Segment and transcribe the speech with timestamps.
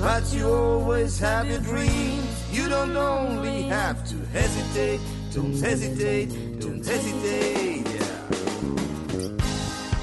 [0.00, 2.44] But you always have your dreams.
[2.52, 5.00] You don't only have to hesitate,
[5.32, 7.86] don't hesitate, don't hesitate.
[7.88, 8.14] Yeah.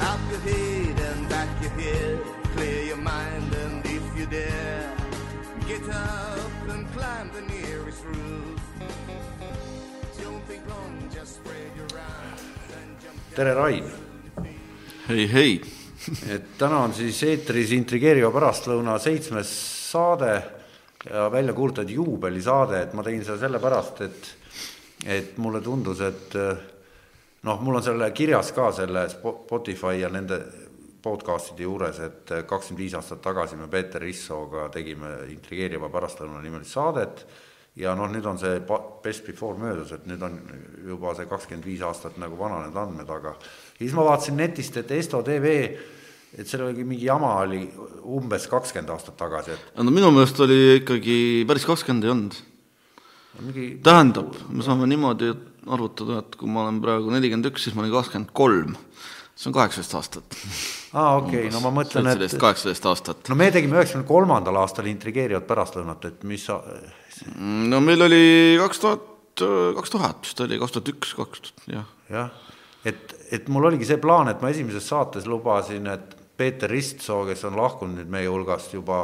[0.10, 2.20] Up your head and back your head,
[2.56, 4.92] clear your mind and if you dare,
[5.68, 8.62] get up and climb the nearest roof.
[10.22, 12.42] Don't think long, just spread your arms
[12.82, 13.36] and jump.
[13.36, 13.86] tere, Rain.
[15.08, 15.62] hei, hei.
[16.28, 20.34] et täna on siis eetris intrigeeriva pärastlõuna seitsmes saade
[21.06, 24.32] ja välja kuulutatud juubelisaade, et ma tegin seda sellepärast, et
[25.04, 26.36] et mulle tundus, et
[27.44, 30.38] noh, mul on selle kirjas ka selle Spo- Spotify ja nende
[31.04, 37.26] podcast'ide juures, et kakskümmend viis aastat tagasi me Peeter Rissooga tegime intrigeeriva pärastlõuna nimelist saadet
[37.76, 38.62] ja noh, nüüd on see
[39.04, 40.40] best before möödas, et nüüd on
[40.88, 43.36] juba see kakskümmend viis aastat nagu vananenud andmed, aga
[43.76, 45.58] siis ma vaatasin netist, et Esto tv,
[46.34, 47.62] et seal oli mingi jama oli
[48.16, 51.18] umbes kakskümmend aastat tagasi, et no minu meelest oli ikkagi
[51.50, 52.38] päris kakskümmend ei olnud.
[53.42, 55.30] mingi tähendab, me saame niimoodi
[55.74, 58.74] arvutada, et kui ma olen praegu nelikümmend üks, siis ma olin kakskümmend kolm.
[59.34, 60.40] see on kaheksateist aastat.
[60.94, 63.30] aa okei okay,, no ma mõtlen, et kaheksateist aastat.
[63.30, 66.60] no me tegime üheksakümne kolmandal aastal intrigeerivat pärastlõunat, et mis sa,
[67.38, 68.24] no meil oli
[68.62, 69.06] kaks tuhat,
[69.78, 71.94] kaks tuhat vist oli, kaks tuhat üks, kaks tuhat, jah.
[72.10, 72.58] jah,
[72.90, 77.48] et, et mul oligi see plaan, et ma esimeses saates lubasin, et Peeter Ristsoo, kes
[77.48, 79.00] on lahkunud nüüd meie hulgast juba,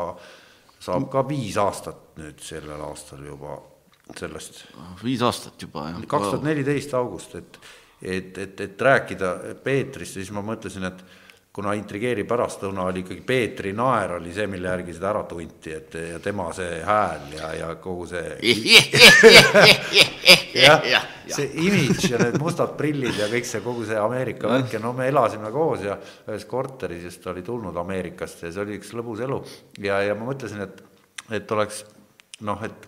[0.84, 3.58] saab ka viis aastat nüüd sellel aastal juba
[4.18, 4.63] sellest
[5.03, 6.02] viis aastat juba, jah.
[6.09, 7.59] kaks tuhat neliteist august, et
[8.00, 11.02] et, et, et rääkida Peetrist ja siis ma mõtlesin, et
[11.59, 15.97] kuna intrigeeriv pärastlõuna oli ikkagi Peetri naer oli see, mille järgi seda ära tunti, et
[16.00, 18.38] ja tema see hääl ja, ja kogu see
[20.56, 20.81] jah,
[21.28, 24.94] see imidž ja need mustad prillid ja kõik see kogu see Ameerika värk ja no
[24.98, 25.98] me elasime koos ja
[26.30, 29.40] ühes korteris, ta oli tulnud Ameerikast ja see oli üks lõbus elu.
[29.84, 30.81] Ja, ja ma mõtlesin, et,
[31.36, 31.84] et oleks
[32.48, 32.88] noh, et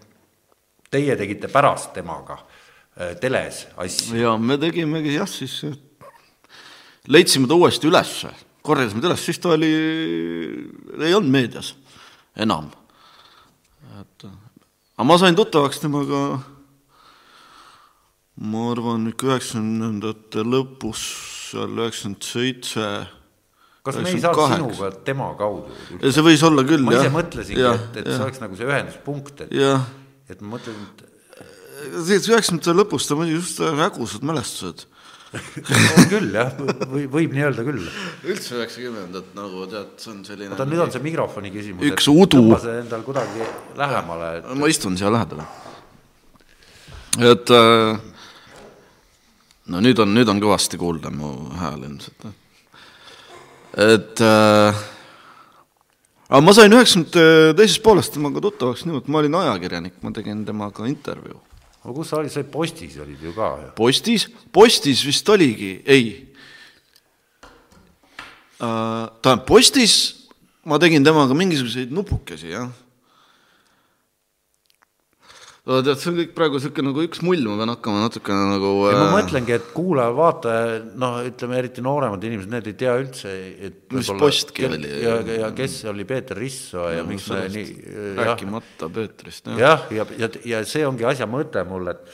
[0.92, 4.20] teie tegite pärast temaga äh, teles asju.
[4.20, 5.76] ja me tegimegi jah, siis äh,
[7.12, 8.34] leidsime ta uuesti ülesse,
[8.66, 9.72] korjasime ta üles, siis ta oli,
[11.02, 11.74] ei olnud meedias
[12.38, 12.70] enam.
[14.02, 16.22] et aga ma sain tuttavaks temaga,
[18.42, 21.06] ma arvan ikka üheksakümnendate lõpus,
[21.52, 22.88] seal üheksakümmend seitse.
[23.82, 25.74] kas me ei saanud sinuga tema kaudu?
[26.02, 27.16] see võis olla küll ma ise jah.
[27.18, 29.90] mõtlesingi, et, et see oleks nagu see ühenduspunkt, et, jah,
[30.30, 31.08] et ma mõtlen, et
[32.30, 34.86] üheksakümnendate lõpus ta oli just hägusad mälestused
[35.32, 36.52] on küll jah,
[36.92, 37.86] või võib nii öelda küll.
[38.28, 41.88] üldse üheksakümnendad nagu tead, see on selline oota, nüüd on see mikrofoni küsimus.
[41.88, 42.42] Üks udu.
[42.42, 43.48] tõmba see endal kuidagi
[43.80, 45.44] lähemale, et ma istun siia lähedal.
[47.32, 48.02] et äh,
[49.72, 51.32] no nüüd on, nüüd on kõvasti kuulda mu
[51.62, 52.28] hääl ilmselt.
[53.80, 54.82] et äh,
[56.28, 60.92] aga ma sain üheksakümnendate teises pooles temaga tuttavaks niimoodi, ma olin ajakirjanik, ma tegin temaga
[60.92, 61.40] intervjuu.
[61.82, 63.70] Aga kus sa olid, sa olid postis olid ju ka ju.
[63.78, 66.28] postis, postis vist oligi, ei
[68.62, 69.06] äh,.
[69.22, 69.96] tähendab, postis
[70.66, 72.70] ma tegin temaga mingisuguseid nupukesi, jah.
[75.66, 78.96] tead, see on kõik praegu niisugune nagu üks mull, ma pean hakkama natukene nagu ja
[78.98, 83.36] ma äh, mõtlengi, et kuulaja-vaataja, noh, ütleme eriti nooremad inimesed, need ei tea üldse,
[83.70, 84.82] et Mis võib-olla- postki oli?
[85.04, 87.78] ja, ja kes oli Peeter Risso ja miks me nii,
[88.18, 89.62] rääkimata Peetrist, jah.
[89.62, 92.10] jah, ja, ja, ja, ja see ongi asja mõte mul, et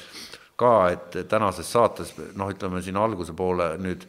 [0.60, 4.04] ka, et tänases saates noh, ütleme siin alguse poole nüüd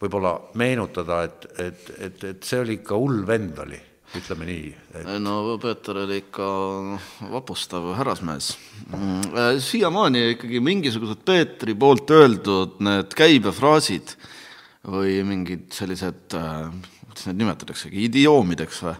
[0.00, 3.78] võib-olla meenutada, et, et, et, et see oli ikka hull vend oli,
[4.18, 6.46] ütleme nii, et no Peeter oli ikka
[7.30, 8.50] vapustav härrasmees.
[9.62, 14.16] siiamaani ikkagi mingisugused Peetri poolt öeldud need käibefraasid
[14.90, 18.96] või mingid sellised, kuidas neid nimetataksegi, idioomideks või?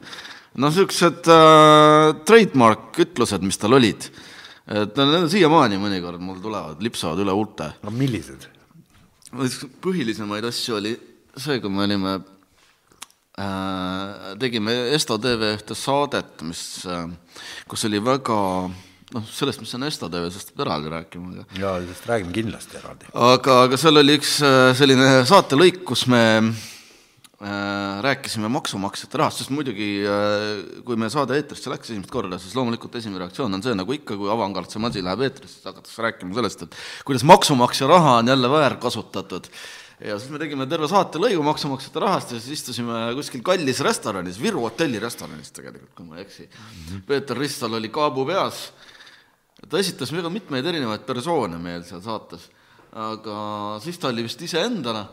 [0.60, 4.08] noh, niisugused äh, trademark ütlused, mis tal olid,
[4.70, 8.46] et no need on siiamaani mõnikord mul tulevad, lipsavad üle huulte no millised?
[9.30, 10.94] üks põhilisemaid asju oli
[11.38, 12.36] see, kui me olime äh,,
[14.40, 17.08] tegime Esto tv ühte saadet, mis äh,,
[17.70, 18.38] kus oli väga
[19.14, 22.78] noh, sellest, mis on Esto tv, sellest peab eraldi rääkima, aga ja sellest räägime kindlasti
[22.80, 23.08] eraldi.
[23.12, 29.54] aga, aga seal oli üks äh, selline saatelõik, kus me äh, rääkisime maksumaksjate rahast, sest
[29.54, 33.76] muidugi äh, kui meie saade eetrisse läks esimest korda, siis loomulikult esimene reaktsioon on see,
[33.78, 38.34] nagu ikka, kui avangardse asi läheb eetrisse, hakatakse rääkima sellest, et kuidas maksumaksja raha on
[38.34, 39.50] jälle väärkasutatud.
[40.00, 44.64] Ja siis me tegime terve saatelõigu maksumaksjate rahast ja siis istusime kuskil kallis restoranis, Viru
[44.64, 46.48] hotelli restoranis tegelikult, kui ma ei eksi.
[46.48, 47.02] -hmm.
[47.06, 48.72] Peeter Ristal oli kaabu peas,
[49.68, 52.48] ta esitas väga mitmeid erinevaid persoone meil seal saates,
[52.92, 55.06] aga siis ta oli vist iseendana,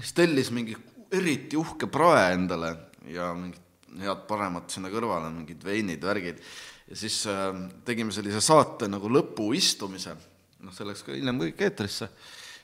[0.00, 0.76] siis tellis mingi
[1.12, 2.76] eriti uhke prae endale
[3.10, 3.68] ja mingid
[4.00, 6.42] head paremat sinna kõrvale, mingid veinid, värgid.
[6.88, 7.48] ja siis äh,
[7.84, 10.14] tegime sellise saate nagu lõpuistumise,
[10.60, 12.08] noh, see läks ka hiljem kõik eetrisse.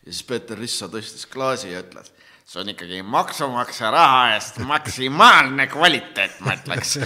[0.07, 2.13] Ja siis Peeter Rissa tõstis klaasi ja ütles,
[2.47, 6.97] see on ikkagi maksumaksja raha eest maksimaalne kvaliteet, ma ütleks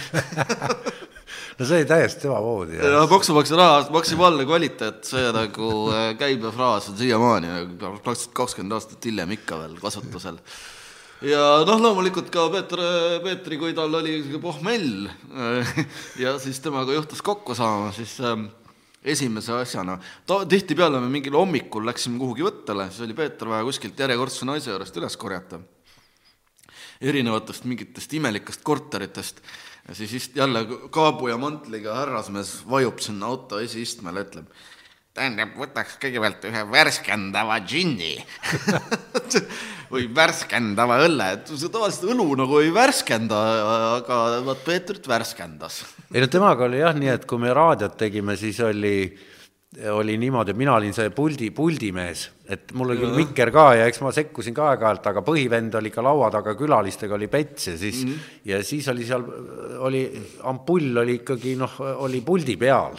[1.56, 2.76] no see oli täiesti samamoodi.
[2.76, 8.76] ja maksumaksja raha eest maksimaalne kvaliteet, see nagu äh, käibefraas on siiamaani nagu praktiliselt kakskümmend
[8.76, 10.42] aastat hiljem ikka veel kasutusel
[11.24, 12.84] ja noh, loomulikult ka Peeter,
[13.24, 15.08] Peetri, kui tal oli pohmell
[16.24, 18.44] ja siis temaga juhtus kokku saama, siis äh,
[19.04, 24.48] esimese asjana, tihtipeale me mingil hommikul läksime kuhugi võttele, siis oli Peeter vaja kuskilt järjekordse
[24.48, 25.60] naise juurest üles korjata.
[27.00, 29.40] erinevatest mingitest imelikest korteritest.
[29.88, 34.50] Ja siis ist, jälle kaabu ja mantliga härrasmees vajub sinna auto esiistmele, ütleb
[35.16, 38.12] tähendab, võtaks kõigepealt ühe värskendava džinni
[39.90, 43.40] või värskendava õlle, et see tavaliselt õlu nagu ei värskenda,
[43.98, 45.82] aga vot Peetrit värskendas.
[46.12, 49.10] ei no temaga oli jah nii, et kui me raadiot tegime, siis oli,
[49.90, 53.88] oli niimoodi, et mina olin see puldi, puldimees, et mul oli küll mikker ka ja
[53.90, 57.76] eks ma sekkusin ka aeg-ajalt, aga põhivend oli ikka laua taga, külalistega oli Pets ja
[57.78, 58.38] siis mm, -hmm.
[58.52, 59.26] ja siis oli seal,
[59.86, 60.06] oli,
[60.50, 62.98] ampull oli ikkagi noh, oli puldi peal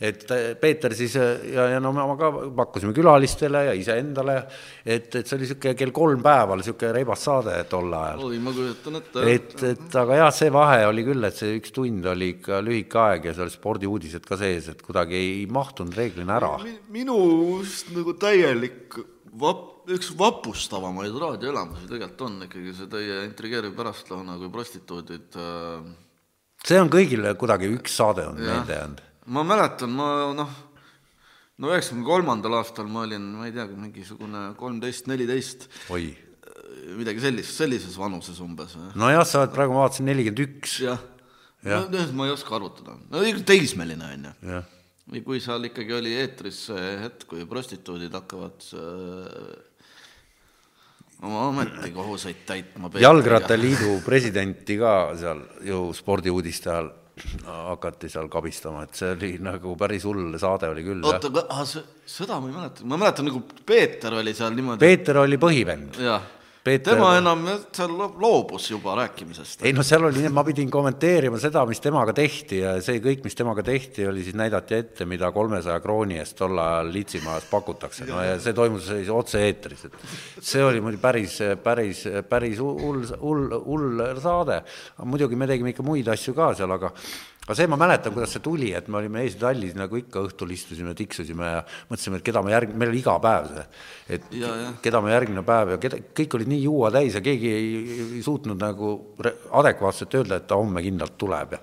[0.00, 4.36] et äh, Peeter siis äh, ja, ja no me ka pakkusime külalistele ja iseendale,
[4.84, 8.26] et, et see oli niisugune kell kolm päeval niisugune reibas saade tol ajal.
[8.28, 9.24] oi, ma kujutan ette.
[9.32, 13.00] et, et aga jah, see vahe oli küll, et see üks tund oli ikka lühike
[13.06, 16.76] aeg ja seal spordiuudised ka sees, et kuidagi ei mahtunud reeglina ära Mi.
[17.00, 17.16] minu
[17.56, 18.85] just nagu täielik
[19.40, 25.90] vap-, üks vapustavamaid raadioelamusi tegelikult on ikkagi see teie intrigeeriv pärastlõuna, kui prostituudid äh...
[26.66, 30.52] see on kõigile kuidagi üks saade on meelde jäänud ma mäletan, ma noh,
[31.58, 35.68] no üheksakümne kolmandal aastal ma olin, ma ei tea, mingisugune kolmteist, neliteist.
[36.96, 38.76] midagi sellist, sellises vanuses umbes.
[38.94, 40.78] nojah, sa oled praegu, ma vaatasin, nelikümmend üks.
[40.84, 41.02] jah
[41.66, 44.62] ja., no ma ei oska arvutada, no teismeline on ju.
[45.10, 49.56] Või kui seal ikkagi oli eetris see hetk, kui prostituudid hakkavad äh,
[51.22, 52.90] oma ametikohuseid täitma.
[53.00, 56.94] jalgrattaliidu presidenti ka seal ju spordiuudiste ajal
[57.46, 61.04] hakati seal kabistama, et see oli nagu päris hull saade oli küll.
[61.06, 61.30] oota,
[62.04, 64.82] seda ma ei mäleta, ma mäletan nagu Peeter oli seal niimoodi.
[64.84, 65.96] Peeter oli põhivend.
[66.66, 66.96] Peeter...
[66.96, 69.62] tema enam seal loobus juba rääkimisest.
[69.66, 72.98] ei no seal oli nii, et ma pidin kommenteerima seda, mis temaga tehti ja see
[73.04, 77.46] kõik, mis temaga tehti, oli siis näidati ette, mida kolmesaja krooni eest tol ajal Litsimajas
[77.52, 83.56] pakutakse, no ja see toimus otse-eetris, et see oli muidugi päris, päris, päris hull, hull,
[83.68, 84.62] hull saade.
[85.04, 86.90] muidugi me tegime ikka muid asju ka seal, aga
[87.46, 90.94] aga see ma mäletan, kuidas see tuli, et me olime eeslitallis nagu ikka õhtul istusime,
[90.98, 91.60] tiksusime ja
[91.90, 93.66] mõtlesime, et keda me järg-, meil oli iga päev see,
[94.16, 94.70] et ja, ja.
[94.82, 97.68] keda me järgmine päev ja keda, kõik olid nii juua täis ja keegi ei,
[98.18, 98.96] ei suutnud nagu
[99.62, 101.62] adekvaatselt öelda, et ta homme kindlalt tuleb ja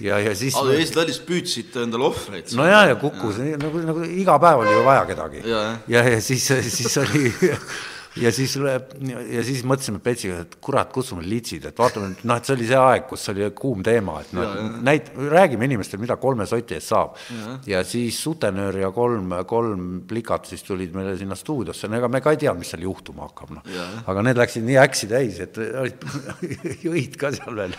[0.00, 2.52] ja, ja siis aga eestlased püüdsite endale ohvreid.
[2.56, 5.42] no ja, ja kukkus nagu, nagu iga päev oli ju vaja kedagi.
[5.44, 7.28] ja, ja, ja siis, siis oli
[8.20, 12.54] ja siis, ja siis mõtlesime Petsiga, et kurat, kutsume litsid, et vaatame, noh, et see
[12.56, 14.54] oli see aeg, kus oli kuum teema, et noh,
[14.86, 17.20] näit-, räägime inimestele, mida kolme soti eest saab.
[17.68, 22.22] ja siis sutenöör ja kolm, kolm plikat siis tulid meile sinna stuudiosse, no ega me
[22.24, 23.78] ka ei teadnud, mis seal juhtuma hakkab, noh.
[24.06, 26.04] aga need läksid nii äksi täis, et olid
[26.86, 27.78] jõid ka seal veel.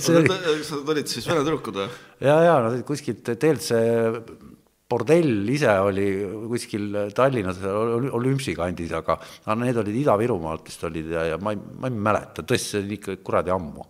[0.00, 1.90] sa olid siis vene tüdrukud või?
[2.20, 4.49] ja, ja nad olid kuskilt, see
[4.90, 6.06] bordell ise oli
[6.50, 9.16] kuskil Tallinnas Olümpsi kandis, aga,
[9.46, 12.82] aga need olid Ida-Virumaalt vist olid ja, ja ma ei, ma ei mäleta, tõesti, see
[12.82, 13.86] oli ikka kuradi ammu.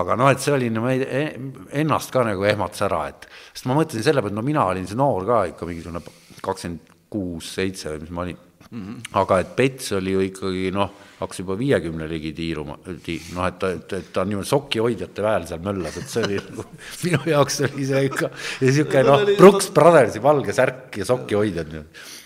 [0.00, 1.06] aga noh, et see oli, no ma ei,
[1.82, 4.88] ennast ka nagu ehmatas ära, et sest ma mõtlesin selle peale, et no mina olin
[4.88, 6.04] see noor ka ikka mingisugune
[6.42, 8.40] kakskümmend kuus, seitse või mis ma olin
[8.72, 8.82] mm.
[8.82, 9.08] -hmm.
[9.20, 13.58] aga et Pets oli ju ikkagi noh, hakkas juba viiekümne ligi tiiruma ti,, noh, et
[13.58, 16.64] ta, et, et ta niimoodi sokihoidjate väel seal möllas, et see oli nagu
[17.04, 21.76] minu jaoks oli see ikka niisugune noh, Brooks Brothersi valge särk ja sokihoidjad.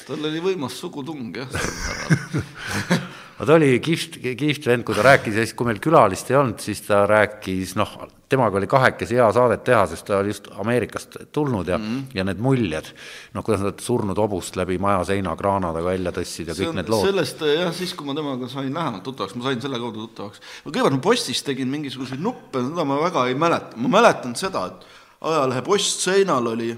[0.06, 1.50] tal oli võimas sugutung jah
[3.38, 6.38] no ta oli kihvt, kihvt vend, kui ta rääkis ja siis, kui meil külalist ei
[6.38, 7.92] olnud, siis ta rääkis, noh,
[8.32, 12.16] temaga oli kahekesi hea saadet teha, sest ta oli just Ameerikast tulnud ja mm, -hmm.
[12.16, 12.90] ja need muljed,
[13.34, 16.88] noh, kuidas nad surnud hobust läbi maja seina kraanadega välja tõstsid ja kõik on- need
[16.88, 17.06] lood.
[17.06, 20.40] sellest jah, siis kui ma temaga sain lähemalt tuttavaks, ma sain selle kaudu tuttavaks.
[20.64, 24.86] ma kõigepealt postis tegin mingisuguseid nuppe, seda ma väga ei mäleta, ma mäletan seda, et
[25.20, 26.76] ajalehe postseinal oli,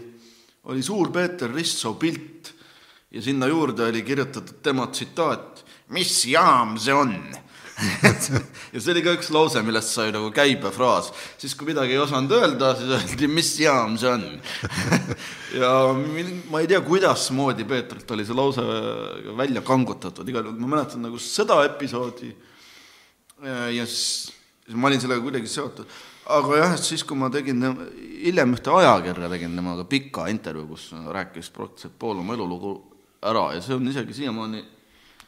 [0.64, 2.52] oli suur Peeter Ristsoo pilt
[3.10, 7.14] ja sinna juurde oli kirjutatud tema tsitaat, mis jaam see on
[8.72, 11.12] ja see oli ka üks lause, millest sai nagu käibefraas.
[11.38, 14.24] siis, kui midagi ei osanud öelda, siis öeldi, mis jaam see on
[15.62, 15.70] ja
[16.50, 18.64] ma ei tea, kuidasmoodi Peetrilt oli see lause
[19.38, 22.34] välja kangutatud, igal juhul ma mäletan nagu seda episoodi
[23.46, 24.34] ja siis
[24.68, 25.86] siis ma olin sellega kuidagi seotud.
[26.28, 27.62] aga jah, et siis, kui ma tegin
[28.20, 32.74] hiljem ühte ajakirja tegin temaga pika intervjuu, kus rääkis praktiliselt pool oma elulugu
[33.24, 34.60] ära ja see on isegi siiamaani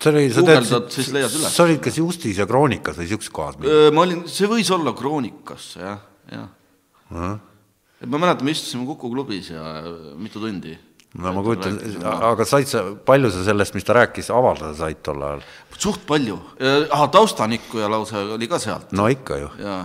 [0.00, 1.46] see oli, sa üles.
[1.52, 3.58] sa olid kas Justis ja Kroonikas või sihukeses kohas?
[3.60, 6.00] Ma olin, see võis olla Kroonikas, jah,
[6.32, 6.48] jah.
[8.00, 9.82] et ma mäletan, me istusime Kuku klubis ja
[10.16, 10.76] mitu tundi.
[11.20, 15.22] no ma kujutan, aga said sa, palju sa sellest, mis ta rääkis, avaldada said tol
[15.26, 15.44] ajal?
[15.80, 16.36] suht palju,
[16.92, 19.50] ah, taustanikkuja lause oli ka sealt no ikka ju.
[19.60, 19.82] jaa,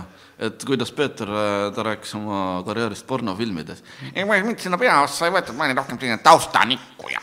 [0.48, 1.28] et kuidas Peeter,
[1.76, 3.84] ta rääkis oma karjäärist pornofilmides.
[4.14, 7.20] ei, ma mind sinna peaossa ei võetud, ma olin rohkem selline taustanikkuja.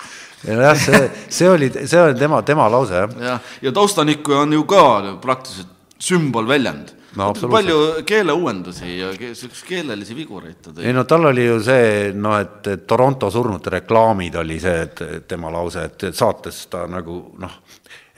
[0.48, 3.16] Jah, see, see oli, see oli tema, tema lause jah.
[3.20, 4.84] jah, ja taustanikkuja on ju ka
[5.22, 5.72] praktiliselt
[6.04, 7.76] sümbolväljend No palju
[8.10, 12.88] keeleuuendusi ja siukseid keelelisi vigureid ta tõi ei no tal oli ju see, noh, et
[12.90, 17.60] Toronto surnute reklaamid oli see, et tema lause, et et saates ta nagu noh,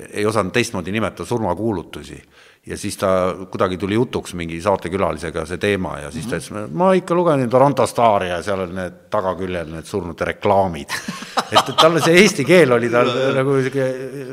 [0.08, 2.22] ei osanud teistmoodi nimetada surmakuulutusi.
[2.66, 3.10] Ja siis ta
[3.52, 7.86] kuidagi tuli jutuks mingi saatekülalisega see teema ja siis ta ütles, ma ikka lugesin Toronto
[7.90, 10.96] Stari ja seal on need tagaküljel need surnute reklaamid.
[11.54, 13.90] et, talle see eesti keel oli tal nagu sihuke,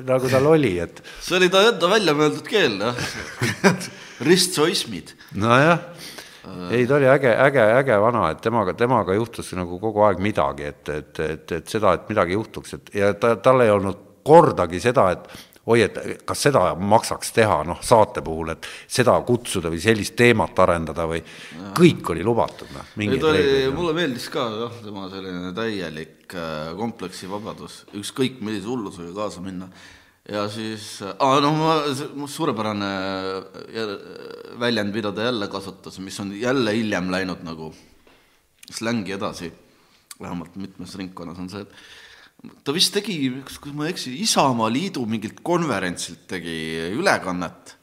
[0.08, 3.76] nagu tal oli, et see oli ta enda välja mõeldud keel, jah
[4.28, 5.12] ristsoismid.
[5.36, 5.80] nojah,
[6.70, 10.72] ei ta oli äge, äge, äge vana, et temaga, temaga juhtus nagu kogu aeg midagi,
[10.72, 14.80] et, et, et, et seda, et midagi juhtuks, et ja ta, tal ei olnud kordagi
[14.80, 15.26] seda, et
[15.70, 20.58] oi, et kas seda maksaks teha, noh, saate puhul, et seda kutsuda või sellist teemat
[20.64, 21.22] arendada või
[21.76, 22.92] kõik oli lubatud, noh,
[23.76, 29.70] mulle meeldis ka jah, tema selline täielik äh, kompleksivabadus, ükskõik millise hullusega kaasa minna.
[30.28, 31.78] ja siis äh,, noh, ma,
[32.18, 32.92] mu suurepärane
[33.76, 33.98] jä-
[34.58, 37.72] väljend, mida ta jälle kasutas, mis on jälle hiljem läinud nagu
[38.72, 39.52] slängi edasi,
[40.20, 42.01] vähemalt mitmes ringkonnas, on see, et
[42.64, 43.30] ta vist tegi,
[43.62, 46.56] kui ma ei eksi, Isamaa Liidu mingilt konverentsilt tegi
[46.96, 47.76] ülekannet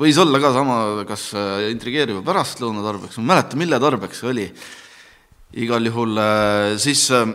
[0.00, 0.76] võis olla ka sama,
[1.08, 4.46] kas äh, intrigeeriva pärastlõuna tarbeks, ma ei mäleta, mille tarbeks see oli.
[5.62, 7.32] igal juhul äh, siis äh,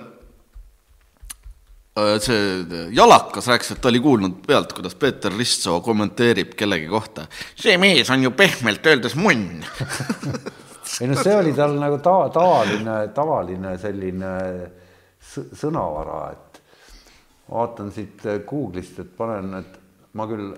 [1.97, 7.27] äh, see Jalakas rääkis, et ta oli kuulnud pealt, kuidas Peeter Ristsoo kommenteerib kellegi kohta.
[7.55, 9.63] see mees on ju pehmelt öeldes munn
[11.01, 14.85] ei no see oli tal nagu ta-, tavaline, tavaline selline sõ-
[15.35, 16.61] sõnavara, et
[17.51, 19.79] vaatan siit Google'ist, et panen, et
[20.17, 20.51] ma küll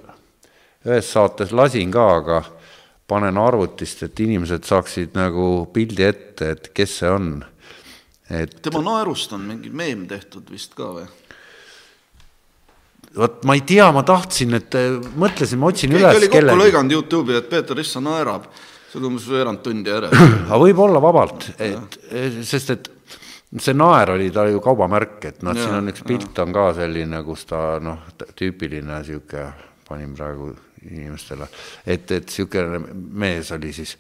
[0.88, 2.42] ühes saates lasin ka, aga
[3.10, 7.32] panen arvutist, et inimesed saaksid nagu pildi ette, et kes see on.
[8.30, 11.08] et tema naerust on mingi meem tehtud vist ka või?
[13.18, 16.98] vot ma ei tea, ma tahtsin, et äh, mõtlesin, ma otsin keegi üles kokku lõiganud
[16.98, 18.46] Youtube'i, et Peeter Rissa naerab.
[18.90, 20.14] see oli umbes veerand tundi järel.
[20.50, 22.00] aga võib-olla vabalt, et
[22.46, 22.90] sest et
[23.58, 27.24] see naer oli ta ju kaubamärk, et noh, siin on üks pilt on ka selline,
[27.26, 28.06] kus ta noh,
[28.38, 29.48] tüüpiline sihuke,
[29.88, 30.52] panin praegu
[30.86, 31.48] inimestele,
[31.86, 33.98] et, et niisugune mees oli siis.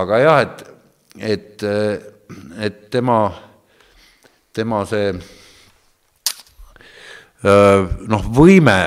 [0.00, 0.64] aga jah, et,
[1.20, 1.64] et,
[2.64, 3.18] et tema,
[4.56, 5.12] tema see
[7.42, 8.78] noh, võime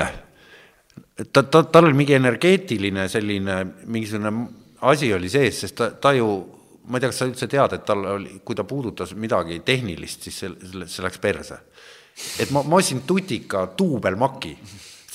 [1.32, 4.32] ta, ta, tal oli mingi energeetiline selline mingisugune
[4.86, 6.28] asi oli sees, sest ta, ta ju,
[6.86, 10.26] ma ei tea, kas sa üldse tead, et tal oli, kui ta puudutas midagi tehnilist,
[10.26, 10.52] siis see,
[10.86, 11.60] see läks perse.
[12.40, 14.54] et ma, ma ostsin tutika duubelmaki,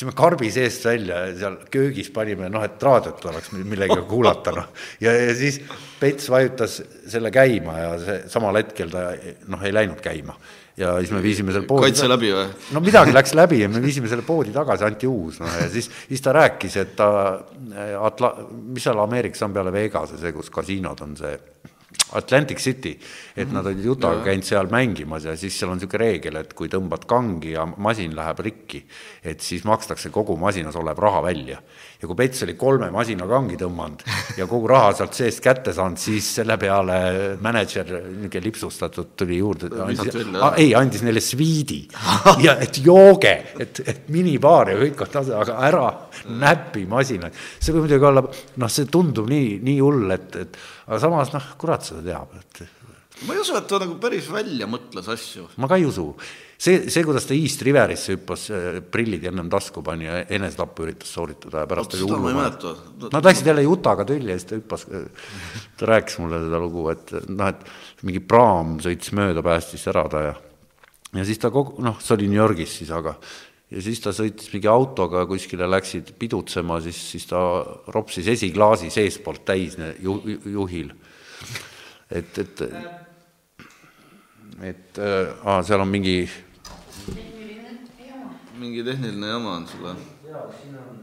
[0.01, 4.71] võtsime karbi seest välja ja seal köögis panime, noh, et raadiot oleks millegagi kuulata, noh.
[5.01, 5.61] ja, ja siis
[5.99, 9.11] Pets vajutas selle käima ja see samal hetkel ta
[9.47, 10.35] noh, ei läinud käima
[10.79, 12.45] ja siis me viisime selle poodi kaitse läbi või?
[12.75, 15.89] no midagi läks läbi ja me viisime selle poodi tagasi, anti uus, noh ja siis,
[16.07, 17.09] siis ta rääkis, et ta
[18.01, 21.35] Atla-, mis seal Ameerikas on peale Vegase, see, kus kasiinod on see
[22.15, 22.91] Atlantic City,
[23.35, 26.71] et nad olid Utah'ga käinud seal mängimas ja siis seal on niisugune reegel, et kui
[26.71, 28.83] tõmbad kangi ja masin läheb rikki,
[29.23, 31.61] et siis makstakse kogu masinas olev raha välja.
[32.01, 34.03] Ja kui Pets oli kolme masina kangi tõmmanud
[34.39, 36.97] ja kogu raha sealt seest kätte saanud, siis selle peale
[37.41, 39.69] mänedžer, niisugune lipsustatud, tuli juurde,
[40.57, 41.83] ei, andis neile sviidi
[42.45, 45.85] ja et jooge, et, et minibaar ja kõik on tasa, aga ära
[46.41, 47.37] näpi masinaid.
[47.59, 48.25] see võib muidugi olla,
[48.63, 52.63] noh, see tundub nii, nii hull, et, et aga samas noh, kurat seda teab, et.
[53.27, 55.51] ma ei usu, et ta nagu päris välja mõtles asju.
[55.61, 56.09] ma ka ei usu.
[56.61, 58.45] See, see, kuidas ta East Riverisse hüppas,
[58.93, 62.35] prillid ennem tasku pani ja enesetappu üritas sooritada ja pärast oli hullu.
[63.07, 64.85] Nad läksid jälle Utaga tülli ja siis ta hüppas,
[65.79, 70.25] ta rääkis mulle seda lugu, et noh, et mingi praam sõitis mööda, päästis ära ta
[70.29, 70.39] ja
[71.15, 73.15] ja siis ta kogu, noh, see oli New Yorgis siis, aga
[73.71, 77.41] ja siis ta sõitis mingi autoga kuskile, läksid pidutsema, siis, siis ta
[77.93, 80.17] ropsis esiklaasi seestpoolt täis ju,
[80.51, 80.91] juhil.
[82.11, 82.63] et, et,
[84.71, 86.23] et äh, seal on mingi.
[88.61, 89.95] Mingi tehniline jama on sul või?
[90.29, 90.99] jaa, siin on.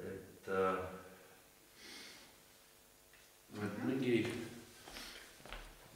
[0.00, 0.82] et äh,,
[3.62, 4.18] et mingi,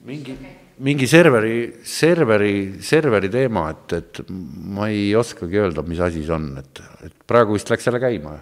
[0.06, 0.38] mingi
[0.78, 6.52] mingi serveri, serveri, serveri teema, et, et ma ei oskagi öelda, mis asi see on,
[6.60, 8.36] et, et praegu vist läks jälle käima.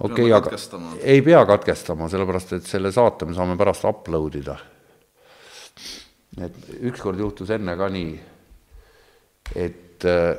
[0.00, 0.58] okei okay,, aga
[1.02, 4.58] ei pea katkestama, sellepärast et selle saate me saame pärast upload ida.
[6.46, 6.58] Et
[6.90, 8.12] ükskord juhtus enne ka nii,
[9.56, 10.36] et äh,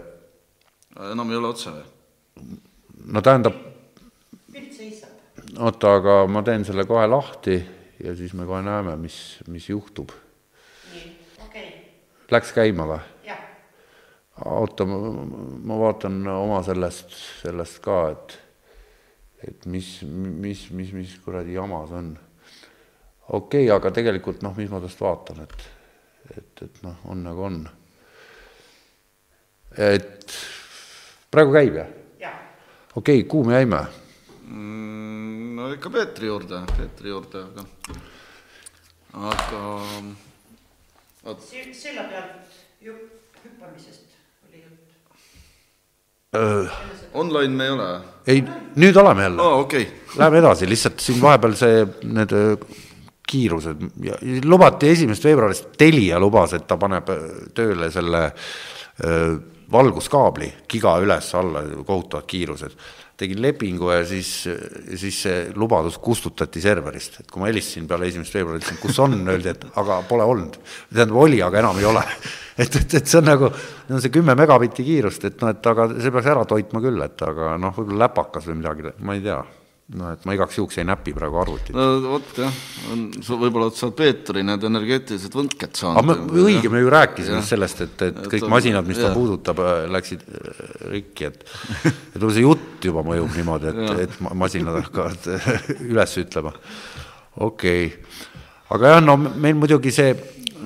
[1.12, 1.86] enam ei ole otse või?
[3.14, 3.58] no tähendab,
[5.58, 7.58] oota, aga ma teen selle kohe lahti
[8.04, 10.12] ja siis me kohe näeme, mis, mis juhtub.
[10.94, 11.08] nii,
[11.46, 11.72] okei okay..
[12.32, 13.00] Läks käima või?
[13.28, 13.42] jah.
[14.46, 15.00] oota, ma,
[15.72, 18.38] ma vaatan oma sellest, sellest ka, et,
[19.50, 22.14] et mis, mis, mis, mis kuradi jama see on.
[23.28, 25.70] okei okay,, aga tegelikult noh, mis ma tast vaatan, et,
[26.38, 27.60] et, et noh, on nagu on.
[29.78, 30.38] et
[31.32, 31.90] praegu käib jah?
[32.96, 33.84] okei okay,, kuhu me jäime
[34.48, 35.56] mm,?
[35.56, 37.66] no ikka Peetri juurde, Peetri juurde, aga,
[39.30, 39.64] aga
[41.24, 41.48] vot.
[41.50, 44.18] selle pealt jupp hüppamisest
[44.50, 44.80] oli jutt.
[47.14, 47.90] Online me ei ole?
[48.28, 48.44] ei,
[48.76, 49.60] nüüd oleme jälle oh,.
[49.66, 49.86] Okay.
[50.18, 52.34] Läheme edasi, lihtsalt siin vahepeal see, need
[53.30, 53.86] kiirused.
[54.04, 57.10] Ja lubati esimesest veebruarist, Telia lubas, et ta paneb
[57.58, 59.38] tööle selle äh,
[59.72, 62.74] valguskaabli giga üles-alla, kohutavad kiirused.
[63.20, 64.30] Tegin lepingu ja siis,
[64.96, 69.18] siis see lubadus kustutati serverist, et kui ma helistasin peale esimest veebruari, ütlesin, kus on,
[69.28, 70.56] öeldi, et aga pole olnud.
[70.88, 72.06] tähendab, oli, aga enam ei ole.
[72.64, 73.52] et, et, et see on nagu,
[73.90, 77.28] no see kümme megabitti kiirust, et noh, et aga see peaks ära toitma küll, et
[77.28, 79.42] aga noh, võib-olla läpakas või midagi, ma ei tea
[79.98, 81.74] noh, et ma igaks juhuks ei näpi praegu arvutit.
[81.74, 82.58] no vot jah,
[82.94, 83.08] on,
[83.42, 86.02] võib-olla sa oled Peetri need energeetilised võnked saanud.
[86.02, 89.62] aga me, õige, me ju rääkisime sellest, et, et kõik et, masinad, mis ta puudutab,
[89.66, 91.46] äh, läksid äh, rikki, et
[91.90, 95.30] et võib-olla see jutt juba mõjub niimoodi, et, et masinad hakkavad
[95.92, 96.54] üles ütlema.
[97.50, 98.38] okei okay.,
[98.76, 100.14] aga jah, no meil muidugi see,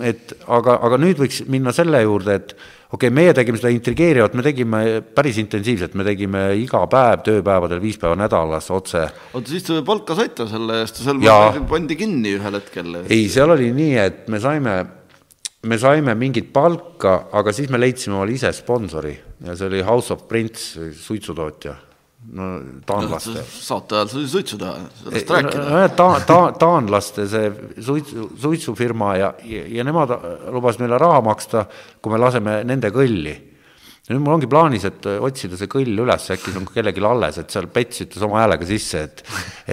[0.03, 2.57] et aga, aga nüüd võiks minna selle juurde, et
[2.93, 4.82] okei okay,, meie tegime seda intrigeerivat, me tegime
[5.17, 9.08] päris intensiivselt, me tegime iga päev tööpäevadel viis päeva nädalas otse.
[9.34, 11.38] oota, siis te palka saite selle eest, seal ja...
[11.69, 12.99] pandi kinni ühel hetkel?
[13.08, 14.75] ei, seal oli nii, et me saime,
[15.65, 20.13] me saime mingit palka, aga siis me leidsime omale ise sponsori ja see oli House
[20.13, 21.75] of Prince, suitsutootja
[22.31, 22.49] no
[22.88, 23.43] taanlaste.
[23.43, 25.63] saate ajal suitsu teha, sellest rääkida.
[25.69, 27.49] nojah, ta-, ta-, taanlaste see
[27.83, 30.13] suitsu, suitsufirma ja, ja, ja nemad
[30.53, 31.65] lubasid meile raha maksta,
[32.01, 33.36] kui me laseme nende kõlli.
[34.09, 37.53] nüüd mul ongi plaanis, et otsida see kõll üles, äkki see on kellelgi alles, et
[37.53, 39.23] seal Pets ütles oma häälega sisse, et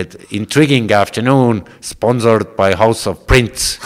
[0.04, 3.78] et intriguing afternoon sponsored by House of Prince.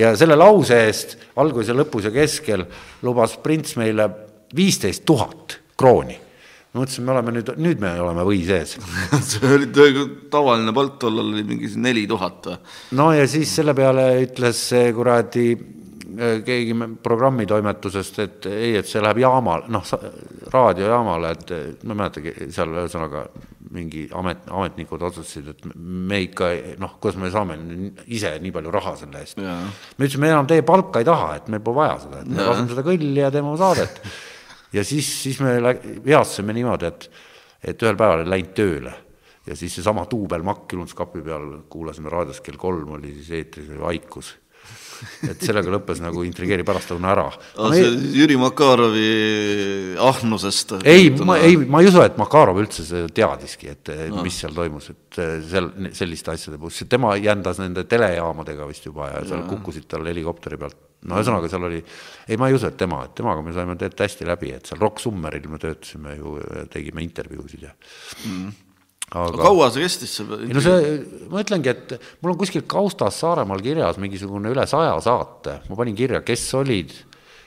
[0.00, 2.64] ja selle lause eest alguses ja lõpus ja keskel
[3.02, 4.10] lubas Prints meile
[4.56, 6.27] viisteist tuhat krooni
[6.72, 8.76] ma mõtlesin, me oleme nüüd, nüüd me oleme või sees
[9.30, 9.70] see oli
[10.32, 12.60] tavaline palk tollal oli mingi neli tuhat või?
[13.00, 19.02] no ja siis selle peale ütles see kuradi äh, keegi programmitoimetusest, et ei, et see
[19.04, 19.84] läheb jaamale, noh,
[20.52, 21.54] raadiojaamale, et
[21.84, 23.28] ma ei mäletagi, seal ühesõnaga
[23.74, 26.50] mingi amet, ametnikud otsustasid, et me ikka
[26.80, 27.58] noh, kuidas me saame
[28.06, 29.40] ise nii palju raha selle eest.
[29.40, 32.48] me ütlesime, me enam teie palka ei taha, et meil pole vaja seda, et me
[32.48, 34.00] laseme seda kõlli ja teeme oma saadet
[34.72, 35.58] ja siis, siis me
[36.04, 37.10] veastasime niimoodi, et,
[37.72, 38.96] et ühel päeval ei läinud tööle
[39.48, 44.34] ja siis seesama duubelmakk külmutuskapi peal, kuulasime raadios kell kolm oli siis eetris oli vaikus.
[45.30, 47.26] et sellega lõppes nagu intrigeeri pärastlõuna ära.
[47.70, 49.04] See Jüri Makarovi
[50.02, 50.74] ahnusest.
[50.82, 54.24] ei, ma ei, ma ei usu, et Makarov üldse seda teadiski, et no.
[54.26, 59.12] mis seal toimus, et eh, seal selliste asjade puhul, tema jändas nende telejaamadega vist juba
[59.12, 59.48] ja seal ja.
[59.52, 60.82] kukkusid tal helikopteri pealt.
[61.06, 61.82] No ühesõnaga, seal oli,
[62.26, 64.80] ei, ma ei usu, et tema, et temaga me saime tegelikult hästi läbi, et seal
[64.82, 66.38] Rock Summeril me töötasime ju,
[66.72, 67.74] tegime intervjuusid ja
[68.24, 68.64] mm
[69.16, 70.96] aga kaua see kestis, see ei no see,
[71.32, 75.96] ma ütlengi, et mul on kuskil kaustas Saaremaal kirjas mingisugune üle saja saate, ma panin
[75.96, 76.92] kirja, kes olid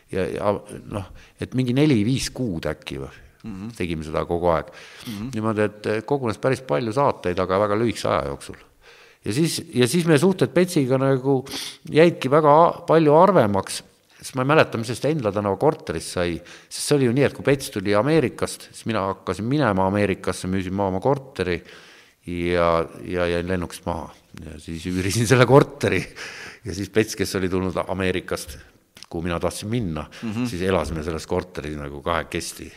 [0.10, 0.56] ja, ja
[0.90, 1.12] noh,
[1.42, 3.76] et mingi neli-viis kuud äkki või mm -hmm.
[3.78, 5.14] tegime seda kogu aeg mm.
[5.14, 5.30] -hmm.
[5.36, 8.58] niimoodi, et kogunes päris palju saateid, aga väga lühikese aja jooksul.
[9.26, 11.42] Ja siis, ja siis meie suhted Petsiga nagu
[11.92, 12.56] jäidki väga
[12.88, 13.82] palju harvemaks.
[14.22, 16.36] Siis ma ei mäleta, mis sellest Endla tänava korterist sai,
[16.70, 20.50] sest see oli ju nii, et kui Pets tuli Ameerikast, siis mina hakkasin minema Ameerikasse,
[20.52, 21.58] müüsin maha oma korteri
[22.30, 22.68] ja,
[23.02, 24.12] ja jäin lennukist maha.
[24.46, 26.04] Ja siis üürisin selle korteri.
[26.66, 28.60] Ja siis Pets, kes oli tulnud Ameerikast,
[29.12, 30.48] kuhu mina tahtsin minna mm, -hmm.
[30.48, 32.72] siis elasime selles korteris nagu kahekesti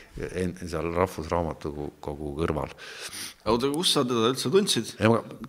[0.67, 2.75] seal Rahvusraamatukogu kõrval.
[3.47, 4.95] oota, kus sa teda üldse tundsid?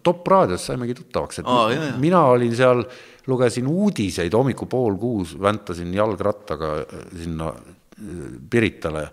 [0.04, 2.00] Top raadios saimegi tuttavaks, et Aa, jah, jah.
[2.00, 2.86] mina olin seal
[3.28, 6.76] lugesin uudiseid hommikul pool kuus, väntasin jalgrattaga
[7.18, 7.54] sinna
[8.50, 9.08] Piritale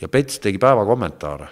[0.00, 1.48] ja Pets tegi päevakommentaare.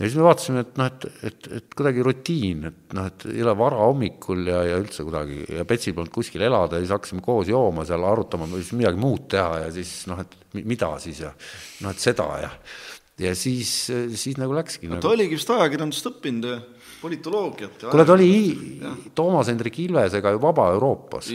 [0.00, 3.42] Ja siis me vaatasime, et noh, et, et, et kuidagi rutiin, et noh, et ei
[3.44, 7.24] ole vara hommikul ja, ja üldse kuidagi ja Petsil polnud kuskil elada ja siis hakkasime
[7.24, 11.34] koos jooma seal, arutama, siis midagi muud teha ja siis noh, et mida siis ja
[11.84, 12.54] noh, et seda ja
[13.20, 13.70] ja siis,
[14.16, 14.88] siis nagu läkski.
[14.88, 15.10] ta nagu...
[15.12, 16.56] oligi vist ajakirjandust õppinud ja
[17.02, 17.84] politoloogiat.
[17.90, 18.32] kuule, ta oli
[19.14, 21.28] Toomas Hendrik Ilvesega ju Vaba Euroopas.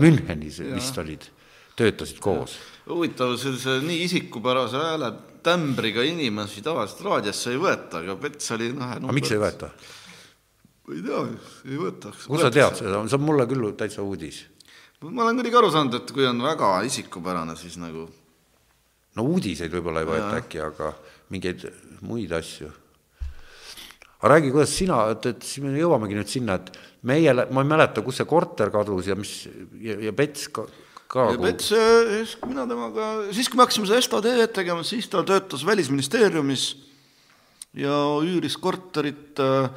[0.00, 0.72] Münchenis ja.
[0.76, 1.28] vist olid,
[1.76, 2.56] töötasid koos.
[2.88, 5.12] huvitav, sellise nii isikupärase hääle
[5.46, 8.96] tämbriga inimesi tavaliselt raadiosse ei võeta, aga Pets oli noh.
[8.98, 9.70] aga miks ei võeta?
[10.92, 11.22] ei tea,
[11.66, 12.28] ei võtaks.
[12.30, 14.44] kust sa tead seda, see on mulle küll täitsa uudis.
[15.02, 18.08] ma olen kuidagi aru saanud, et kui on väga isikupärane, siis nagu.
[19.16, 20.42] no uudiseid võib-olla ei võeta ja.
[20.42, 20.92] äkki, aga
[21.34, 21.68] mingeid
[22.06, 22.72] muid asju
[24.16, 26.72] aga räägi, kuidas sina, et, et siis me jõuamegi nüüd sinna, et
[27.06, 29.34] meie, ma ei mäleta, kus see korter kadus ja mis
[29.82, 30.66] ja, ja Pets ka,
[31.10, 31.28] ka.
[31.42, 35.64] Pets, siis kui mina temaga, siis kui me hakkasime seda TV-d tegema, siis ta töötas
[35.66, 36.66] Välisministeeriumis
[37.76, 39.70] ja üüris korterit äh,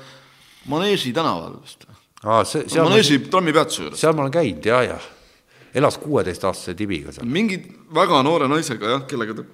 [0.70, 1.86] Maneesi tänaval vist.
[2.24, 4.02] Maneesi ma, trammipeatuse juures.
[4.02, 5.00] seal ma olen käinud ja, ja
[5.74, 7.28] elas kuueteistaastase tibiga seal.
[7.30, 7.62] mingi
[7.96, 9.46] väga noore naisega jah, kellega ta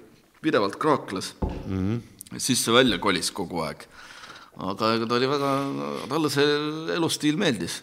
[0.41, 1.77] pidevalt kraakles mm.
[1.77, 2.39] -hmm.
[2.41, 3.85] sisse-välja kolis kogu aeg
[4.55, 5.51] aga ega ta oli väga,
[6.09, 6.45] talle see
[6.95, 7.81] elustiil meeldis.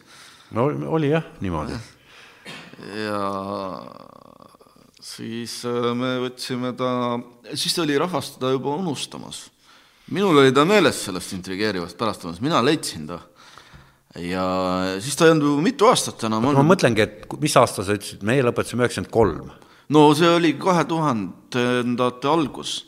[0.50, 1.76] no oli jah, niimoodi.
[1.76, 1.80] ja
[5.02, 6.92] siis äh, me võtsime ta,
[7.54, 9.48] siis oli rahvast teda juba unustamas.
[10.10, 13.20] minul oli ta meeles sellest intrigeerivast pärastlõunast, mina leidsin ta.
[14.20, 14.46] ja
[15.00, 16.62] siis ta ei olnud ju mitu aastat enam olnud.
[16.62, 19.52] ma mõtlengi, et mis aasta sa ütlesid, meie lõpetasime üheksakümmend kolm.
[19.92, 22.82] no see oli kahe tuhandendate algus,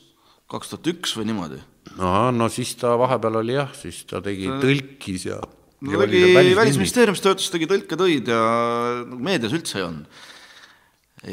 [0.51, 1.63] kaks tuhat üks või niimoodi
[1.99, 5.41] ahah, no siis ta vahepeal oli jah, siis ta tegi tõlkis ja
[5.83, 8.41] no tegi Välisministeeriumis töötas, tegi tõlketöid ja
[9.05, 10.23] nagu meedias üldse ei olnud.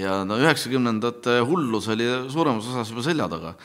[0.01, 3.55] ja no üheksakümnendate hullus oli suuremas osas juba selja taga.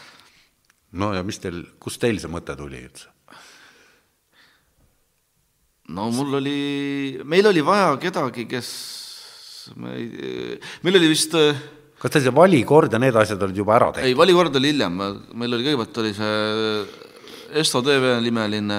[0.93, 3.09] no ja mis teil, kust teil see mõte tuli üldse?
[5.95, 6.59] no mul oli,
[7.25, 8.69] meil oli vaja kedagi, kes,
[9.79, 11.35] me ei, meil oli vist
[11.97, 14.09] kas teil see valikord ja need asjad olid juba ära tehtud?
[14.11, 15.03] ei, valikord oli hiljem,
[15.35, 17.05] meil oli kõigepealt oli see
[17.57, 18.77] Esto tv nimeline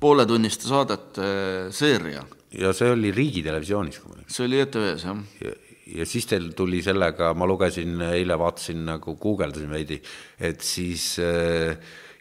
[0.00, 1.28] pooletunniste saadete
[1.74, 2.24] seeria.
[2.58, 4.00] ja see oli Riigitelevisioonis?
[4.26, 5.22] see oli ETV-s, jah.
[5.44, 5.54] ja,
[6.00, 10.00] ja siis teil tuli sellega, ma lugesin, eile vaatasin nagu, guugeldasin veidi,
[10.40, 11.78] et siis äh,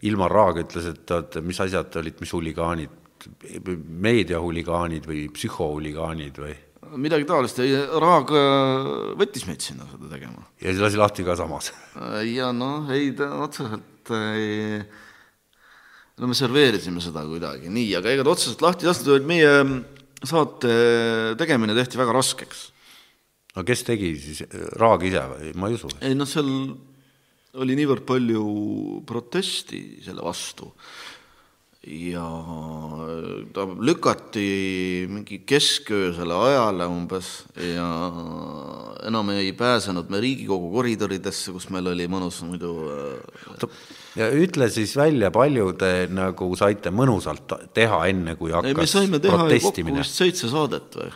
[0.07, 3.03] Ilmar Raag ütles, et oot, mis asjad olid, mis huligaanid,
[4.07, 6.55] meediahuligaanid või psühhohuligaanid või?
[6.95, 7.59] midagi taolist,
[7.99, 10.45] Raag äh, võttis meid sinna seda tegema.
[10.61, 11.73] ja siis lasi lahti ka samas?
[11.97, 14.79] Äh, ja noh, ei ta otseselt ei,
[16.17, 19.51] no me serveerisime seda kuidagi nii, aga ega ta otseselt lahti ei lastud, vaid meie
[20.25, 20.73] saate
[21.37, 22.63] tegemine tehti väga raskeks.
[23.55, 24.43] no kes tegi siis,
[24.81, 25.91] Raag ise või, ma ei usu.
[26.01, 26.49] ei noh, seal
[27.57, 28.47] oli niivõrd palju
[29.09, 30.71] protesti selle vastu
[31.87, 32.25] ja
[33.53, 37.87] ta lükati mingi kesköösele ajale umbes ja
[39.07, 43.69] enam ei pääsenud me Riigikogu koridoridesse, kus meil oli mõnus muidu äh,
[44.17, 48.89] ja ütle siis välja, palju te nagu saite mõnusalt teha, enne kui hakkas ei, me
[48.89, 51.13] saime teha kokku vist seitse saadet või?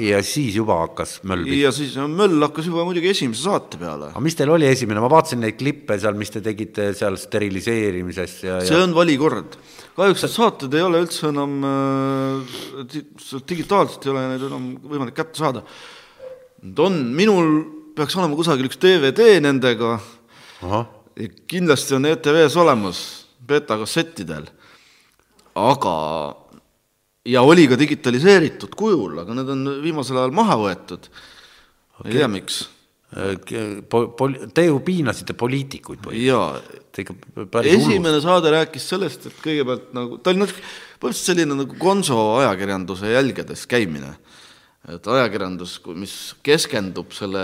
[0.00, 1.58] ja siis juba hakkas möll pihta.
[1.66, 4.08] ja siis möll hakkas juba muidugi esimese saate peale.
[4.10, 8.46] aga mis teil oli esimene, ma vaatasin neid klippe seal, mis te tegite seal steriliseerimisest
[8.46, 9.58] ja, see ja on valikord.
[9.98, 12.96] kahjuks need saated ei ole üldse enam äh,,
[13.52, 15.64] digitaalselt ei ole neid enam võimalik kätte saada.
[16.64, 17.52] Need on, minul
[17.96, 19.98] peaks olema kusagil üks DVD nendega,
[20.64, 20.88] ahah,
[21.50, 23.00] kindlasti on ETV-s olemas
[23.50, 24.46] beeta-kassettidel,
[25.58, 25.94] aga
[27.28, 32.10] ja oli ka digitaliseeritud kujul, aga need on viimasel ajal maha võetud okay..
[32.10, 32.62] ei tea, miks.
[33.90, 36.68] Pol-, te ju piinasite poliitikuid hullult.
[37.66, 40.62] esimene saade rääkis sellest, et kõigepealt nagu, ta oli natuke,
[41.02, 44.14] põhimõtteliselt selline nagu Gonzo ajakirjanduse jälgedes käimine.
[44.88, 46.14] et ajakirjandus, mis
[46.46, 47.42] keskendub selle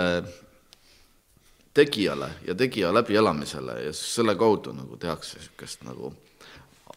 [1.76, 6.12] tegijale ja tegija läbielamisele ja siis selle kaudu nagu tehakse niisugust nagu,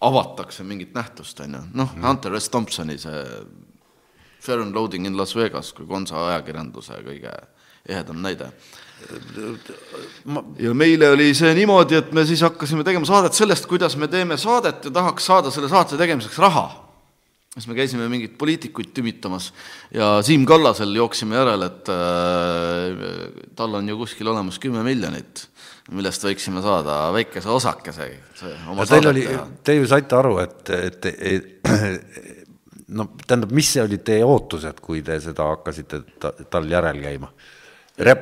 [0.02, 2.50] avatakse mingit nähtust, on ju, noh, Hunter S.
[2.50, 3.24] Thompsoni see
[4.39, 7.34] Fair and Loading in Las Vegas kui Gonzo ajakirjanduse kõige
[7.89, 8.52] ehedam näide.
[10.60, 14.38] Ja meile oli see niimoodi, et me siis hakkasime tegema saadet sellest, kuidas me teeme
[14.38, 16.68] saadet ja tahaks saada selle saate tegemiseks raha.
[17.60, 19.52] Siis me käisime mingeid poliitikuid tümitamas
[19.93, 25.45] ja Siim Kallasel jooksime järele, et äh, tal on ju kuskil olemas kümme miljonit,
[25.91, 28.10] millest võiksime saada väikese osakese.
[28.41, 29.28] ja teil oli,
[29.63, 31.69] te ju saite aru, et, et, et
[32.95, 37.32] no tähendab, mis olid teie ootused, kui te seda hakkasite ta, tal järel käima?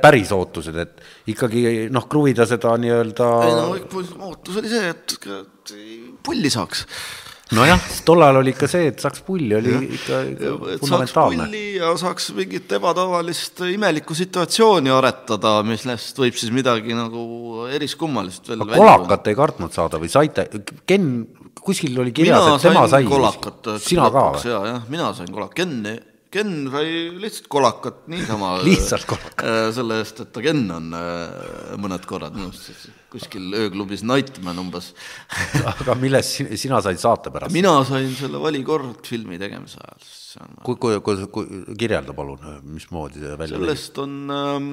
[0.01, 1.61] päris ootused, et ikkagi
[1.93, 3.65] noh, kruvida seda nii-öelda ei no
[4.25, 5.13] ootus oli see, et
[6.25, 6.81] pulli saaks.
[7.55, 11.45] nojah, tol ajal oli ikka see, et saaks pulli, oli ikka, ikka et saaks fundamentaalne.
[11.45, 18.65] pulli ja saaks mingit ebatavalist imelikku situatsiooni aretada, millest võib siis midagi nagu eriskummalist veel
[18.67, 20.49] kolakat ei kartnud saada või saite,
[20.87, 21.09] Ken,
[21.61, 23.07] kuskil oli kirjas, et tema sai.
[23.07, 23.73] kolakat.
[23.83, 24.45] sina ka või?
[24.51, 25.79] jaa, jah, mina sain kolakat, Ken,
[26.37, 28.53] Ken sai lihtsalt kolakat niisama.
[28.67, 29.43] Lihtsalt kolakat..
[29.75, 34.59] selle eest, et ta Ken on äh, mõned korrad minu arust siis kuskil ööklubis Nightman
[34.61, 34.91] umbes.
[35.71, 37.55] aga millest si- sina said saate pärast?
[37.55, 43.35] mina sain selle valikord filmi tegemise ajal, kui, kui, kui, kui, kirjelda palun, mismoodi see
[43.39, 44.71] välja sellest on ähm,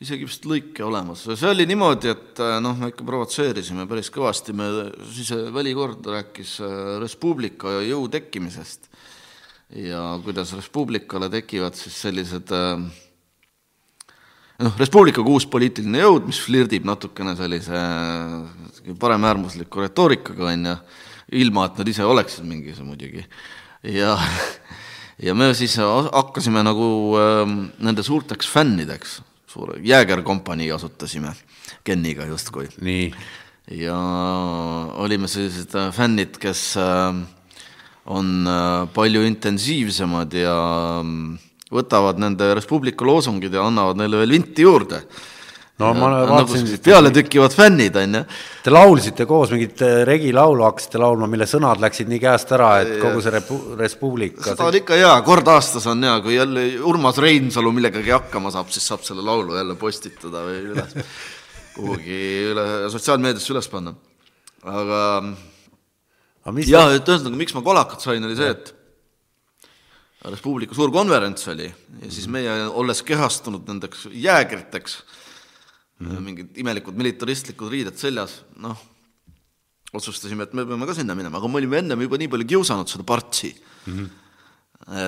[0.00, 4.54] isegi vist lõike olemas, see oli niimoodi, et äh, noh, me ikka provotseerisime päris kõvasti,
[4.56, 4.70] me
[5.12, 8.88] siis äh, välikord rääkis äh, Res Publica jõu tekkimisest
[9.76, 12.82] ja kuidas Res Publicale tekivad siis sellised äh,
[14.64, 20.70] noh, Res Publica kui uus poliitiline jõud, mis flirdib natukene sellise äh, paremäärmusliku retoorikaga, on
[20.72, 20.76] ju,
[21.40, 23.24] ilma et nad ise oleksid mingis muidugi.
[23.86, 24.16] ja,
[25.26, 27.44] ja me siis hakkasime nagu äh,
[27.78, 31.34] nende suurteks fännideks, suure jäägerkompanii asutasime
[31.84, 32.68] Keniga justkui.
[33.70, 33.96] Ja
[34.98, 37.14] olime sellised äh, fännid, kes äh,
[38.10, 40.54] on äh, palju intensiivsemad ja
[41.02, 41.34] mm,
[41.70, 45.04] võtavad nende Res Publica loosungid ja annavad neile veel vinti juurde.
[45.80, 48.22] no ma nagu vaatasin, sellised pealetükkivad fännid, on ju.
[48.64, 52.96] te laulsite koos mingit äh, regilaulu hakkasite laulma, mille sõnad läksid nii käest ära, et
[53.00, 56.66] kogu see Repu-, Res Publica seda on ikka hea, kord aastas on hea, kui jälle
[56.90, 60.98] Urmas Reinsalu millegagi hakkama saab, siis saab selle laulu jälle postitada või üles,
[61.78, 62.20] kuhugi
[62.50, 63.94] üle sotsiaalmeediasse üles panna.
[64.66, 65.49] aga mis
[66.70, 68.76] jah, et ühesõnaga, miks ma kolakat sain, oli see, et
[70.20, 76.26] Res Publica suur konverents oli ja siis meie, olles kehastunud nendeks jäägriteks mm, -hmm.
[76.26, 78.76] mingid imelikud militaristlikud riided seljas, noh,
[79.96, 82.88] otsustasime, et me peame ka sinna minema, aga me olime ennem juba nii palju kiusanud
[82.88, 83.54] seda partsi
[83.86, 83.96] mm.
[83.96, 84.08] -hmm.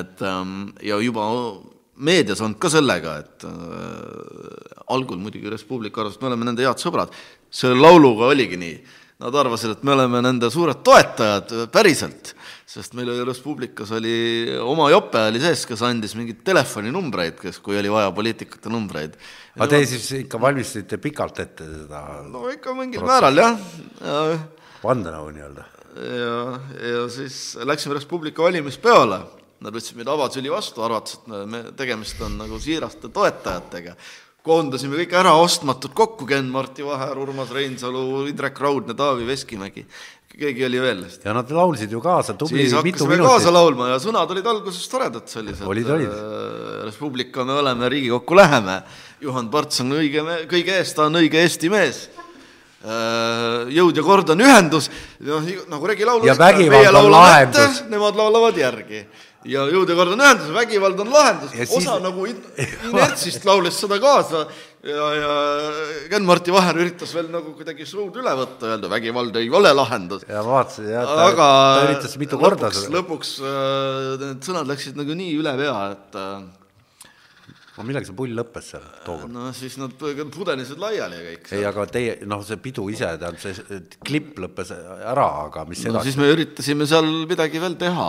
[0.01, 1.29] et ähm, ja juba
[1.97, 6.65] meedias olnud ka sellega, et äh, algul muidugi Res Publica arvas, et me oleme nende
[6.65, 7.13] head sõbrad,
[7.51, 8.77] selle lauluga oligi nii
[9.23, 12.33] Nad arvasid, et me oleme nende suured toetajad päriselt,
[12.67, 14.15] sest meil oli Res Publicas oli
[14.59, 19.15] oma jope oli sees, kes andis mingeid telefoninumbreid, kes, kui oli vaja poliitikute numbreid.
[19.59, 22.01] aga te siis ikka valmistasite pikalt ette seda
[22.33, 23.61] no ikka mingil määral jah
[24.01, 24.17] ja,
[24.83, 25.69] vandenõu nii-öelda?
[26.09, 26.35] ja,
[26.89, 29.21] ja siis läksime Res Publica valimispeole.
[29.63, 33.93] Nad võtsid meid avasüli vastu, arvates, et me- me, tegemist on nagu siiraste toetajatega.
[34.47, 39.85] Koondasime kõik äraostmatud kokku, Ken-Marti Vaher, Urmas Reinsalu, Indrek Raudne, Taavi Veskimägi,
[40.33, 41.05] keegi oli veel.
[41.25, 43.55] ja nad laulsid ju kaasa tubli siis mitu hakkasime kaasa minutit.
[43.55, 45.67] laulma ja sõnad olid alguses toredad sellised.
[45.67, 46.17] Olid, olid.
[46.87, 48.83] Res Publica me oleme, Riigikokku läheme.
[49.23, 52.09] Juhan Parts on õige, kõige eest, ta on õige Eesti mees.
[52.83, 54.89] Jõud ja kord on ühendus,
[55.23, 57.85] noh nagu regilaul Ja vägivald on lahendus.
[57.91, 59.05] nemad laulavad järgi.
[59.47, 61.71] ja jõud ja kord on ühendus, vägivald on lahendus siis...
[61.79, 62.43] osa nagu in-
[62.91, 64.45] inertsist laulis seda kaasa
[64.87, 65.33] ja, ja
[66.11, 70.23] Ken-Marti Vaher üritas veel nagu kuidagi show'd üle võtta, öelda vägivald ei ole lahendus.
[70.29, 74.71] ja vaatasin jah, ta, aga ta üritas mitu korda lõpuks, seda, lõpuks äh, need sõnad
[74.75, 76.43] läksid nagu nii üle pea, et äh,
[77.73, 79.33] aga millega see pull lõppes seal tookord?
[79.33, 81.47] no siis nad pudelisid laiali ja kõik.
[81.57, 85.95] ei, aga teie, noh, see pidu ise, tähendab, see klipp lõppes ära, aga mis no
[85.95, 88.09] edasi siis me üritasime seal midagi veel teha,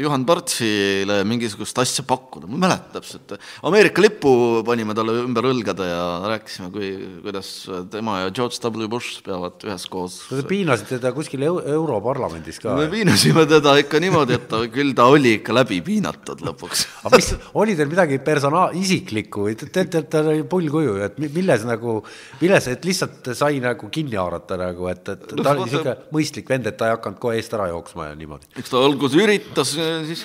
[0.00, 4.34] Juhan Partsile mingisugust asja pakkuda, ma ei mäleta täpselt, Ameerika lipu
[4.66, 6.90] panime talle ümber õlgade ja rääkisime, kui,
[7.24, 7.54] kuidas
[7.92, 12.88] tema ja George W Bush peavad üheskoos Te piinasite teda kuskil eu- Europarlamendis ka me.
[12.92, 16.84] piinasime teda ikka niimoodi, et ta, küll ta oli ikka läbi piinatud lõpuks.
[17.08, 21.64] aga mis, oli teil midagi persona-, isiklikku teate, et tal oli pullkuju, et mi- milles
[21.68, 21.96] nagu,
[22.40, 26.66] milles, et lihtsalt sai nagu kinni haarata nagu, et, et ta oli niisugune mõistlik vend,
[26.70, 28.50] et ta ei hakanud kohe eest ära jooksma ja niimoodi.
[28.58, 29.74] eks ta alguses üritas,
[30.08, 30.24] siis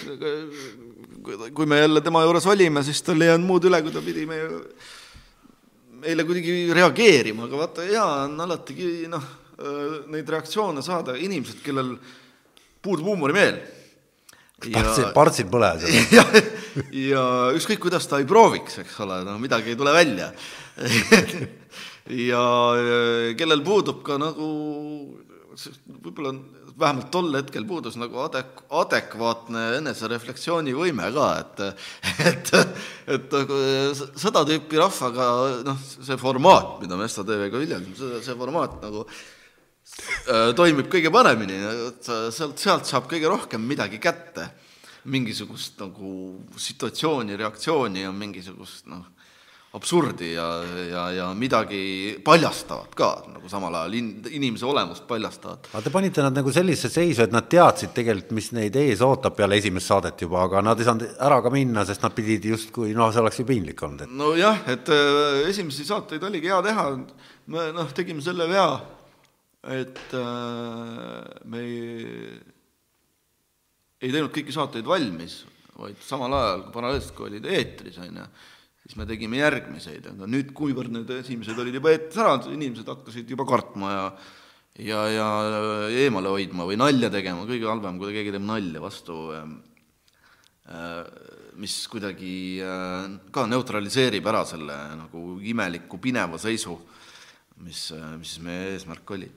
[1.53, 4.25] kui me jälle tema juures olime, siis tal ei jäänud muud üle, kui ta pidi
[4.29, 4.47] meie,
[5.99, 9.25] meile kuidagi reageerima, aga vaata, hea on alatigi noh,
[10.13, 11.97] neid reaktsioone saada, inimesed, kellel
[12.81, 13.59] puudub huumorimeel.
[14.67, 15.85] partsid, partsid põles.
[16.17, 16.25] ja,
[16.95, 17.23] ja
[17.57, 20.31] ükskõik, kuidas ta ei prooviks, eks ole, no midagi ei tule välja.
[22.29, 22.43] ja
[23.39, 24.49] kellel puudub ka nagu
[25.99, 26.33] võib-olla
[26.79, 31.65] vähemalt tol hetkel puudus nagu adek-, adekvaatne enesereflektsioonivõime ka, et
[32.29, 32.53] et,
[33.17, 33.57] et nagu
[33.97, 35.27] seda tüüpi rahvaga
[35.67, 39.19] noh, see formaat, mida me Esta TV-ga viljeldame, see, see formaat nagu äh,
[40.55, 41.59] toimib kõige paremini,
[42.05, 44.49] sealt, sealt saab kõige rohkem midagi kätte.
[45.09, 46.09] Mingisugust nagu
[46.59, 49.05] situatsiooni, reaktsiooni ja mingisugust noh,
[49.73, 55.69] absurdi ja, ja, ja midagi paljastavat ka nagu samal ajal in,, inimese olemust paljastavat.
[55.71, 59.37] aga te panite nad nagu sellisesse seisu, et nad teadsid tegelikult, mis neid ees ootab
[59.37, 62.95] peale esimest saadet juba, aga nad ei saanud ära ka minna, sest nad pidid justkui,
[62.97, 66.87] noh, see oleks ju piinlik olnud, et nojah, et äh, esimesi saateid oligi hea teha,
[67.53, 68.71] me noh, tegime selle vea,
[69.67, 72.37] et äh, me ei,
[73.99, 75.41] ei teinud kõiki saateid valmis,
[75.79, 78.27] vaid samal ajal paralleelselt, kui olid eetris, on ju,
[78.85, 83.35] siis me tegime järgmiseid, aga nüüd, kuivõrd need esimesed olid juba eetris ära, inimesed hakkasid
[83.35, 84.05] juba kartma ja
[84.79, 85.27] ja, ja
[86.05, 89.57] eemale hoidma või nalja tegema, kõige halvem, kui keegi teeb nalja vastu ähm,
[90.69, 91.03] äh,
[91.59, 96.77] mis kuidagi äh, ka neutraliseerib ära selle nagu imeliku pineva seisu,
[97.65, 97.89] mis,
[98.21, 99.27] mis meie eesmärk oli.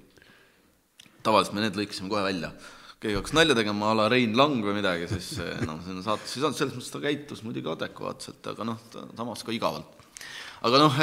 [1.27, 2.53] Tavaliselt me need lõikasime kohe välja.
[3.03, 5.33] keegi hakkas nalja tegema a la Rein Lang või midagi, siis
[5.67, 8.79] noh, sinna saatesse ei saanud, selles mõttes ta käitus muidugi adekvaatselt, aga noh,
[9.19, 10.05] samas ka igavalt.
[10.63, 11.01] aga noh,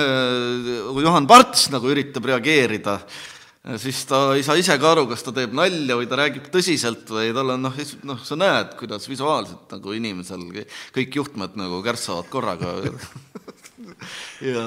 [0.93, 2.95] kui Juhan Parts nagu üritab reageerida,
[3.83, 7.11] siis ta ei saa ise ka aru, kas ta teeb nalja või ta räägib tõsiselt
[7.11, 10.47] või tal on noh, noh, sa näed, kuidas visuaalselt nagu inimesel
[10.95, 12.77] kõik juhtmed nagu kärssavad korraga
[14.45, 14.63] ja,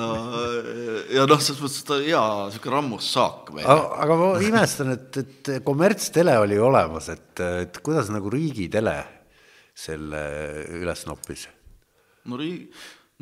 [1.16, 3.66] ja noh, selles mõttes ta hea niisugune rammus saak veel.
[3.66, 8.96] aga, aga ma imestan, et, et kommertstele oli olemas, et, et kuidas nagu riigitele
[9.74, 10.22] selle
[10.80, 11.46] üles noppis?
[12.28, 12.68] no riigi,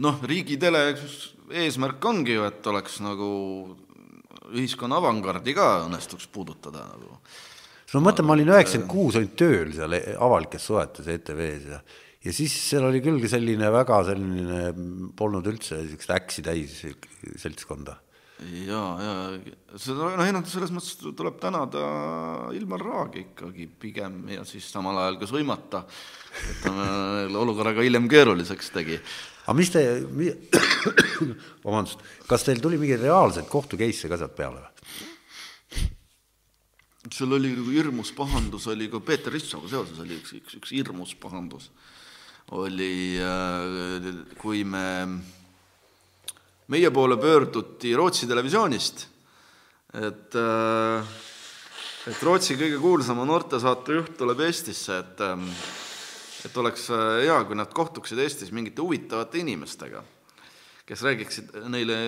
[0.05, 0.83] noh, riigitele
[1.63, 3.31] eesmärk ongi ju, et oleks nagu
[4.51, 7.17] ühiskonna avangardi ka õnnestuks puudutada nagu.
[7.93, 11.81] no ma mõtlen, ma olin üheksakümmend kuus olin tööl seal e- avalikes suhetes ETV-s ja
[12.25, 14.61] ja siis seal oli küll selline väga selline,
[15.17, 16.79] polnud üldse niisugust äksi täis
[17.41, 17.97] seltskonda.
[18.67, 19.15] ja, ja
[19.77, 21.83] seda, noh, ei noh, selles mõttes tuleb tänada
[22.57, 25.85] Ilmar Raagi ikkagi pigem ja siis samal ajal ka sõimata,
[26.51, 26.73] et ta
[27.43, 29.01] olukorraga hiljem keeruliseks tegi
[29.51, 29.83] aga mis te,
[31.65, 34.71] vabandust, kas teil tuli mingeid reaalseid kohtu case'e ka sealt peale või?
[37.11, 41.17] seal oli nagu hirmus pahandus, oli ka Peeter Rissoga seoses oli üks, üks, üks hirmus
[41.19, 41.71] pahandus.
[42.51, 43.19] oli,
[44.41, 44.87] kui me,
[46.71, 49.05] meie poole pöörduti Rootsi televisioonist,
[50.01, 50.39] et,
[52.11, 55.23] et Rootsi kõige kuulsama noortesaate juht tuleb Eestisse, et,
[56.49, 56.89] et oleks
[57.23, 60.03] hea, kui nad kohtuksid Eestis mingite huvitavate inimestega,
[60.89, 62.01] kes räägiksid neile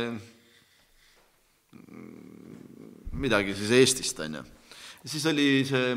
[3.22, 4.44] midagi siis Eestist, on ju.
[5.06, 5.94] Siis oli see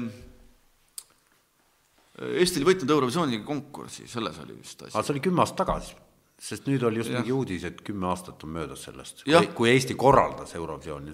[2.15, 5.04] Eesti oli võitnud Eurovisiooni konkursi, selles oli vist asi aga.
[5.04, 5.95] see oli kümme aastat tagasi,
[6.39, 7.19] sest nüüd oli just Jah.
[7.19, 9.25] mingi uudis, et kümme aastat on möödas sellest,
[9.58, 11.12] kui Eesti korraldas Eurovisiooni,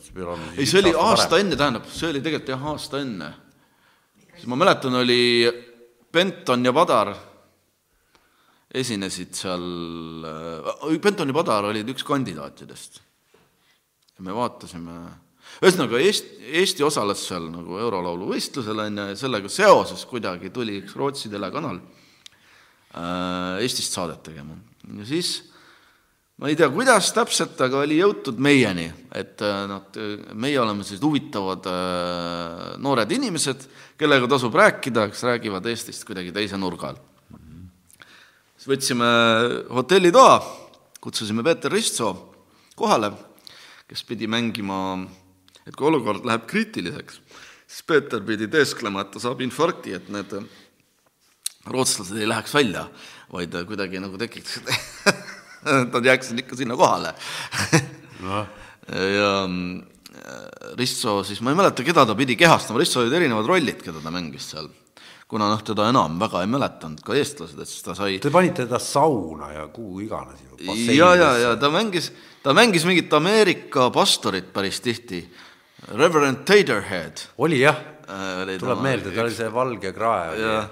[0.58, 3.32] ei, see oli aasta enne, tähendab, see oli tegelikult jah, aasta enne.
[4.36, 5.20] siis ma mäletan, oli
[6.14, 7.16] Benton ja Padar
[8.72, 9.66] esinesid seal,
[11.02, 13.02] Benton ja Padar olid üks kandidaatidest.
[14.18, 15.00] ja me vaatasime,
[15.60, 20.80] ühesõnaga Eesti, Eesti osales seal nagu eurolaulu võistlusel on ju ja sellega seoses kuidagi tuli
[20.82, 21.80] üks Rootsi telekanal
[22.96, 24.56] äh, Eestist saadet tegema.
[24.98, 25.38] ja siis
[26.42, 29.98] ma ei tea, kuidas täpselt, aga oli jõutud meieni, et nad,
[30.34, 31.68] meie oleme sellised huvitavad
[32.82, 33.68] noored inimesed,
[34.02, 36.98] kellega tasub rääkida, kes räägivad Eestist kuidagi teise nurga all.
[38.58, 39.12] siis võtsime
[39.70, 40.34] hotellitoa,
[41.02, 42.16] kutsusime Peeter Ristsoo
[42.76, 43.12] kohale,
[43.86, 44.98] kes pidi mängima,
[45.68, 47.22] et kui olukord läheb kriitiliseks,
[47.68, 50.34] siis Peeter pidi teesklema, et ta saab infarkti, et need
[51.70, 52.88] rootslased ei läheks välja,
[53.32, 54.60] vaid kuidagi nagu tekiks
[55.94, 57.14] Nad jääksid ikka sinna kohale
[58.24, 58.40] no.
[59.18, 63.84] ja äh, Risto siis, ma ei mäleta, keda ta pidi kehastama, Risto olid erinevad rollid,
[63.86, 64.72] keda ta mängis seal.
[65.32, 68.66] kuna noh, teda enam väga ei mäletanud ka eestlased, et siis ta sai Te panite
[68.68, 70.42] ta sauna ja kuhu iganes
[70.92, 72.12] ja, ja, ja ta mängis,
[72.44, 75.22] ta mängis mingit Ameerika pastorit päris tihti,
[75.88, 77.22] Reverend Taterhead.
[77.38, 77.76] oli jah.
[78.08, 80.38] Äh,, tuleb meelde, ta oli see valge krae.
[80.40, 80.70] jah.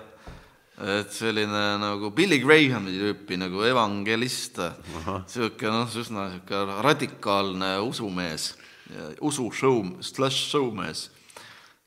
[0.80, 4.62] et selline nagu Billy Grahami tüüpi nagu evangelist,
[4.93, 8.53] niisugune noh, üsna niisugune radikaalne usumees,
[9.20, 11.10] usushow, slash showmees,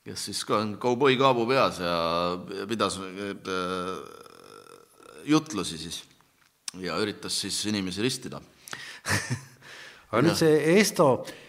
[0.04, 1.94] kes siis ka on kauboi kaabu peas ja
[2.68, 3.96] pidas äh,
[5.24, 6.02] jutlusi siis
[6.82, 8.42] ja üritas siis inimesi ristida
[10.12, 11.06] aga nüüd see Esto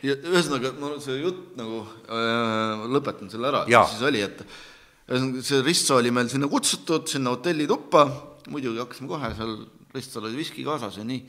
[0.08, 5.98] ühesõnaga, ma see jutt nagu äh,, lõpetan selle ära, siis oli, et ühesõnaga, see Risto
[6.00, 8.06] oli meil sinna kutsutud, sinna hotellituppa,
[8.54, 9.58] muidugi hakkasime kohe seal,
[9.94, 11.20] Ristol oli viski kaasas ja nii,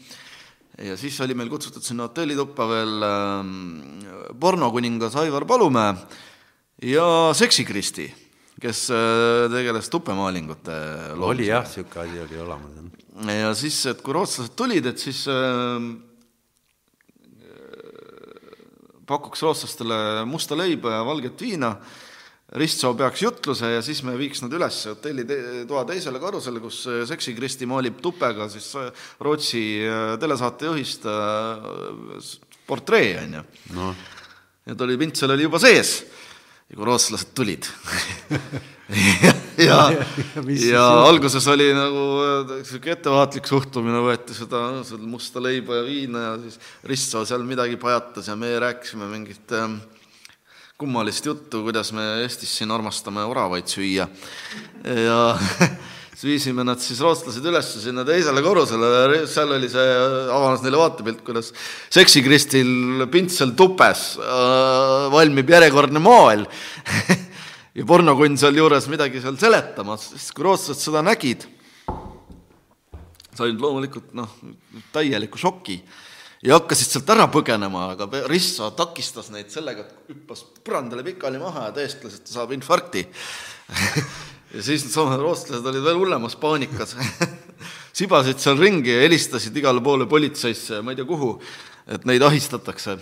[0.88, 3.50] ja siis oli meil kutsutud sinna hotellituppa veel äh,
[4.40, 5.98] pornokuningas Aivar Palumäe
[6.86, 8.08] ja Seksikristi,
[8.62, 10.78] kes äh, tegeles tupemaalingute
[11.18, 11.30] loomisega.
[11.34, 12.82] oli jah, niisugune asi oli olemas.
[13.42, 15.92] ja siis, et kui rootslased tulid, et siis äh,
[19.06, 21.74] pakuks rootslastele musta leiba ja valget viina.
[21.74, 22.02] Äh,,
[22.54, 25.36] Ristsoo peaks jutluse ja siis me viiks nad üles hotelli te
[25.66, 28.68] toa teisele korrusele, kus seksikristi maalib tupega siis
[29.24, 32.28] Rootsi äh, telesaatejuhist äh,
[32.68, 33.42] portree, on ju
[33.74, 33.88] no..
[34.68, 35.96] ja ta oli, pintsel oli juba sees.
[36.70, 37.66] Ja kui rootslased tulid
[39.68, 40.42] ja, ja,
[40.72, 46.36] ja alguses oli nagu äh, ettevaatlik suhtumine, võeti seda, seda musta leiba ja viina ja
[46.42, 46.58] siis
[46.90, 49.76] Ristsoo seal midagi pajatas ja meie rääkisime mingit äh,
[50.80, 54.08] kummalist juttu, kuidas me Eestis siin armastame oravaid süüa.
[54.84, 55.18] ja
[56.14, 59.86] siis viisime nad siis, rootslased, üles sinna teisele korrusele, seal oli see,
[60.34, 61.52] avanes neile vaatepilt, kuidas
[61.94, 66.48] seksikristil pintsel tupes äh, valmib järjekordne moel
[67.74, 71.46] ja pornokunn sealjuures midagi seal seletamas, siis kui rootslased seda nägid,
[73.34, 74.30] said loomulikult noh,
[74.94, 75.80] täieliku šoki
[76.44, 81.70] ja hakkasid sealt ära põgenema, aga Risso takistas neid sellega, et hüppas põrandale pikali maha
[81.74, 81.98] et
[82.28, 83.06] ta saab infarkti.
[84.54, 86.92] Ja siis needsamad rootslased olid veel hullemas paanikas.
[87.98, 91.32] Sibasid seal ringi ja helistasid igale poole politseisse ja ma ei tea kuhu,
[91.90, 92.94] et neid ahistatakse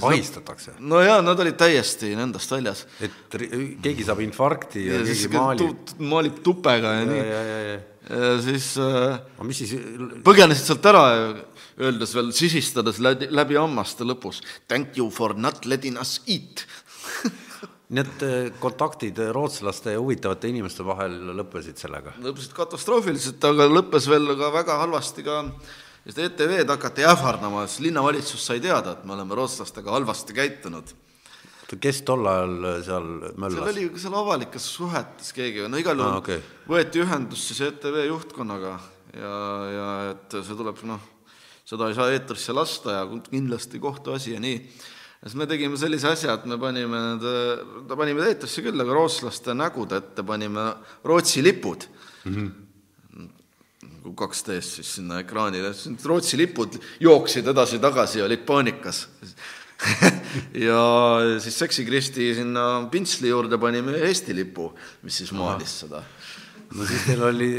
[0.00, 0.76] ahistatakse?
[0.80, 2.84] no jaa, nad olid täiesti nendest väljas.
[3.02, 3.38] et
[3.84, 5.94] keegi saab infarkti ja, ja keegi maalib.
[6.12, 7.24] maalib tupega ja, ja nii.
[7.28, 9.76] ja, siis äh, mis siis
[10.26, 11.26] põgenesid sealt ära ja
[11.82, 16.66] öeldes veel, sisistades läbi, läbi hammaste lõpus thank you for not letting us eat
[17.92, 22.14] nii et eh, kontaktid rootslaste ja huvitavate inimeste vahel lõppesid sellega?
[22.24, 25.42] lõppesid katastroofiliselt, aga lõppes veel ka väga halvasti ka,
[26.02, 30.94] sest ETV-d hakati ähvardama, sest linnavalitsus sai teada, et me oleme rootslastega halvasti käitunud.
[31.72, 33.06] kes tol ajal seal
[33.40, 33.54] möllas?
[33.56, 36.42] seal oli seal avalikes suhetes keegi, no igal juhul ah, okay.
[36.68, 38.74] võeti ühendust siis ETV juhtkonnaga
[39.16, 39.36] ja,
[39.72, 41.00] ja et see tuleb noh,
[41.64, 44.58] seda ei saa eetrisse lasta ja kindlasti kohtuasi ja nii.
[44.58, 49.56] ja siis me tegime sellise asja, et me panime need, panime eetrisse küll, aga rootslaste
[49.56, 50.66] nägude ette panime
[51.06, 51.88] Rootsi lipud
[52.26, 52.34] mm.
[52.34, 52.61] -hmm
[54.02, 55.72] 2D-s siis sinna ekraanile,
[56.04, 59.06] Rootsi lipud jooksid edasi-tagasi ja olid paanikas
[60.66, 60.82] ja
[61.42, 64.70] siis Seksikristi sinna pintsli juurde panime Eesti lipu,
[65.02, 66.02] mis siis maalis seda.
[66.74, 67.50] no siis teil oli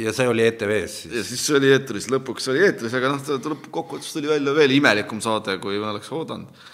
[0.00, 1.12] ja see oli ETV-s siis?
[1.14, 5.20] ja siis see oli eetris, lõpuks oli eetris, aga noh, lõppkokkuvõttes tuli välja veel imelikum
[5.24, 6.64] saade, kui ma oleks oodanud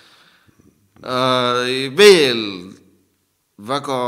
[1.03, 1.91] äh,.
[1.99, 2.43] Veel
[3.63, 3.99] väga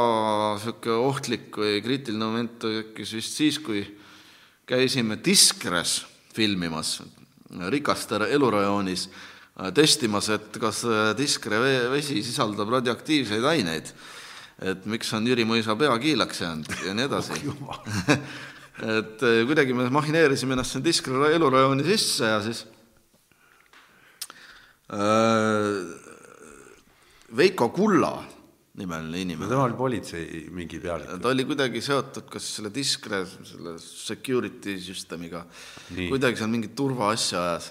[0.59, 3.83] niisugune ohtlik või kriitiline moment tekkis vist siis, kui
[4.67, 6.03] käisime Diskres
[6.35, 7.03] filmimas,
[7.71, 9.09] Rikaster elurajoonis,
[9.61, 11.61] äh, testimas, et kas äh, Diskre
[11.93, 13.95] vesi sisaldab radioaktiivseid aineid.
[14.63, 17.41] Et miks on Jüri Mõisa pea kiilaks jäänud ja nii edasi.
[18.83, 22.65] Et eh, kuidagi me mahineerisime ennast sinna Diskra elurajooni sisse ja siis
[24.91, 25.77] äh,
[27.37, 28.17] Veiko Kulla
[28.75, 29.49] nimeline inimene.
[29.49, 31.15] tema oli politsei mingi pealik.
[31.23, 35.45] ta oli kuidagi seotud kas selle diskre, selle security süsteemiga,
[35.95, 36.09] Nii.
[36.11, 37.71] kuidagi seal mingit turvaasja ajas.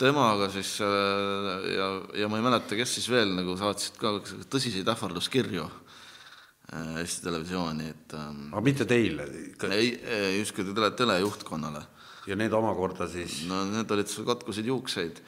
[0.00, 4.16] temaga siis äh, ja, ja ma ei mäleta, kes siis veel nagu saatsid ka
[4.52, 9.28] tõsiseid ähvarduskirju äh, Eesti Televisiooni, et ähm, aga mitte teile.
[9.76, 9.94] ei,
[10.40, 11.86] justkui tele, telejuhtkonnale.
[12.32, 15.20] ja need omakorda siis, no need olid katkusid juukseid.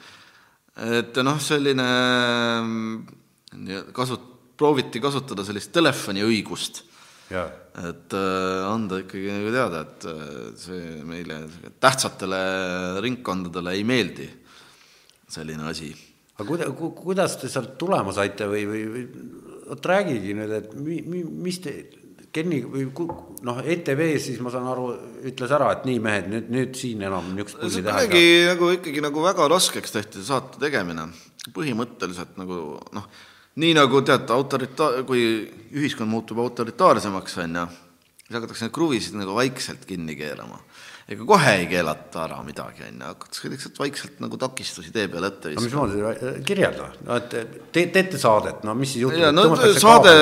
[0.89, 1.91] et noh, selline
[2.65, 6.83] mm, kasut-, prooviti kasutada sellist telefoniõigust
[7.89, 11.41] et äh, anda ikkagi nagu teada, et äh, see meile
[11.81, 14.27] tähtsatele ringkondadele ei meeldi
[15.35, 15.89] selline asi.
[16.37, 19.05] aga kuida- ku,, kuidas te sealt tulema saite või, või, või
[19.71, 21.77] vot räägigi nüüd, et mi, mi, mis te,
[22.35, 22.89] Kenni või
[23.47, 24.89] noh, ETV siis ma saan aru,
[25.29, 28.49] ütles ära, et nii mehed, nüüd, nüüd siin enam niisugust pulli teha ei saa.
[28.49, 31.07] nagu ikkagi nagu väga raskeks tehti saate tegemine,
[31.55, 32.57] põhimõtteliselt nagu
[32.97, 33.07] noh,
[33.61, 35.21] nii nagu tead, autorita-, kui
[35.75, 37.69] ühiskond muutub autoritaarsemaks, on ju,
[38.25, 40.59] siis hakatakse neid kruvisid nagu vaikselt kinni keerama.
[41.05, 45.29] ega kohe ei keelata ära midagi, on ju, hakatakse lihtsalt vaikselt nagu takistusi tee peale
[45.31, 45.87] ette no viskama.
[45.87, 49.27] mismoodi, kirjelda, no et te, teete saadet, no mis siis juhtub?
[49.35, 49.47] No
[49.79, 50.13] saade,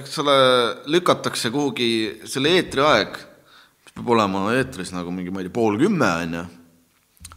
[0.00, 0.36] eks ole,
[0.96, 1.90] lükatakse kuhugi,
[2.26, 3.18] selle eetriaeg,
[3.86, 6.46] mis peab olema eetris nagu mingi, ma ei tea, pool kümme, on ju,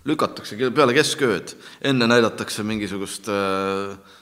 [0.09, 1.53] lükatakse peale keskööd,
[1.85, 4.17] enne näidatakse mingisugust äh,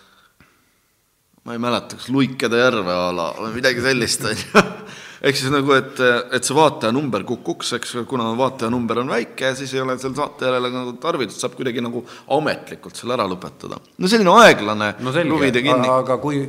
[1.48, 4.64] ma ei mäleta, kas Luikede järve ala või midagi sellist, on ju.
[5.28, 6.02] ehk siis nagu, et,
[6.36, 10.74] et see vaatajanumber kukuks, eks, kuna vaatajanumber on väike, siis ei ole seal saate järele
[10.74, 12.04] nagu tarvidust, saab kuidagi nagu
[12.36, 13.80] ametlikult selle ära lõpetada.
[13.80, 16.43] no selline aeglane no selge kruvide, kinni aga kui,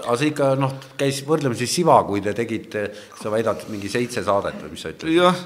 [0.00, 2.88] aga see ikka noh, käis võrdlemisi siva, kui te tegite,
[3.20, 5.44] sa väidad mingi seitse saadet või mis sa ütled, jah,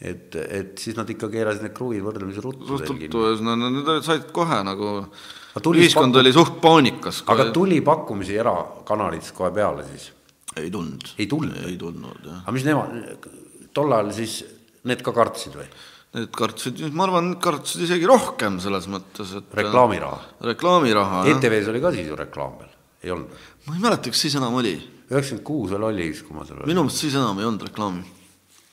[0.00, 3.10] et, et siis nad ikka keerasid need kruvid võrdlemisi ruttu kinni.
[3.10, 7.22] no, olid- said kohe nagu, tuli ühiskond pakku- oli suht paanikas.
[7.26, 10.10] aga tuli pakkumisi erakanalites kohe peale siis?
[10.56, 11.14] ei tulnud.
[11.18, 11.62] Ei tulnud?
[11.68, 12.42] ei tulnud, jah.
[12.42, 13.28] aga mis nemad,
[13.74, 14.40] tol ajal siis
[14.84, 15.68] need ka kartsid või?
[16.10, 20.40] Need kartsid, ma arvan, kartsid isegi rohkem selles mõttes, et reklaamiraha.
[20.50, 21.38] reklaamiraha, jah.
[21.38, 22.72] ETV-s oli ka siis ju reklaam veel,
[23.04, 23.36] ei olnud
[23.66, 24.74] ma ei mäleta, kas siis enam oli.
[25.10, 26.70] üheksakümmend kuus veel oli kui ma seal olin.
[26.70, 28.04] minu meelest siis enam ei olnud reklaami.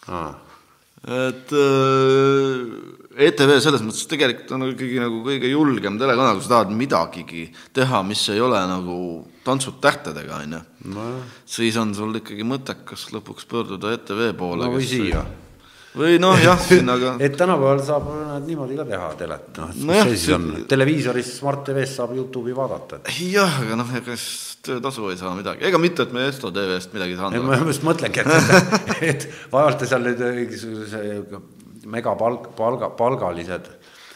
[0.08, 0.30] aa,
[1.18, 6.74] et äh, ETV selles mõttes tegelikult on ikkagi nagu kõige julgem telekanal, kui sa tahad
[6.78, 9.00] midagigi teha, mis ei ole nagu
[9.48, 10.62] tantsud tähtedega, on ju.
[11.50, 14.68] siis on sul ikkagi mõttekas lõpuks pöörduda ETV poole.
[14.68, 15.24] no või siia.
[15.98, 19.82] või noh, jah, siin aga et tänapäeval saab nad niimoodi ka teha telet, noh, et
[19.82, 24.14] mis see siis see- on, televiisoris Smart TV-s saab Youtube'i vaadata, jah, aga noh, ega
[24.14, 27.62] siis töötasu ei saa midagi, ega mitte, et me Esto TV-st midagi ei, saanud ma
[27.66, 28.74] just mõtlengi, et,
[29.16, 31.02] et vaevalt te seal nüüd mingisuguse
[31.94, 33.70] megapalk, palga, palgalised,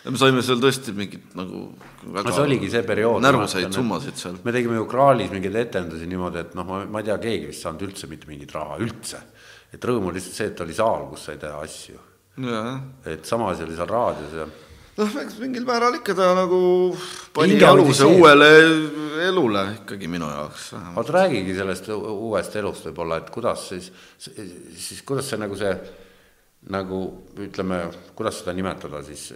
[0.07, 1.67] me saime seal tõesti mingit nagu
[2.15, 3.21] väga see oligi see periood.
[3.21, 4.39] närvuseid summasid seal.
[4.45, 7.67] me tegime ju Kraalis mingeid etendusi niimoodi, et noh, ma, ma ei tea, keegi vist
[7.67, 9.21] saanud üldse mitte mingit raha, üldse.
[9.71, 12.01] et rõõm oli lihtsalt see, et oli saal, kus sai teha asju.
[13.05, 14.49] et sama asi oli seal raadios ja
[14.97, 16.59] noh, eks mingil määral ikka ta nagu
[17.35, 18.49] pani aluse uuele
[19.27, 25.29] elule ikkagi minu jaoks vot räägigi sellest uuest elust võib-olla, et kuidas siis, siis kuidas
[25.31, 25.73] see nagu see
[26.69, 26.99] nagu
[27.41, 27.79] ütleme,
[28.15, 29.31] kuidas seda nimetada siis,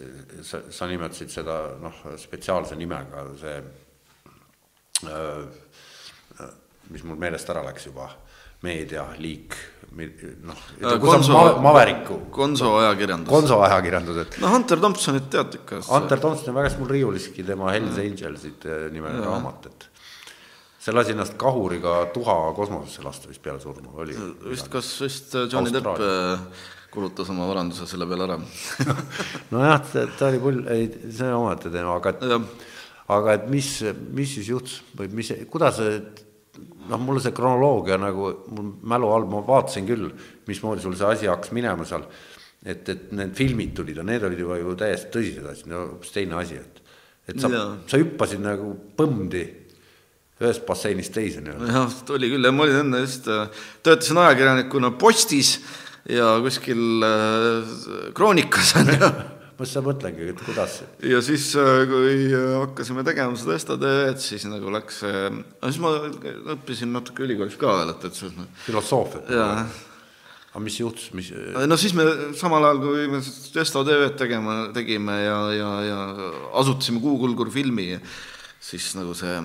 [0.45, 3.55] sa, sa nimetasid seda noh, spetsiaalse nimega see
[5.09, 5.63] äh,
[6.93, 8.07] mis mul meelest ära läks juba,
[8.65, 9.55] meedialiik,
[10.45, 13.31] noh, on Konso ma-, Maveriku, Konso ajakirjandus.
[13.31, 15.81] Konso ajakirjandus, et no Hunter Thompsonit tead ikka.
[15.89, 19.89] Hunter Thompson on väga mul riiuliski tema Hells Angelsid eh, nimeline raamat, et
[20.85, 24.17] see lasi ennast kahuriga tuha kosmosesse lasta vist peale surma, oli.
[24.45, 26.65] vist, kas vist Johnny Depp äh,
[26.95, 28.37] kulutas oma varanduse selle peale ära.
[29.53, 29.81] nojah,
[30.17, 32.45] ta oli pull, ei, see on omaette teema, aga Jah.
[33.15, 33.71] aga et mis,
[34.15, 35.99] mis siis juhtus või mis, kuidas see
[36.89, 40.07] noh, mulle see kronoloogia nagu mul mälu all, ma vaatasin küll,
[40.49, 42.05] mismoodi sul see asi hakkas minema seal,
[42.63, 46.15] et, et need filmid tulid ja need olid juba ju täiesti tõsised asjad, no hoopis
[46.15, 46.81] teine asi, et
[47.25, 47.49] et sa
[47.89, 49.41] sa hüppasid nagu põmdi
[50.35, 51.71] ühest basseinist teise nii-öelda.
[51.71, 53.29] jah, oli küll, ma olin enne just,
[53.85, 55.55] töötasin ajakirjanikuna Postis
[56.11, 57.73] ja kuskil äh,
[58.17, 59.09] Kroonikas on ju.
[59.55, 64.73] ma seda mõtlengi, et kuidas, ja siis, kui äh, hakkasime tegema seda STD-d, siis nagu
[64.73, 65.93] läks, siis ma
[66.57, 69.31] õppisin natuke ülikoolis ka veel, et, et see on filosoofiat.
[69.31, 71.31] aga mis juhtus, mis,
[71.67, 73.23] no siis me samal ajal, kui me
[73.63, 76.03] Esto TV-d tegema, tegime ja, ja, ja
[76.59, 77.93] asutasime Kuukulgur filmi,
[78.59, 79.39] siis nagu see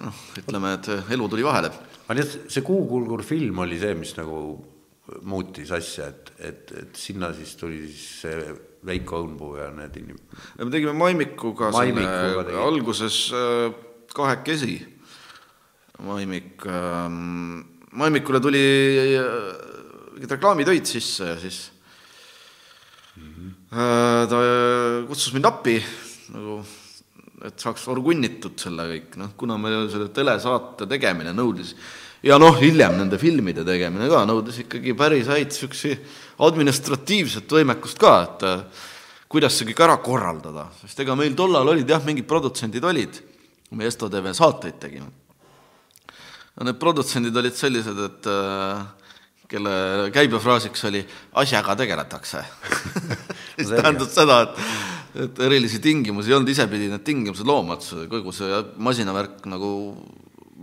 [0.00, 1.72] noh, ütleme, et elu tuli vahele.
[2.06, 4.40] aga nii, et see Kuukulgur film oli see, mis nagu
[5.26, 8.52] muutis asja, et, et, et sinna siis tuli siis see
[8.86, 10.20] Veiko Õunpuu ja need inim-,
[10.60, 13.66] me tegime Maimikuga, Maimikuga selle alguses äh,
[14.16, 14.78] kahekesi.
[16.00, 17.60] Maimik ähm,,
[18.00, 18.62] Maimikule tuli
[19.18, 19.26] äh,
[20.14, 21.58] mingid reklaamitöid sisse ja siis
[23.18, 24.38] äh, ta
[25.08, 25.76] kutsus mind appi
[26.32, 26.60] nagu,
[27.44, 31.74] et saaks orgunnitud selle kõik, noh, kuna me selle telesaate tegemine nõudis
[32.26, 35.94] ja noh, hiljem nende filmide tegemine ka nõudis ikkagi päris häid niisugusi
[36.46, 38.84] administratiivset võimekust ka, et äh,
[39.30, 43.20] kuidas see kõik ära korraldada, sest ega meil tollal olid jah, mingid produtsendid olid,
[43.68, 45.10] kui me Esto TV saateid tegime.
[46.58, 48.80] No need produtsendid olid sellised, et äh,
[49.50, 49.74] kelle
[50.14, 51.02] käibefraasiks oli
[51.40, 52.42] asjaga tegeletakse.
[53.58, 54.58] Mis tähendab seda, et,
[55.24, 59.70] et erilisi tingimusi ei olnud, ise pidi need tingimused looma, et kogu see masinavärk nagu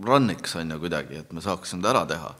[0.06, 2.34] run'iks, on ju, kuidagi, et me saaks seda ära teha.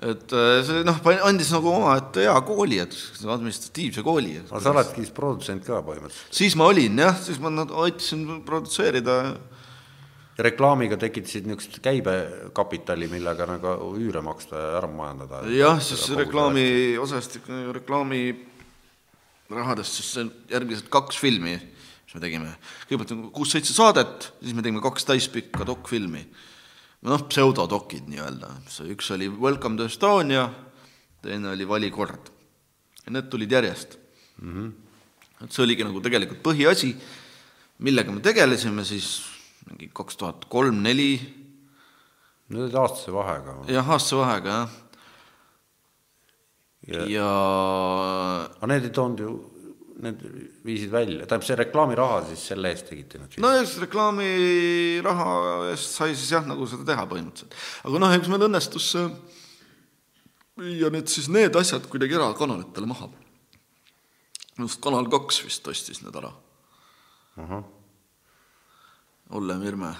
[0.00, 0.96] et äh, see noh,
[1.28, 4.38] andis nagu omaette hea kooli, et administratiivse kooli.
[4.46, 6.36] aga sa oledki siis produtsent ka põhimõtteliselt?
[6.42, 7.52] siis ma olin jah, siis ma
[7.84, 9.20] aitasin produtseerida
[10.40, 15.42] reklaamiga tekitasid niisugust käibekapitali, millega nagu üüre maksta ja ära majandada.
[15.52, 17.36] jah, siis reklaami osast,
[17.74, 18.22] reklaami
[19.50, 21.58] rahadest siis järgmised kaks filmi,
[22.10, 22.52] mis me tegime.
[22.90, 26.24] kõigepealt kuus-seitse saadet, siis me tegime kaks täispikka dokfilmi.
[27.06, 28.50] noh, pseudodokid nii-öelda,
[28.90, 30.48] üks oli Welcome to Estonia,
[31.22, 32.30] teine oli Vali kord.
[33.06, 33.96] ja need tulid järjest
[34.42, 34.50] mm.
[34.50, 34.72] -hmm.
[35.44, 36.96] et see oligi nagu tegelikult põhiasi,
[37.78, 39.22] millega me tegelesime siis
[39.70, 41.20] mingi kaks tuhat kolm-neli.
[42.48, 43.54] Need olid aastase vahega.
[43.68, 44.70] jah, aastase vahega, jah.
[46.88, 47.30] ja, ja....
[48.56, 49.49] aga need ei toonud ju,
[50.04, 50.22] need
[50.66, 53.38] viisid välja, tähendab see reklaamiraha siis selle eest tegite need?
[53.42, 55.32] no just reklaamiraha
[55.72, 57.58] eest sai siis jah, nagu seda teha põhimõtteliselt.
[57.84, 58.92] aga noh, eks meil õnnestus
[60.60, 63.10] viia need siis need asjad kuidagi erakanalitele maha.
[64.60, 66.32] just Kanal kaks vist ostis need ära.
[67.40, 67.68] ahah
[69.30, 69.90] Olle Mirme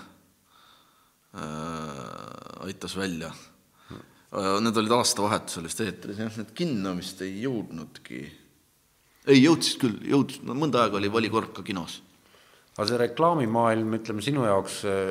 [1.35, 4.61] äh, aitas välja äh,.
[4.61, 8.25] Need olid aastavahetusel vist eetris, jah, need kinno vist ei jõudnudki.
[9.27, 12.01] Ei, jõudsid küll, jõudsid, no mõnda aega oli Valikord ka kinos.
[12.77, 15.11] aga see reklaamimaailm, ütleme sinu jaoks äh,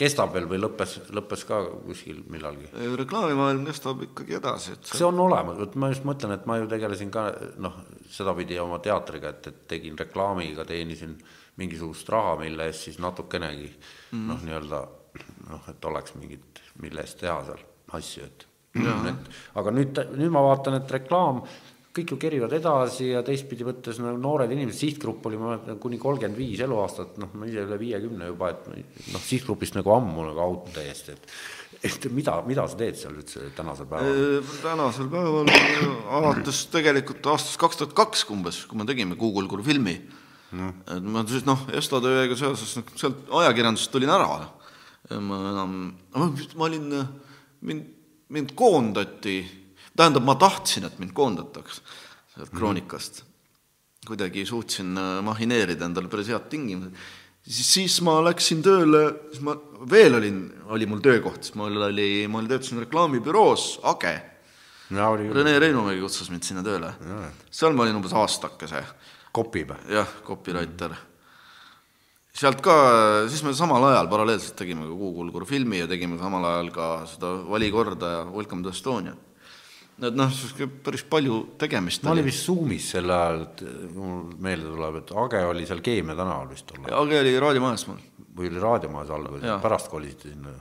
[0.00, 2.68] kestab veel või lõppes, lõppes ka kuskil millalgi?
[2.98, 4.98] reklaamimaailm kestab ikkagi edasi, et see...
[4.98, 7.28] see on olemas, vot ma just mõtlen, et ma ju tegelesin ka
[7.62, 7.78] noh,
[8.10, 11.16] sedapidi oma teatriga, et, et tegin reklaamiga, teenisin
[11.60, 14.24] mingisugust raha, mille eest siis natukenegi mm.
[14.30, 14.82] noh, nii-öelda
[15.50, 17.62] noh, et oleks mingit, mille eest teha seal
[17.94, 18.48] asju, et,
[18.82, 19.30] et
[19.60, 21.44] aga nüüd, nüüd ma vaatan, et reklaam,
[21.94, 25.98] kõik ju kerivad edasi ja teistpidi võttes no noored inimesed, sihtgrupp oli, ma mäletan, kuni
[26.02, 28.66] kolmkümmend viis eluaastat, noh, ma ise üle viiekümne juba, et
[29.14, 31.36] noh, sihtgrupist nagu ammu nagu out täiesti, et
[31.84, 34.44] et mida, mida sa teed seal üldse tänasel päeval?
[34.62, 35.50] tänasel päeval
[36.16, 39.98] alates tegelikult aastast kaks tuhat kaks umbes, kui me tegime Google Guru filmi
[40.56, 40.70] no..
[40.88, 44.48] et ma siis noh, Esto tööga seoses noh, sealt ajakirjandusest tulin ära.
[45.20, 45.76] ma enam,
[46.16, 46.88] ma olin,
[47.68, 47.90] mind,
[48.32, 49.36] mind koondati,
[49.96, 51.80] tähendab, ma tahtsin, et mind koondataks
[52.34, 52.58] sealt mhm.
[52.58, 53.26] Kroonikast mm.
[53.26, 54.06] -hmm.
[54.08, 56.92] kuidagi suutsin äh, mahineerida endale päris head tingimused.
[57.42, 59.56] siis, siis ma läksin tööle, siis ma
[59.90, 64.14] veel olin, oli mul töökoht, siis mul oli, ma töötasin reklaamibüroos Age.
[65.34, 66.92] Rene Reinumägi kutsus mind sinna tööle.
[67.50, 68.84] seal ma olin umbes aastakese
[69.34, 69.80] Copy või?
[69.90, 70.92] jah, copywriter.
[72.34, 72.74] sealt ka,
[73.30, 77.32] siis me samal ajal paralleelselt tegime ka Kuukulgur filmi ja tegime samal ajal ka seda
[77.48, 79.14] Valikorda ja Welcome to Estonia.
[80.02, 80.36] Et noh,
[80.84, 83.64] päris palju tegemist ma olin vist Zoomis sel ajal, et
[83.94, 87.00] mul meelde tuleb, et Age oli seal Keemia tänaval vist tol ajal.
[87.04, 88.04] Age oli raadiomajas mul.
[88.34, 90.54] või oli raadiomajas algul, pärast kolisite sinna?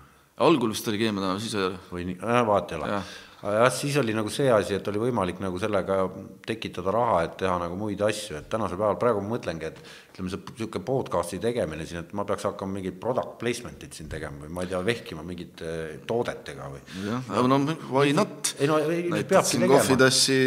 [0.43, 1.77] algul vist oli Keemia tänav, siis ole.
[1.91, 3.03] või nii, vahet ei ole
[3.43, 6.05] jah, siis oli nagu see asi, et oli võimalik nagu sellega
[6.47, 9.81] tekitada raha, et teha nagu muid asju, et tänasel päeval praegu ma mõtlengi, et
[10.13, 14.45] ütleme, see niisugune podcast'i tegemine siin, et ma peaks hakkama mingit product placement'it siin tegema
[14.45, 15.75] või ma ei tea, vehkima mingite
[16.07, 16.81] toodetega või.
[17.09, 18.55] jah, no why not?
[18.59, 19.75] ei no ei, peabki tegema.
[19.75, 20.39] kohvitassi.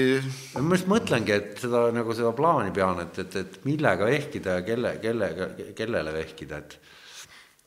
[0.56, 4.66] ma just mõtlengi, et seda nagu seda plaani pean, et, et, et millega vehkida ja
[4.66, 6.78] kelle, kellega, kellele vehkida, et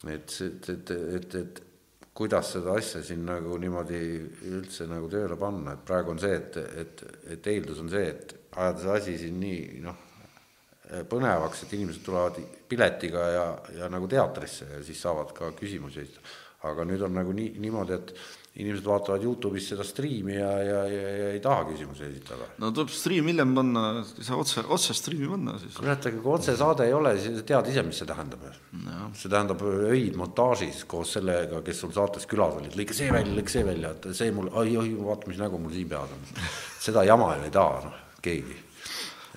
[0.07, 1.65] et, et, et, et, et
[2.19, 3.99] kuidas seda asja siin nagu niimoodi
[4.51, 7.03] üldse nagu tööle panna, et praegu on see, et, et,
[7.35, 10.01] et eeldus on see, et ajada see asi siin nii noh,
[11.07, 13.45] põnevaks, et inimesed tulevad piletiga ja,
[13.77, 16.35] ja nagu teatrisse ja siis saavad ka küsimusi esitada.
[16.67, 18.11] aga nüüd on nagu nii, niimoodi, et
[18.57, 22.47] inimesed vaatavad Youtube'is seda striimi ja, ja, ja, ja ei taha küsimusi esitada.
[22.59, 25.77] no tuleb striim hiljem panna, ei saa otse, otse striimi panna siis.
[25.77, 29.11] kurat, aga kui otsesaade ei ole, siis tead ise, mis see tähendab no..
[29.17, 33.53] see tähendab öid montaažis koos sellega, kes sul saates külas olid, lõika see välja, lõika
[33.53, 36.49] see välja, et see mul, oi, oi, vaata, mis nägu mul siin peas on.
[36.81, 38.65] seda jama ju ei taha, noh, keegi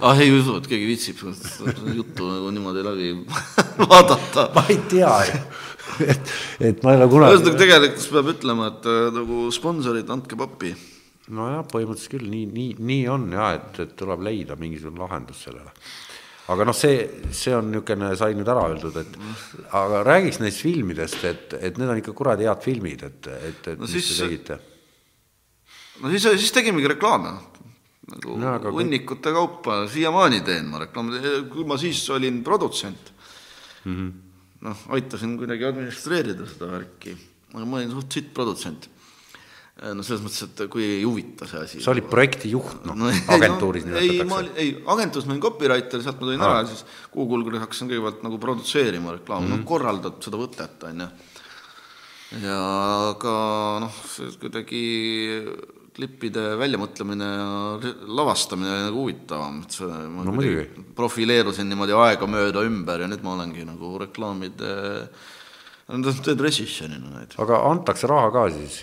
[0.03, 1.21] ah ei usu, et keegi viitsib
[1.99, 3.13] juttu nagu niimoodi läbi
[3.93, 4.49] vaadata.
[4.57, 5.43] ma ei tea ju
[6.13, 10.39] et, et ma ei ole kunagi ühesõnaga tegelikult peab ütlema, et äh, nagu sponsorid, andke
[10.41, 10.73] pappi.
[11.33, 15.71] nojah, põhimõtteliselt küll nii, nii, nii on ja et, et tuleb leida mingisugune lahendus sellele.
[16.53, 19.15] aga noh, see, see on niisugune, sai nüüd ära öeldud, et
[19.79, 23.79] aga räägiks neist filmidest, et, et need on ikka kuradi head filmid, et, et, et
[23.79, 24.59] No mis siis- te tegite
[26.03, 27.37] no siis, siis tegimegi reklaame,
[28.11, 31.21] nagu No aga hunnikute kaupa, siiamaani teen ma reklaami,
[31.53, 33.13] kui ma siis olin produtsent
[33.85, 34.13] mm -hmm.
[34.63, 37.15] Noh, aitasin kuidagi administreerida seda värki,
[37.53, 38.89] aga ma olin suht sitt produtsent.
[39.83, 41.81] no selles mõttes, et kui ei huvita see asi.
[41.83, 45.43] sa olid projektijuht, noh No ei, agentuuris no, ei, ma olin, ei, agentuuris ma olin
[45.43, 46.85] copywriter, sealt ma tulin ära ja siis
[47.15, 49.65] Google'i hakkasin kõigepealt nagu produtseerima reklaami mm, -hmm.
[49.65, 51.09] noh, korraldad seda võtet, on ju.
[52.45, 52.59] ja
[53.09, 53.35] aga
[53.87, 54.85] noh, see kuidagi
[55.97, 60.85] klippide väljamõtlemine ja lavastamine nagu huvitavam, et see ma No muidugi.
[60.97, 64.73] profileerusin niimoodi aegamööda ümber ja nüüd ma olengi nagu reklaamide,
[66.25, 67.37] teed režissöörina neid.
[67.39, 68.83] aga antakse raha ka siis?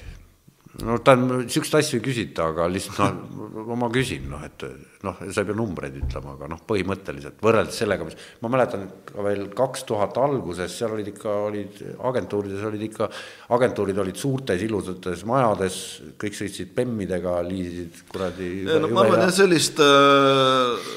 [0.85, 4.65] No ta on, niisuguseid asju ei küsita, aga lihtsalt noh, ma küsin, noh, et
[5.05, 9.25] noh, sa ei pea numbreid ütlema, aga noh, põhimõtteliselt võrreldes sellega, mis ma mäletan ka
[9.25, 13.09] veel kaks tuhat alguses, seal olid ikka, olid agentuurides olid ikka,
[13.57, 15.79] agentuurid olid suurtes ilusates majades,
[16.21, 20.91] kõik sõitsid bemmidega, liisisid kuradi no ma arvan jah, sellist äh,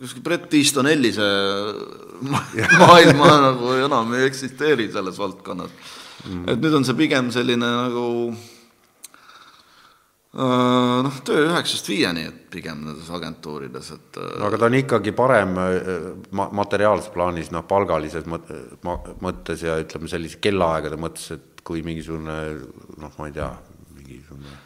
[0.00, 1.28] kuskil Brett Easton Ellise
[2.30, 2.46] ma-
[2.82, 5.70] maailma nagu enam ei eksisteeri selles valdkonnas
[6.24, 6.48] mm..
[6.52, 8.08] et nüüd on see pigem selline nagu
[10.34, 15.14] noh, töö üheksast viieni, et pigem nendes agentuurides, et äh, no aga ta on ikkagi
[15.14, 18.50] parem äh, ma-, materiaalses plaanis, noh, palgalises mõt-
[18.86, 22.38] ma- mõttes ja ütleme, sellise kellaaegade mõttes, et kui mingisugune
[23.00, 23.50] noh, ma ei tea,
[23.94, 24.60] mingisugune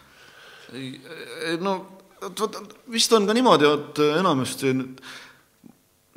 [1.65, 1.75] no
[2.21, 2.57] vot
[2.91, 5.03] vist on ka niimoodi, et enamasti need,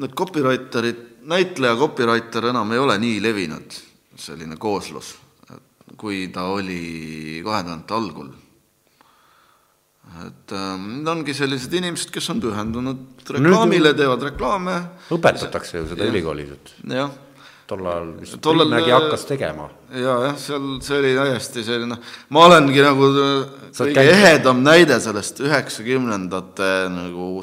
[0.02, 3.76] need copywriterid, näitleja copywriter enam ei ole nii levinud,
[4.18, 5.14] selline kooslus,
[5.97, 8.32] kui ta oli kahe tuhande algul.
[10.26, 14.78] Et ähm, need ongi sellised inimesed, kes on pühendunud reklaamile, teevad reklaame,
[15.16, 17.14] õpetatakse ju seda ülikoolis, et jah.
[17.70, 19.70] tol ajal vist äh, hakkas tegema.
[19.95, 21.97] ja jah, seal see oli täiesti selline,
[22.30, 23.12] ma olengi nagu
[23.72, 27.34] Sa oled kõige käinud- ehedam näide sellest üheksakümnendate nagu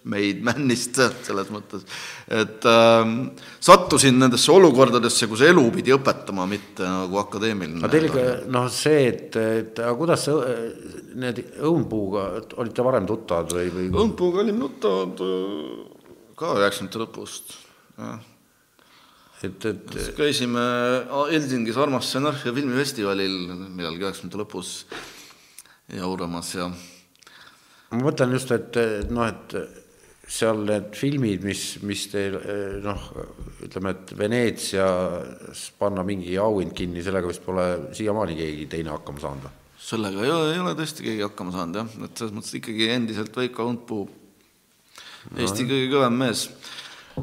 [0.00, 1.84] self-made man'ist selles mõttes,
[2.28, 3.30] et ähm,
[3.60, 7.80] sattusin nendesse olukordadesse, kus elu pidi õpetama, mitte nagu akadeemiline.
[7.82, 10.56] aga teil ikka noh, see, et, et aga kuidas see,
[11.20, 12.26] need õunpuuga
[12.56, 13.88] olite varem tuttavad või, või?
[14.04, 17.56] Õmpuga olime tuttavad äh, ka üheksakümnendate lõpust,
[17.98, 18.20] jah.
[19.40, 20.60] Et, et käisime
[21.30, 23.38] Helsingis Armas stsenarhia filmifestivalil
[23.72, 24.72] millalgi üheksakümnendate lõpus
[25.96, 26.66] jauramas ja
[27.88, 28.76] ma mõtlen just, et
[29.08, 29.56] noh, et
[30.30, 32.36] seal need filmid, mis, mis teil
[32.84, 33.06] noh,
[33.66, 37.66] ütleme, et Veneetsias panna mingi auhind kinni, sellega vist pole
[37.96, 39.56] siiamaani keegi teine hakkama saanud või?
[39.90, 43.36] sellega ei ole, ei ole tõesti keegi hakkama saanud jah, et selles mõttes ikkagi endiselt
[43.36, 44.04] Veiko Õunpuu,
[45.36, 46.46] Eesti kõige kõvem mees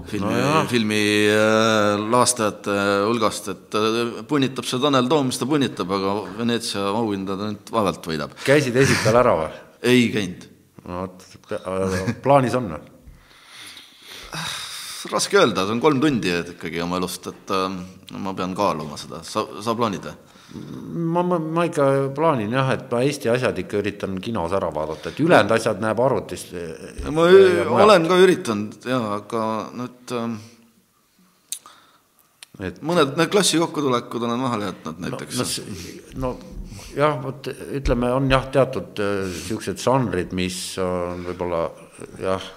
[0.06, 1.00] filmi No no filmi
[1.32, 2.76] äh, lavastajate
[3.08, 3.78] hulgast, et
[4.30, 8.36] punnitab see Tanel Toom, mis ta punnitab, aga Veneetsia auhinda ta nüüd vaevalt võidab.
[8.46, 9.50] käisid esitajal ära või?
[9.94, 10.46] ei käinud.
[10.86, 11.26] no vot,
[12.26, 12.97] plaanis on või?
[15.12, 17.78] Raske öelda, see on kolm tundi ikkagi oma elust, et äh,
[18.18, 20.18] ma pean kaaluma seda, sa, sa plaanid või?
[21.14, 21.86] ma, ma, ma ikka
[22.16, 26.00] plaanin jah, et ma Eesti asjad ikka üritan kinos ära vaadata, et ülejäänud asjad näeb
[26.00, 26.54] arvutist.
[27.12, 29.42] ma ü- olen ka üritanud jaa, aga
[29.76, 30.38] nüüd äh,
[32.70, 35.50] et mõned need klassi kokkutulekud olen vahele jätnud näiteks no,
[36.24, 36.32] no
[36.98, 41.68] jah, vot ütleme, on jah, teatud niisugused žanrid, mis on võib-olla
[42.22, 42.48] jah,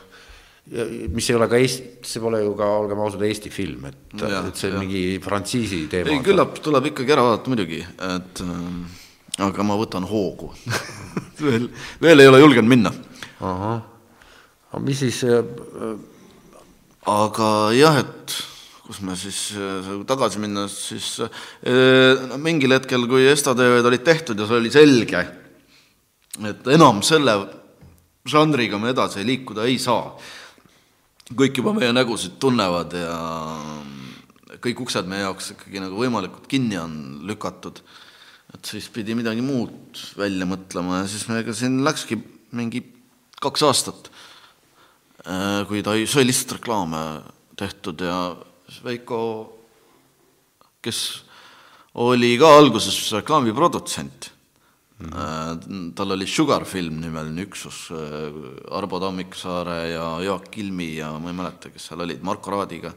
[1.10, 4.60] mis ei ole ka Eesti, see pole ju ka, olgem ausad, Eesti film, et, et
[4.60, 6.12] see on mingi frantsiisi teema.
[6.14, 10.52] ei, küllap tuleb ikkagi ära vaadata muidugi, et äh, aga ma võtan hoogu
[11.46, 11.66] veel,
[12.02, 12.94] veel ei ole julgenud minna.
[13.40, 13.82] ahah,
[14.70, 15.42] aga mis siis äh,
[17.08, 18.38] aga jah, et
[18.90, 24.48] kus me siis äh, tagasi minna, siis äh, mingil hetkel, kui estatööd olid tehtud ja
[24.48, 25.22] see oli selge,
[26.50, 27.36] et enam selle
[28.30, 30.12] žanriga me edasi liikuda ei saa,
[31.36, 33.16] kõik juba meie nägusid tunnevad ja
[34.60, 36.96] kõik uksed meie jaoks ikkagi nagu võimalikult kinni on
[37.28, 37.78] lükatud,
[38.54, 42.18] et siis pidi midagi muud välja mõtlema ja siis meiega siin läkski
[42.56, 42.82] mingi
[43.40, 44.10] kaks aastat
[45.20, 47.00] Äh, kui ta, sai lihtsalt reklaame
[47.60, 48.32] tehtud ja
[48.86, 49.18] Veiko,
[50.80, 51.00] kes
[52.00, 54.39] oli ka alguses reklaamiprodutsent mm.
[55.96, 57.86] Tal oli Sugar film nimeline üksus,
[58.76, 62.92] Arvo Tammiksaare ja Jaak Kilmi ja ma ei mäleta, kes seal olid, Marko Raadiga.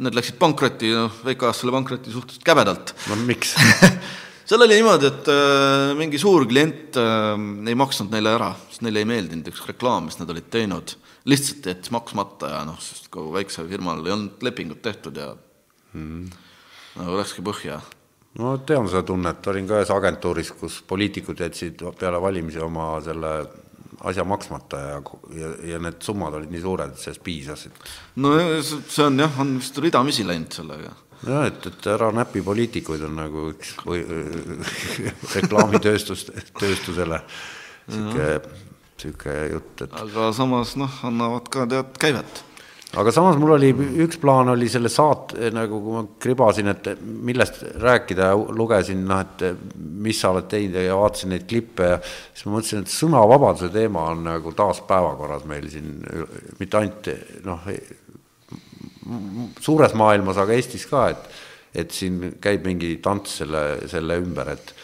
[0.00, 2.94] Need läksid pankrotti, noh, VKS-ile pankrotti suhteliselt käbedalt.
[3.10, 3.56] no miks
[4.50, 7.36] seal oli niimoodi, et äh, mingi suur klient äh,
[7.70, 10.96] ei maksnud neile ära, sest neile ei meeldinud üks reklaam, mis nad olid teinud.
[11.30, 15.34] lihtsalt jättis maksmata ja noh, sest kogu väiksel firmal ei olnud lepingut tehtud ja
[15.92, 16.30] mm.
[16.96, 17.78] nagu läkski põhja.
[18.38, 23.34] No tean seda tunnet, olin ka ühes agentuuris, kus poliitikud jätsid peale valimisi oma selle
[24.06, 24.98] asja maksmata ja,
[25.36, 27.66] ja, ja need summad olid nii suured, et sellest piisas
[28.22, 30.94] no see on jah, on vist ridamisi läinud sellega.
[31.20, 34.00] Jah, et, et ära näpi poliitikuid on nagu üks või
[35.36, 37.18] reklaamitööstus, tööstusele.
[37.90, 38.28] Sihuke,
[39.02, 39.98] sihuke jutt, et.
[40.00, 42.44] aga samas noh, annavad ka tead käivet
[42.98, 43.70] aga samas mul oli
[44.02, 49.20] üks plaan oli selle saate nagu, kui ma kribasin, et millest rääkida ja lugesin, noh,
[49.22, 49.44] et
[49.78, 54.08] mis sa oled teinud ja vaatasin neid klippe ja siis ma mõtlesin, et sõnavabaduse teema
[54.10, 56.00] on nagu taas päevakorras meil siin,
[56.58, 57.12] mitte ainult
[57.46, 57.70] noh,
[59.62, 61.40] suures maailmas, aga Eestis ka, et,
[61.84, 64.74] et siin käib mingi tants selle, selle ümber, et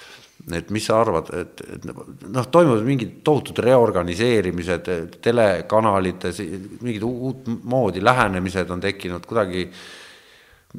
[0.55, 4.91] et mis sa arvad, et, et noh, toimuvad mingid tohutud reorganiseerimised
[5.25, 6.39] telekanalites,
[6.87, 9.67] mingid uut moodi lähenemised on tekkinud kuidagi.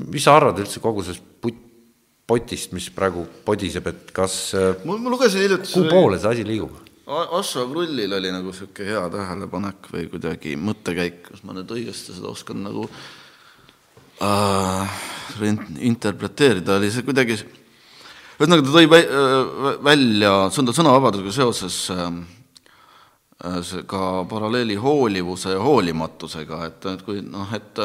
[0.07, 1.63] mis sa arvad üldse kogu sellest put-,
[2.27, 4.55] potist, mis praegu podiseb, et kas.
[4.85, 5.73] ma, ma lugesin hiljuti.
[5.73, 6.83] kuhu poole see asi liigub?
[7.07, 12.27] Asso Krullil oli nagu sihuke hea tähelepanek või kuidagi mõttekäik, kas ma nüüd õigesti seda
[12.27, 12.83] oskan nagu
[14.23, 14.97] äh,
[15.87, 17.37] interpreteerida, oli see kuidagi,
[18.37, 22.07] ühesõnaga ta tõi äh, välja sõna, sõnavabadusega seoses äh,
[23.65, 27.83] see ka paralleeli hoolivuse ja hoolimatusega, et, et kui noh, et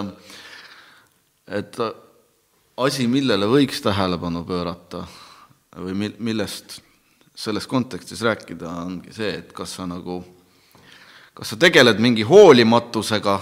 [1.53, 1.77] et
[2.81, 5.03] asi, millele võiks tähelepanu pöörata
[5.77, 6.81] või mil-, millest
[7.35, 10.21] selles kontekstis rääkida, ongi see, et kas sa nagu,
[11.35, 13.39] kas sa tegeled mingi hoolimatusega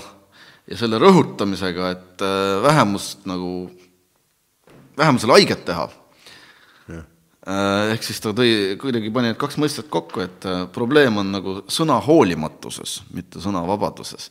[0.71, 3.71] ja selle rõhutamisega, et äh, vähemust nagu,
[4.99, 5.89] vähemusele haiget teha.
[7.41, 11.31] Äh, ehk siis ta tõi, kuidagi pani need kaks mõistet kokku, et äh, probleem on
[11.33, 14.29] nagu sõna hoolimatuses, mitte sõnavabaduses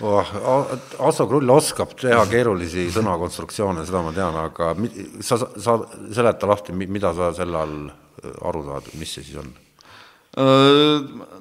[0.00, 0.30] oh,.
[1.04, 4.70] Asso Krull oskab teha keerulisi sõnakonstruktsioone, seda ma tean, aga
[5.20, 5.76] sa, sa
[6.16, 7.76] seleta lahti, mida sa selle all
[8.48, 9.52] aru saad, mis see siis on?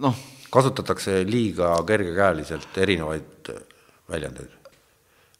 [0.03, 0.21] Noh.
[0.51, 3.49] kasutatakse liiga kergekäeliselt erinevaid
[4.11, 4.53] väljendeid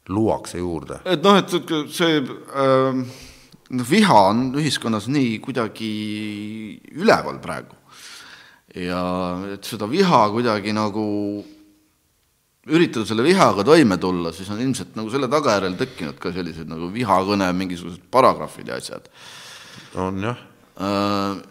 [0.08, 1.00] luuakse juurde.
[1.04, 1.52] et noh, et
[1.92, 3.00] see äh,
[3.70, 5.90] viha on ühiskonnas nii kuidagi
[6.94, 7.74] üleval praegu.
[8.76, 9.02] ja
[9.54, 11.06] et seda viha kuidagi nagu
[12.66, 16.90] üritada selle vihaga toime tulla, siis on ilmselt nagu selle tagajärjel tekkinud ka sellised nagu
[16.92, 19.08] vihakõne mingisugused paragrahvid ja asjad.
[19.94, 20.38] on jah
[20.76, 21.42] äh,.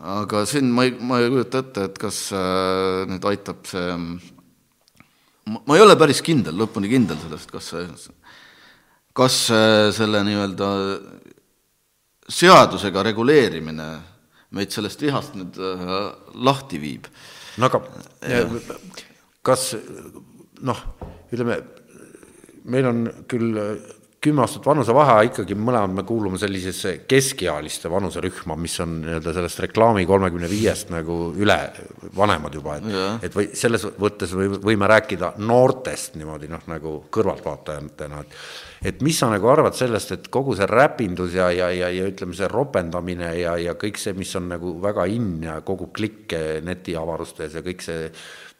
[0.00, 3.88] aga siin ma ei, ma ei kujuta ette, et kas äh, nüüd aitab see
[5.50, 7.86] ma ei ole päris kindel, lõpuni kindel sellest, kas see,
[9.16, 9.36] kas
[9.96, 10.68] selle nii-öelda
[12.30, 13.88] seadusega reguleerimine
[14.56, 15.86] meid sellest vihast nüüd äh,
[16.46, 17.06] lahti viib.
[17.58, 17.80] no aga
[18.26, 18.42] ja.
[19.46, 19.72] kas
[20.66, 20.80] noh,
[21.30, 21.60] ütleme,
[22.70, 23.58] meil on küll
[24.20, 30.04] kümme aastat vanusevahe, ikkagi mõlemad me kuulume sellisesse keskealiste vanuserühma, mis on nii-öelda sellest reklaami
[30.08, 31.56] kolmekümne viiest nagu üle,
[32.16, 38.20] vanemad juba, et et või selles mõttes või võime rääkida noortest niimoodi noh, nagu kõrvaltvaatajatena,
[38.20, 38.36] et
[38.90, 42.36] et mis sa nagu arvad sellest, et kogu see räpindus ja, ja, ja, ja ütleme,
[42.36, 47.56] see ropendamine ja, ja kõik see, mis on nagu väga in ja kogub klikke netiavarustes
[47.56, 48.08] ja kõik see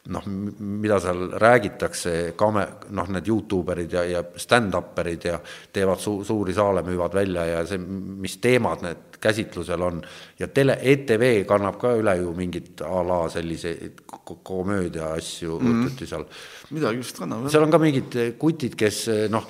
[0.09, 5.37] noh, mida seal räägitakse, kame-, noh, need Youtube erid ja, ja stand-up'erid ja
[5.73, 10.01] teevad su-, suuri saale, müüvad välja ja see, mis teemad need käsitlusel on.
[10.39, 14.01] ja tele, ETV kannab ka üle ju mingit a la selliseid
[14.43, 16.05] komöödia asju mm, -hmm.
[16.05, 16.25] seal.
[16.71, 19.45] midagi vist kannab, seal on ka mingid kutid, kes noh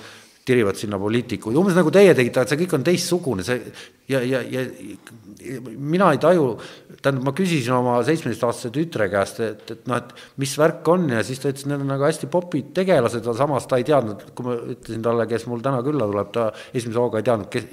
[0.46, 3.60] tirivad sinna poliitikuid, umbes nagu teie tegite, et see kõik on teistsugune, see
[4.10, 4.64] ja, ja, ja
[5.78, 6.48] mina ei taju,
[6.98, 11.22] tähendab, ma küsisin oma seitsmeteistaastase tütre käest, et, et noh, et mis värk on ja
[11.26, 14.48] siis ta ütles, need on nagu hästi popid tegelased, aga samas ta ei teadnud, kui
[14.48, 17.70] ma ütlesin talle, kes mul täna külla tuleb, ta esimese hooga ei teadnud, kes,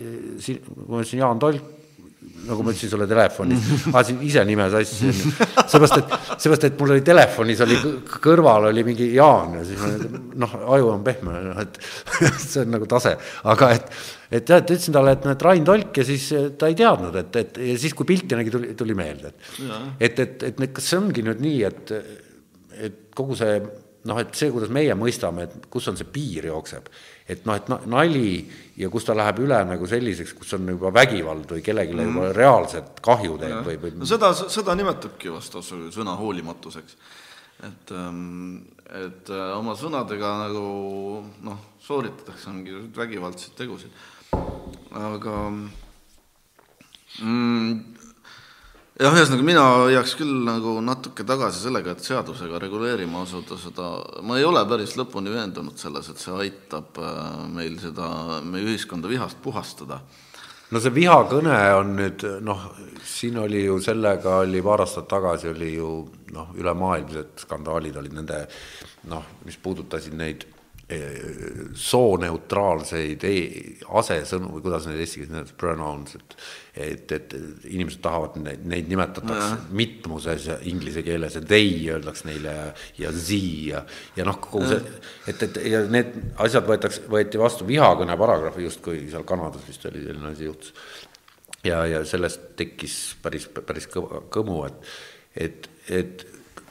[0.85, 1.78] ma ütlesin Jaan Tolk,
[2.47, 7.03] nagu ma ütlesin sulle telefonis, ajasin ise nime sassi, seepärast, et, seepärast, et mul oli
[7.05, 7.79] telefonis oli
[8.23, 9.83] kõrval oli mingi Jaan ja siis
[10.39, 11.81] noh, aju on pehme, noh et
[12.49, 13.15] see on nagu tase,
[13.53, 13.91] aga et,
[14.39, 16.29] et jah, et ütlesin talle, et noh, et Rain Tolk ja siis
[16.59, 19.35] ta ei teadnud, et, et ja siis, kui pilti nägi, tuli, tuli meelde,
[19.99, 21.95] et, et, et, et kas see ongi nüüd nii, et,
[22.79, 23.59] et kogu see
[24.07, 26.87] noh, et see, kuidas meie mõistame, et kus on see piir jookseb,
[27.29, 28.31] et noh, et nali
[28.79, 32.31] ja kus ta läheb üle nagu selliseks, kus on juba vägivald või kellelegi mm juba
[32.33, 36.97] reaalset kahju teeb või, või no seda, seda nimetabki vast sõna hoolimatuseks.
[37.67, 40.65] et, ähm, et äh, oma sõnadega nagu
[41.45, 43.91] noh, sooritatakse mingi vägivaldseid tegusid.
[44.95, 45.35] aga
[47.21, 47.98] mm,
[48.99, 53.91] jah, ühesõnaga mina hoiaks küll nagu natuke tagasi sellega, et seadusega reguleerima asuda seda,
[54.25, 57.21] ma ei ole päris lõpuni veendunud selles, et see aitab äh,
[57.55, 58.09] meil seda,
[58.43, 60.01] meie ühiskonda vihast puhastada.
[60.71, 62.69] no see vihakõne on nüüd noh,
[63.07, 65.89] siin oli ju sellega oli paar aastat tagasi oli ju
[66.35, 68.45] noh, ülemaailmsed skandaalid olid nende
[69.09, 70.45] noh, mis puudutasid neid
[71.77, 73.33] sooneutraalseid e
[73.99, 76.35] asesõnu või kuidas neid eesti keeles nimetatakse, pronouns, et
[76.79, 77.33] et, et
[77.67, 79.75] inimesed tahavad neid, neid nimetatakse no.
[79.75, 82.53] mitmuses inglise keeles ja they öeldakse neile
[82.97, 83.83] ja, ze ja,
[84.15, 84.79] ja noh, kogu see,
[85.27, 86.13] et, et ja need
[86.45, 90.73] asjad võetakse, võeti vastu vihakõne paragrahvi justkui seal Kanadas vist oli selline asi juhtus.
[91.67, 94.93] ja, ja sellest tekkis päris, päris kõva, kõmu, et,
[95.35, 96.27] et, et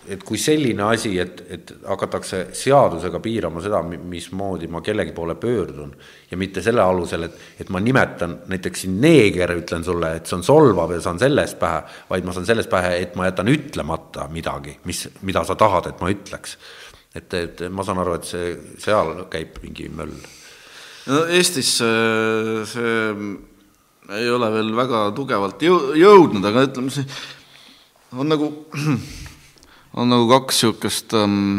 [0.09, 5.93] et kui selline asi, et, et hakatakse seadusega piirama seda, mismoodi ma kellegi poole pöördun
[6.31, 10.39] ja mitte selle alusel, et, et ma nimetan näiteks siin neeger, ütlen sulle, et see
[10.39, 14.29] on solvav ja saan sellest pähe, vaid ma saan sellest pähe, et ma jätan ütlemata
[14.33, 16.57] midagi, mis, mida sa tahad, et ma ütleks.
[17.15, 18.51] et, et ma saan aru, et see,
[18.81, 20.17] seal käib mingi möll.
[21.09, 23.07] no Eestis see, see
[24.19, 27.05] ei ole veel väga tugevalt jõu-, jõudnud, aga ütleme, see
[28.17, 28.53] on nagu
[29.99, 31.59] on nagu kaks niisugust ähm,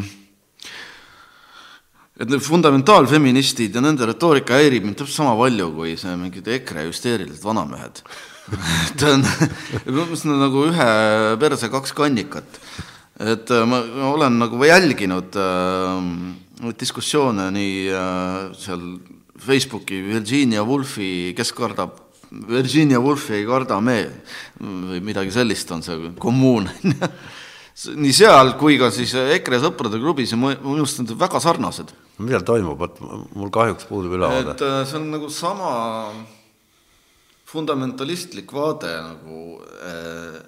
[2.19, 6.87] et need fundamentaalfeministid ja nende retoorika häirib mind täpselt sama palju kui see mingid EKRE
[6.89, 8.03] hüsteerilised vanamehed
[8.89, 10.89] et on, see on nagu ühe
[11.41, 12.59] perse kaks kannikat.
[13.19, 18.85] et äh, ma, ma olen nagu jälginud äh, diskussioone nii äh, seal
[19.39, 21.95] Facebooki Virginia Woolfi, kes kardab
[22.29, 24.01] Virginia Woolfi ei karda me
[24.59, 26.67] või midagi sellist on see kommuun
[27.87, 31.93] nii seal kui ka siis EKRE sõprade klubis ja minu arust need on väga sarnased.
[32.19, 32.99] millal toimub, vot
[33.35, 34.55] mul kahjuks puudub ülevaade.
[34.55, 35.69] et äh, see on nagu sama
[37.47, 40.41] fundamentalistlik vaade nagu äh,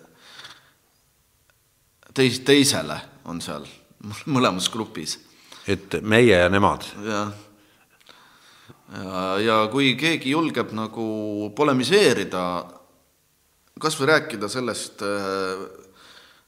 [2.14, 3.68] teis-, teisele on seal
[4.36, 5.20] mõlemas grupis.
[5.68, 6.84] et meie ja nemad?
[7.06, 7.32] jah.
[8.92, 12.44] ja, ja kui keegi julgeb nagu polemiseerida,
[13.80, 15.81] kas või rääkida sellest äh,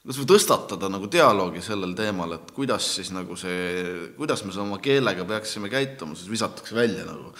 [0.04, 4.78] kas või tõstatada nagu dialoogi sellel teemal, et kuidas siis nagu see, kuidas me oma
[4.84, 7.32] keelega peaksime käituma, siis visatakse välja nagu.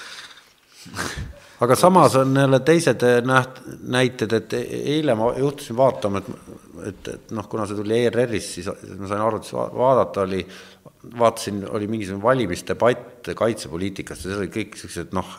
[1.64, 6.56] Aga samas on jälle teised näht-, näited, et eile ma juhtusin vaatama, et,
[6.88, 10.42] et, et noh, kuna see tuli ERR-is, siis ma sain arvutis vaadata, oli
[11.18, 15.30] vaatasin, oli mingisugune valimisdebatt kaitsepoliitikast ja seal olid kõik siuksed noh,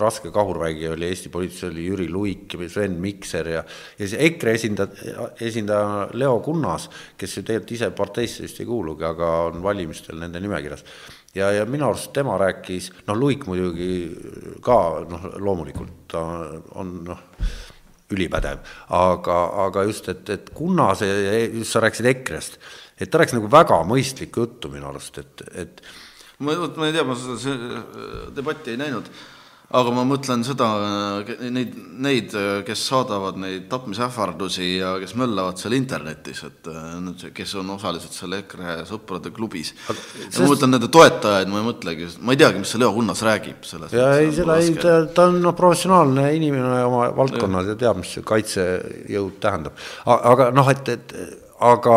[0.00, 5.26] raske kahurvägi oli Eesti poliitikas oli Jüri Luik Sven Mikser ja ja siis EKRE esindaja,
[5.40, 10.40] esindaja Leo Kunnas, kes ju tegelikult ise parteisse vist ei kuulugi, aga on valimistel nende
[10.40, 10.84] nimekirjas.
[11.34, 13.92] ja, ja minu arust tema rääkis, noh, Luik muidugi
[14.60, 16.22] ka noh, loomulikult ta
[16.78, 17.26] on noh,
[18.12, 18.60] ülipädev,
[18.92, 21.08] aga, aga just, et, et Kunnase,
[21.64, 22.58] sa rääkisid EKRE-st
[23.02, 25.84] et ta rääkis nagu väga mõistlikku juttu minu arust, et, et
[26.42, 27.84] ma, vot ma ei tea, ma seda
[28.34, 29.08] debatti ei näinud,
[29.72, 30.66] aga ma mõtlen seda,
[31.48, 32.34] neid, neid,
[32.66, 36.68] kes saadavad neid tapmisähvardusi ja kes möllavad seal internetis, et
[37.00, 39.72] need, kes on osalised seal EKRE sõprade klubis.
[39.86, 40.42] Sest...
[40.42, 43.64] ma mõtlen nende toetajaid, ma ei mõtlegi, ma ei teagi, mis see Leo Kunnas räägib
[43.68, 43.94] selles.
[43.96, 48.12] ja ei, seda ei, ta, ta on noh, professionaalne inimene oma valdkonnas ja teab, mis
[48.12, 49.80] see kaitsejõud tähendab.
[50.04, 51.16] aga noh, et, et
[51.62, 51.96] aga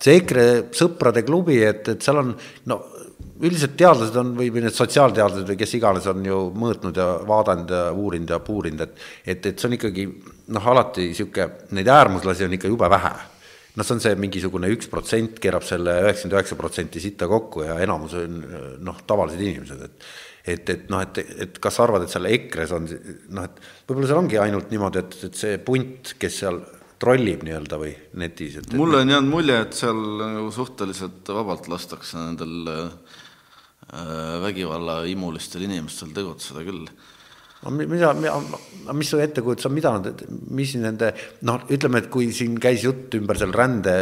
[0.00, 0.46] see EKRE
[0.76, 2.34] sõprade klubi, et, et seal on
[2.70, 2.80] no
[3.40, 7.72] üldiselt teadlased on või, või need sotsiaalteadlased või kes iganes on ju mõõtnud ja vaadanud
[7.72, 10.06] ja uurinud ja puurinud, et et, et see on ikkagi
[10.56, 13.12] noh, alati niisugune, neid äärmuslasi on ikka jube vähe.
[13.76, 17.78] noh, see on see mingisugune üks protsent keerab selle üheksakümmend üheksa protsenti sitta kokku ja
[17.80, 18.42] enamus on
[18.84, 20.10] noh, tavalised inimesed, et
[20.50, 24.08] et, et noh, et, et kas sa arvad, et seal EKRE-s on noh, et võib-olla
[24.08, 26.60] seal ongi ainult niimoodi, et, et see punt, kes seal
[27.00, 28.58] trollib nii-öelda või netis?
[28.76, 32.90] mulle on jäänud mulje, et seal nagu suhteliselt vabalt lastakse nendel äh,
[34.44, 36.84] vägivallaimulistel inimestel tegutseda küll.
[37.64, 38.12] no mida,
[38.96, 41.12] mis su ettekujutus on, mida nad, mis nende
[41.48, 43.96] noh, ütleme, et kui siin käis jutt ümber seal rände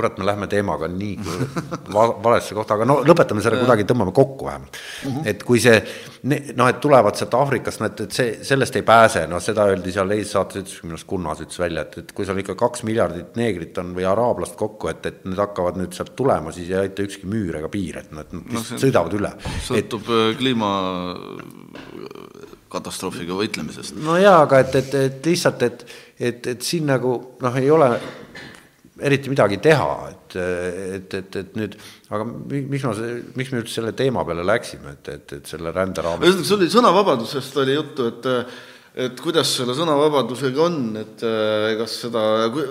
[0.00, 1.16] kurat, me lähme teemaga nii
[1.94, 5.10] va valesse kohta, aga no lõpetame selle kuidagi, tõmbame kokku vähemalt mm.
[5.10, 5.28] -hmm.
[5.30, 5.78] et kui see
[6.22, 9.92] noh, et tulevad sealt Aafrikast, no et, et see, sellest ei pääse, noh, seda öeldi
[9.94, 12.84] seal eilses saates, ütles minu arust Kunnas ütles välja, et, et kui seal ikka kaks
[12.88, 16.80] miljardit neegrit on või araablast kokku, et, et need hakkavad nüüd sealt tulema, siis ei
[16.82, 19.32] aita ükski müür ega piir, et nad no, no, sõidavad üle.
[19.66, 20.72] sõltub et, äh, kliima
[22.70, 23.98] katastroofiga võitlemisest.
[24.04, 25.86] no jaa, aga et, et, et lihtsalt, et,
[26.18, 27.90] et, et siin nagu noh, ei ole
[29.06, 30.36] eriti midagi teha, et,
[30.96, 31.76] et, et, et nüüd,
[32.10, 32.96] aga miks ma,
[33.38, 36.26] miks me üldse selle teema peale läksime, et, et, et selle ränderaames.
[36.26, 38.30] ühesõnaga, see oli sõnavabadusest oli juttu, et
[39.00, 41.22] et kuidas selle sõnavabadusega on, et
[41.78, 42.22] kas seda,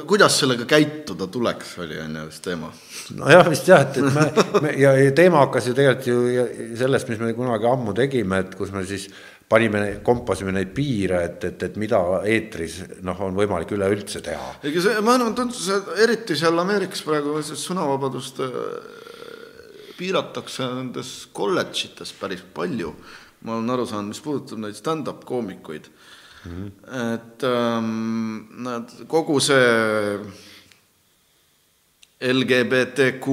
[0.08, 2.72] kuidas sellega käituda tuleks, oli on ju vist teema.
[3.16, 7.12] nojah, vist jah, et, et me, me ja, ja teema hakkas ju tegelikult ju sellest,
[7.12, 9.08] mis me kunagi ammu tegime, et kus me siis
[9.50, 14.52] panime, kompasime neid piire, et, et, et mida eetris noh, on võimalik üleüldse teha.
[14.70, 15.66] ega see, ma arvan, tundus,
[16.04, 18.60] eriti seal Ameerikas praegu sõnavabadust äh,
[19.98, 22.94] piiratakse nendes kolledžites päris palju.
[23.42, 26.52] ma olen aru saanud, mis puudutab neid stand-up koomikuid mm.
[26.52, 26.72] -hmm.
[27.16, 30.20] et ähm, nad, kogu see
[32.20, 33.26] LGBTQ,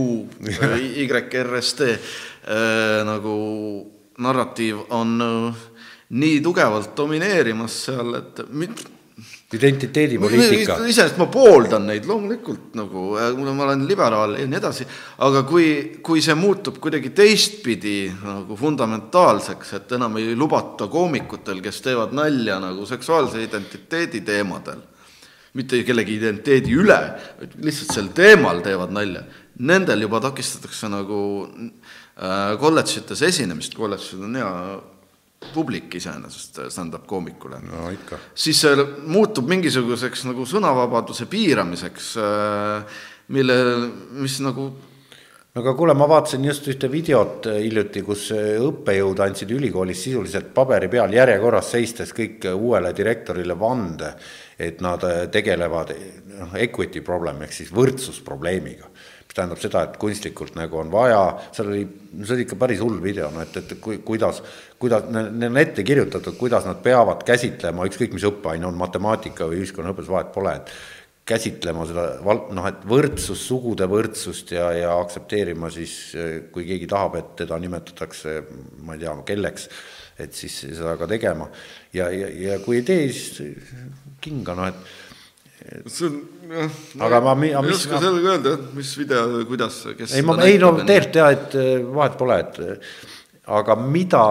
[1.05, 3.37] YRST äh, nagu
[4.19, 5.76] narratiiv on äh,
[6.15, 8.45] nii tugevalt domineerimas seal, et
[9.53, 10.77] identiteedipoliitika.
[10.85, 14.87] iseenesest ma pooldan neid loomulikult nagu, ma olen liberaal ja nii edasi,
[15.25, 15.69] aga kui,
[16.05, 22.59] kui see muutub kuidagi teistpidi nagu fundamentaalseks, et enam ei lubata koomikutel, kes teevad nalja
[22.63, 24.83] nagu seksuaalse identiteedi teemadel,
[25.57, 27.01] mitte kellegi identiteedi üle,
[27.39, 29.25] vaid lihtsalt sel teemal teevad nalja,
[29.65, 34.53] nendel juba takistatakse nagu äh, kolledžites esinemist, kolledžid on hea
[35.55, 37.87] publik iseenesest stand-up koomikule no,.
[38.35, 43.01] siis see muutub mingisuguseks nagu sõnavabaduse piiramiseks, äh,
[43.35, 43.57] mille,
[44.21, 44.71] mis nagu
[45.57, 50.53] aga kuule, ma vaatasin just ühte videot äh, hiljuti, kus äh, õppejõud andsid ülikoolis sisuliselt
[50.57, 54.15] paberi peal järjekorras seistes kõik uuele direktorile vande,
[54.59, 55.93] et nad tegelevad
[56.37, 58.89] noh, equity problem ehk siis võrdsusprobleemiga
[59.37, 61.21] tähendab seda, et kunstlikult nagu on vaja,
[61.55, 61.85] seal oli,
[62.23, 64.43] see oli ikka päris hull video, no et, et kui, kuidas,
[64.81, 69.63] kuidas, neil on ette kirjutatud, kuidas nad peavad käsitlema, ükskõik mis õppeaine on, matemaatika või
[69.63, 70.73] ühiskonnaõpetus, vahet pole, et
[71.27, 75.97] käsitlema seda val-, noh, et võrdsus, sugude võrdsust ja, ja aktsepteerima siis,
[76.55, 78.39] kui keegi tahab, et teda nimetatakse,
[78.87, 79.67] ma ei tea, kelleks,
[80.23, 81.51] et siis seda ka tegema.
[81.93, 83.43] ja, ja, ja kui ei tee, siis
[84.23, 84.95] kinga, noh, et
[85.87, 86.17] see on
[86.51, 86.71] jah.
[87.01, 90.15] aga ma, ma ei oska sellega öelda jah, mis video, kuidas, kes.
[90.17, 92.91] ei, ma, ei no tegelikult jah, et eh, vahet pole, et eh,
[93.57, 94.23] aga mida,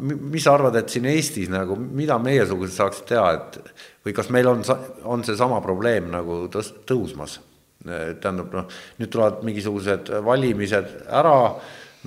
[0.00, 3.60] mis sa arvad, et siin Eestis nagu, mida meiesugused saaksid teha, et
[4.06, 4.64] või kas meil on,
[5.10, 7.38] on seesama probleem nagu tõs-, tõusmas?
[7.86, 11.36] Eh, tähendab, noh, nüüd tulevad mingisugused valimised ära,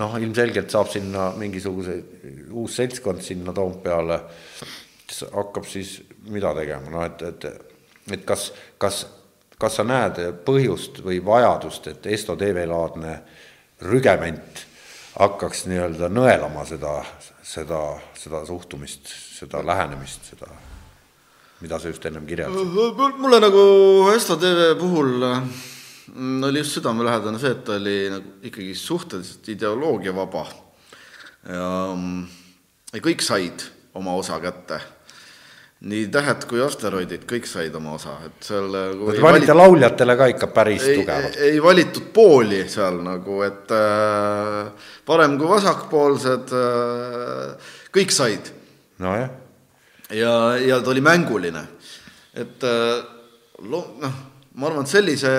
[0.02, 2.00] noh, ilmselgelt saab sinna mingisuguse
[2.54, 4.20] uus seltskond sinna Toompeale,
[5.34, 6.00] hakkab siis
[6.34, 7.72] mida tegema, noh, et, et
[8.12, 9.06] et kas, kas,
[9.60, 13.18] kas sa näed põhjust või vajadust, et Esto TV-laadne
[13.84, 14.64] rügement
[15.14, 16.97] hakkaks nii-öelda nõelama seda,
[17.45, 17.82] seda,
[18.18, 20.49] seda suhtumist, seda lähenemist, seda,
[21.62, 23.20] mida sa just ennem kirjeldasid?
[23.22, 23.66] mulle nagu
[24.16, 30.47] Esto TV puhul mm, oli just südamelähedane see, et ta oli nagu ikkagi suhteliselt ideoloogiavaba
[31.49, 32.26] ja, mm,
[32.95, 34.82] ja kõik said oma osa kätte
[35.84, 39.60] nii Tähed kui asteroidid, kõik said oma osa, et seal nagu Nad valiti valit...
[39.60, 41.38] lauljatele ka ikka päris ei, tugevalt.
[41.50, 48.54] ei valitud pooli seal nagu, et äh, parem kui vasakpoolsed äh,, kõik said.
[49.04, 49.30] nojah.
[50.16, 51.68] ja, ja ta oli mänguline.
[52.34, 53.04] et äh,
[53.68, 54.20] lo-, noh,
[54.56, 55.32] ma arvan, et sellise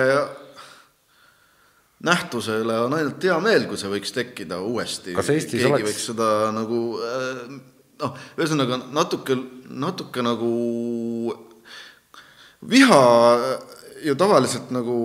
[2.05, 5.15] nähtuse üle on ainult hea meel, kui see võiks tekkida uuesti.
[5.17, 5.89] keegi oleks...
[5.89, 7.57] võiks seda nagu äh,
[8.01, 9.37] noh, ühesõnaga natuke,
[9.69, 10.51] natuke nagu
[12.65, 13.01] viha
[14.05, 14.97] ju tavaliselt nagu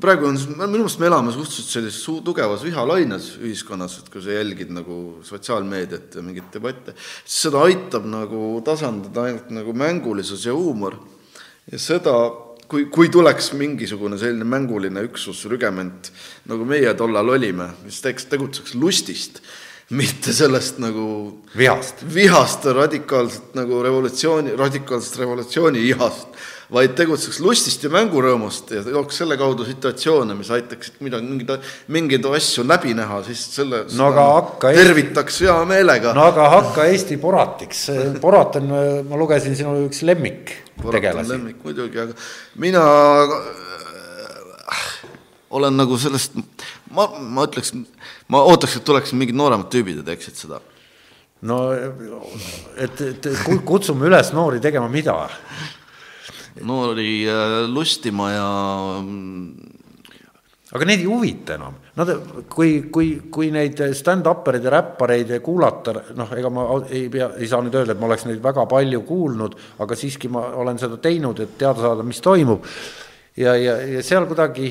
[0.00, 4.36] praegu on, minu meelest me elame suhteliselt sellises suu-, tugevas vihalaines ühiskonnas, et kui sa
[4.36, 10.54] jälgid nagu sotsiaalmeediat ja mingeid debatte, siis seda aitab nagu tasandada ainult nagu mängulisus ja
[10.56, 10.96] huumor.
[11.70, 12.14] ja seda,
[12.70, 16.12] kui, kui tuleks mingisugune selline mänguline üksus, rügement,
[16.48, 19.42] nagu meie tollal olime, mis teeks, tegutseks lustist
[19.90, 21.04] mitte sellest nagu
[21.58, 26.28] vihast, vihast radikaalselt nagu revolutsiooni, radikaalsest revolutsiooni ihast,
[26.70, 32.28] vaid tegutseks lustist ja mängurõõmust ja looks selle kaudu situatsioone, mis aitaksid midagi, mingeid, mingeid
[32.30, 36.14] asju läbi näha, siis selle no hakka tervitaks hea meelega.
[36.14, 37.88] no aga hakka Eesti Boratiks,
[38.22, 38.70] Borat on,
[39.10, 40.54] ma lugesin sinu üks lemmik
[40.86, 41.34] tegelasi.
[41.34, 42.14] lemmik muidugi, aga
[42.62, 42.86] mina
[45.50, 46.38] olen nagu sellest,
[46.94, 47.74] ma, ma ütleks,
[48.32, 50.60] ma ootaks, et tuleksid mingid nooremad tüübid ja teeksid seda.
[51.46, 53.28] no et, et
[53.66, 55.16] kutsume üles noori tegema mida?
[56.66, 58.48] noori äh, lustima ja
[60.70, 62.10] aga neid ei huvita enam, nad,
[62.50, 67.62] kui, kui, kui neid stand-up'ereid ja räppareid kuulata, noh, ega ma ei pea, ei saa
[67.64, 71.42] nüüd öelda, et ma oleks neid väga palju kuulnud, aga siiski ma olen seda teinud,
[71.42, 72.66] et teada saada, mis toimub.
[73.40, 74.70] ja, ja, ja seal kuidagi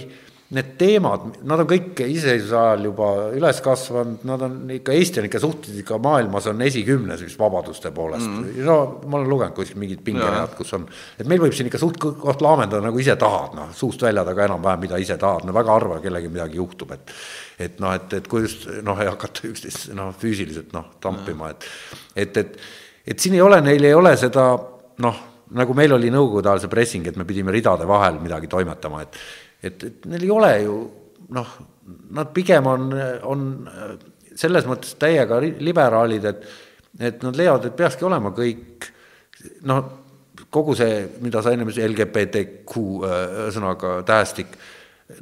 [0.50, 3.08] need teemad, nad on kõik iseseisvuse ajal juba
[3.38, 7.92] üles kasvanud, nad on ikka, Eesti on ikka suhteliselt ikka maailmas on esikümnes vist vabaduste
[7.94, 8.26] poolest.
[8.26, 8.56] Mm..
[8.66, 10.88] no ma olen lugenud kuskil mingid pingeread, kus on,
[11.20, 14.48] et meil võib siin ikka suht koht laamendada nagu ise tahad, noh, suust välja taga
[14.48, 17.14] enam-vähem, mida ise tahad, no väga harva kellelgi midagi juhtub, et
[17.60, 21.68] et noh, et, et kui just noh, ei hakata üksteist noh, füüsiliselt noh, tampima, et
[22.16, 22.58] et, et,
[23.06, 24.48] et siin ei ole, neil ei ole seda
[25.06, 25.22] noh,
[25.62, 29.22] nagu meil oli nõukogude ajal see pressing, et me pidime ridade vahel midagi toimetama, et
[29.64, 30.78] et, et neil ei ole ju
[31.36, 31.54] noh,
[32.16, 32.90] nad pigem on,
[33.28, 33.46] on
[34.40, 36.46] selles mõttes täiega liberaalid, et,
[37.12, 38.90] et nad leiavad, et peakski olema kõik
[39.70, 39.94] noh,
[40.50, 44.56] kogu see, mida sa ennem ütlesid, LGBTQ ühesõnaga tähestik,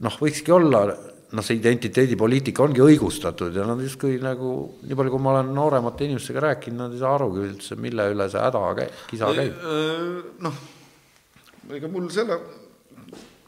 [0.04, 4.54] noh, võikski olla noh, see identiteedipoliitika ongi õigustatud ja nad justkui nagu,
[4.88, 8.30] nii palju, kui ma olen nooremate inimestega rääkinud, nad ei saa arugi üldse, mille üle
[8.32, 9.60] see häda käib, kisa käib.
[10.46, 10.62] noh,
[11.76, 12.40] ega mul selle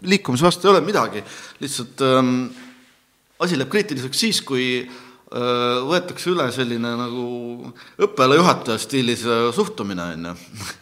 [0.02, 1.24] liikumise vastu ei ole midagi,
[1.60, 2.34] lihtsalt ähm,
[3.44, 7.24] asi läheb kriitiliseks siis, kui äh, võetakse üle selline nagu
[8.08, 10.36] õppealajuhataja stiilis äh, suhtumine, on ju.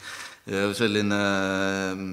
[0.53, 2.11] ja selline ähm,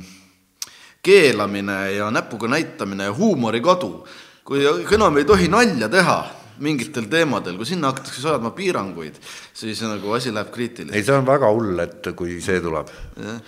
[1.05, 4.07] keelamine ja näpuga näitamine ja huumori kadu.
[4.45, 6.19] kui enam ei tohi nalja teha
[6.61, 9.17] mingitel teemadel, kui sinna hakatakse seadma piiranguid,
[9.57, 10.97] siis nagu asi läheb kriitiliseks.
[10.97, 12.93] ei, see on väga hull, et kui see tuleb.
[13.21, 13.39] jah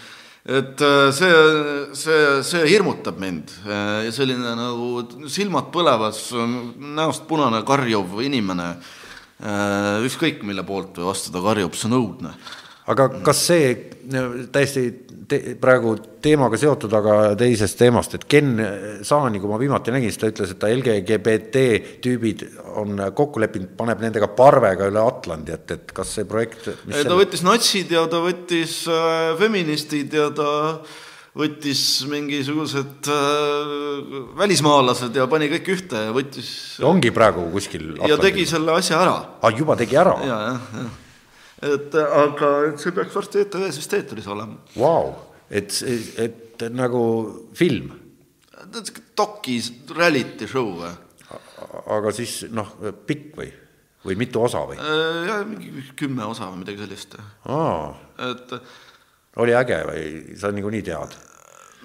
[0.47, 1.31] et äh, see,
[1.99, 6.29] see, see hirmutab mind ja selline nagu silmad põlevas,
[6.79, 8.69] näost punane karjuv inimene,
[9.43, 12.37] äh, ükskõik mille poolt või vastu ta karjub, see on õudne.
[12.87, 13.75] aga kas see
[14.55, 14.87] täiesti
[15.29, 18.53] te, praegu teemaga seotud, aga teisest teemast, et Ken
[19.07, 21.65] Saani, kui ma viimati nägin, siis ta ütles, et ta LGBT
[22.05, 22.45] tüübid
[22.81, 27.19] on kokku leppinud, paneb nendega parvega üle Atlandi, et, et kas see projekt ta selle...
[27.23, 30.51] võttis natsid ja ta võttis äh, feministid ja ta
[31.37, 36.51] võttis mingisugused äh, välismaalased ja pani kõik ühte ja võttis
[36.85, 39.19] ongi praegu kuskil ja tegi selle asja ära.
[39.21, 40.17] aa, ah, juba tegi ära?
[40.25, 40.95] ja, jah, jah
[41.63, 45.15] et aga et see peaks varsti ETV-s vist eetris olema wow
[45.51, 45.83] et,
[46.19, 47.03] et nagu
[47.55, 47.93] film.
[49.17, 50.95] dokis reality show või?
[51.93, 52.75] aga siis noh,
[53.07, 53.49] pikk või,
[54.07, 54.77] või mitu osa või?
[54.79, 57.17] Äh, jah, mingi kümme osa või midagi sellist.
[57.17, 58.55] et.
[59.43, 60.05] oli äge või
[60.39, 61.17] sa niikuinii tead?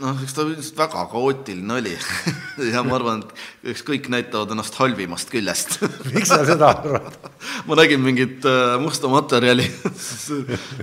[0.02, 1.94] Noh, eks ta üldiselt väga kaootiline oli
[2.74, 5.78] ja ma arvan, et eks kõik näitavad ennast halvimast küljest
[6.14, 7.18] miks sa seda arvad
[7.68, 9.68] ma nägin mingit äh, musta materjali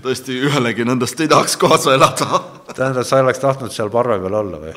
[0.04, 2.42] tõesti ühelegi nendest ei tahaks kaasa elada
[2.72, 4.76] tähendab, sa oleks tahtnud seal parve peal olla või?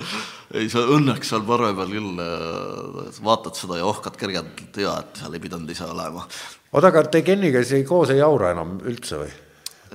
[0.55, 5.21] ei, sa õnneks seal parve peal küll äh, vaatad seda ja ohkad kergelt ja et
[5.23, 6.25] seal ei pidanud ise olema.
[6.71, 9.31] oota, aga te Kenniga siis koos ei jaura enam üldse või?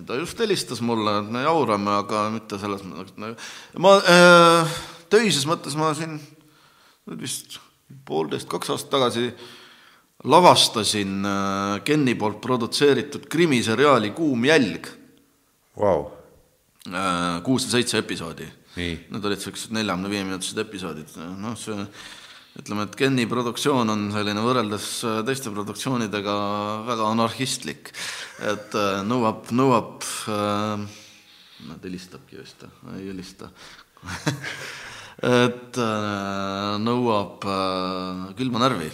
[0.05, 4.74] Ta just helistas mulle, et me jaurame, aga mitte selles mõttes, ma äh,
[5.12, 6.18] töises mõttes ma siin
[7.06, 7.56] nüüd vist
[8.06, 9.31] poolteist, kaks aastat tagasi
[10.27, 14.90] lavastasin äh, Kenni poolt produtseeritud krimiseriaali Kuum jälg.
[15.81, 16.06] Wow..
[16.86, 18.47] Äh, kuus ja seitse episoodi.
[18.77, 21.86] Need olid siuksed neljakümne viie minutised episoodid, noh see
[22.61, 26.37] ütleme, et Kenni produktsioon on selline võrreldes äh, teiste produktsioonidega
[26.87, 27.93] väga anarhistlik,
[28.41, 30.87] et äh, nõuab, nõuab äh,,
[31.66, 32.66] nad helistabki vist,
[32.97, 33.51] ei helista
[35.24, 38.91] et äh, nõuab äh, külma närvi.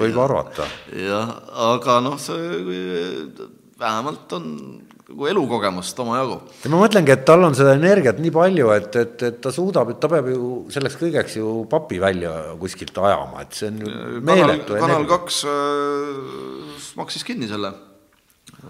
[0.00, 0.68] Võib arvata.
[1.10, 1.34] jah,
[1.72, 3.28] aga noh, see
[3.80, 4.48] vähemalt on
[5.10, 6.36] nagu elukogemust omajagu.
[6.62, 9.90] ja ma mõtlengi, et tal on seda energiat nii palju, et, et, et ta suudab,
[9.90, 14.22] et ta peab ju selleks kõigeks ju papi välja kuskilt ajama, et see on ju
[14.26, 14.78] meeletu.
[14.78, 17.74] kanal kaks äh, maksis kinni selle.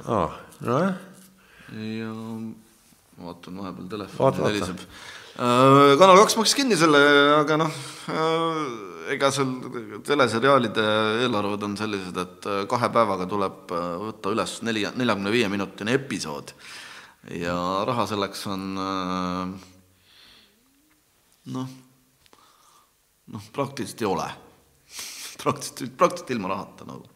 [0.07, 0.29] aa,
[0.65, 0.95] nojah.
[1.77, 2.13] ja
[3.21, 4.87] vaatan vahepeal telefoni heliseb.
[5.41, 7.05] Äh, kanal kaks maksis kinni selle,
[7.37, 9.51] aga noh äh, ega seal
[10.07, 10.85] teleseriaalide
[11.25, 15.95] eelarved on sellised, et äh, kahe päevaga tuleb äh, võtta üles neli, neljakümne viie minutine
[15.99, 16.53] episood
[17.37, 17.55] ja
[17.89, 19.55] raha selleks on äh,
[21.55, 21.71] noh,
[23.35, 24.29] noh, praktiliselt ei ole.
[25.43, 27.09] praktiliselt, praktiliselt ilma rahata nagu.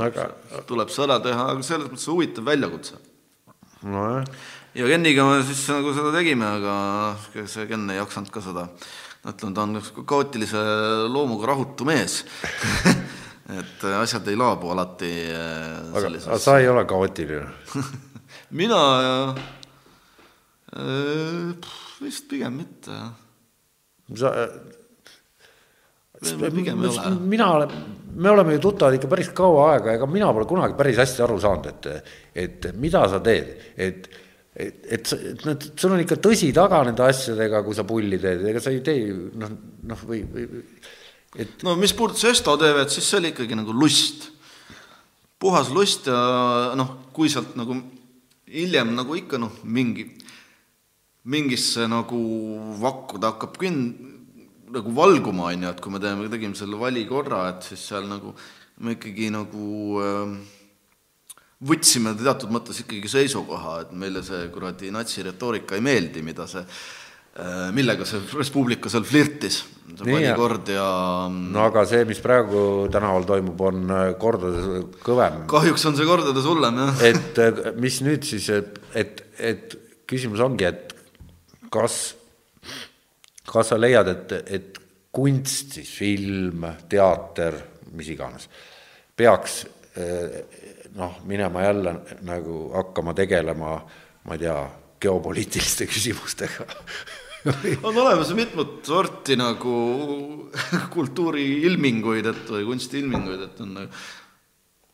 [0.00, 0.30] aga
[0.68, 3.00] tuleb see ära teha, aga selles mõttes huvitav väljakutse.
[3.82, 4.24] nojah.
[4.74, 8.68] ja Kenniga me siis nagu seda tegime, aga see Ken ei jaksanud ka seda
[9.20, 10.60] ütleme, ta on kaootilise
[11.12, 12.22] loomuga rahutu mees
[13.60, 17.46] et asjad ei laabu alati äh, aga, sellises aga sa ei ole kaootiline
[18.60, 18.80] mina
[20.72, 23.12] äh, pff, vist pigem mitte, jah.
[24.16, 24.34] sa
[26.20, 27.12] Või pigem ei ole.
[27.32, 27.76] mina olen,
[28.20, 31.38] me oleme ju tuttavad ikka päris kaua aega, ega mina pole kunagi päris hästi aru
[31.40, 34.10] saanud, et, et mida sa teed, et
[34.60, 38.44] et, et, et need, sul on ikka tõsi taga nende asjadega, kui sa pulli teed,
[38.50, 39.54] ega sa ei tee noh,
[39.90, 40.48] noh või, või
[41.38, 44.30] et no mis puudutas Esto TV-d, siis see oli ikkagi nagu lust.
[45.40, 47.78] puhas lust ja noh, kui sealt nagu
[48.50, 50.08] hiljem nagu ikka noh, mingi,
[51.30, 52.20] mingisse nagu
[52.80, 53.92] vakku ta hakkab kün-,
[54.74, 58.34] nagu valguma, on ju, et kui me teeme, tegime selle valikorra, et siis seal nagu
[58.80, 60.34] me ikkagi nagu äh,
[61.66, 66.62] võtsime teatud mõttes ikkagi seisukoha, et meile see kuradi natsiretoorika ei meeldi, mida see,
[67.76, 69.60] millega see Res Publica seal flirtis,
[69.90, 70.86] see valikord ja
[71.30, 76.48] no aga see, mis praegu tänaval toimub, on äh, kordades kõvem kahjuks on see kordades
[76.48, 77.02] hullem, jah.
[77.10, 79.76] et äh, mis nüüd siis, et, et, et
[80.10, 80.96] küsimus ongi, et
[81.72, 81.98] kas,
[83.50, 84.80] kas sa leiad, et, et
[85.12, 87.60] kunst siis, film, teater,
[87.98, 88.48] mis iganes,
[89.18, 89.60] peaks
[90.96, 91.94] noh, minema jälle
[92.26, 93.74] nagu hakkama tegelema,
[94.24, 94.56] ma ei tea,
[95.00, 96.66] geopoliitiliste küsimustega.
[97.82, 99.74] On olemas mitut sorti nagu
[100.92, 104.02] kultuuriilminguid, et või kunstiilminguid, et on nagu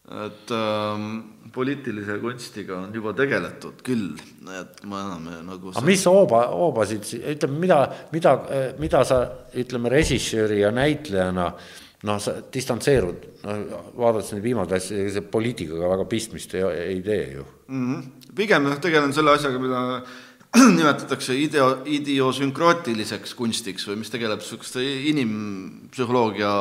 [0.07, 1.07] et ähm,
[1.51, 4.13] poliitilise kunstiga on juba tegeletud küll,
[4.55, 7.81] et me enam nagu aga mis hooba, hoobasid, ütleme, mida,
[8.15, 8.37] mida,
[8.79, 9.19] mida sa,
[9.59, 11.49] ütleme, režissööri ja näitlejana
[12.07, 17.03] noh, sa distantseerud, noh, vaadates neid viimaseid asju, ega see poliitikaga väga pistmist ei, ei
[17.05, 17.45] tee ju.
[17.69, 17.83] mm.
[17.89, 18.31] -hmm.
[18.37, 19.83] pigem jah, tegelen selle asjaga, mida
[20.79, 26.53] nimetatakse ideo, idiosünkraatiliseks kunstiks või mis tegeleb niisuguste inimpsühholoogia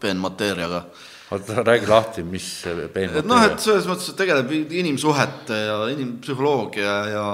[0.00, 0.84] peenmateeriaga
[1.30, 6.94] oota, räägi lahti, mis see peen et noh, et selles mõttes, tegeleb inimsuhete ja inimpsühholoogia
[7.10, 7.24] ja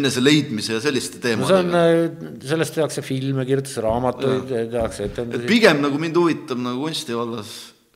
[0.00, 2.32] enese leidmise ja selliste no see on, teemadega.
[2.54, 5.48] sellest tehakse filme, kirjutatakse raamatuid, tehakse et etendusi.
[5.50, 7.52] pigem nagu mind huvitab nagu kunsti vallas,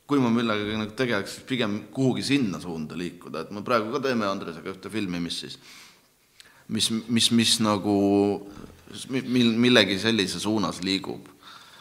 [0.09, 4.03] kui ma millegagi nagu tegeleks, siis pigem kuhugi sinna suunda liikuda, et me praegu ka
[4.05, 5.57] teeme Andresega ühte filmi, mis siis,
[6.69, 7.97] mis, mis, mis nagu,
[9.17, 11.33] mil-, millegi sellise suunas liigub.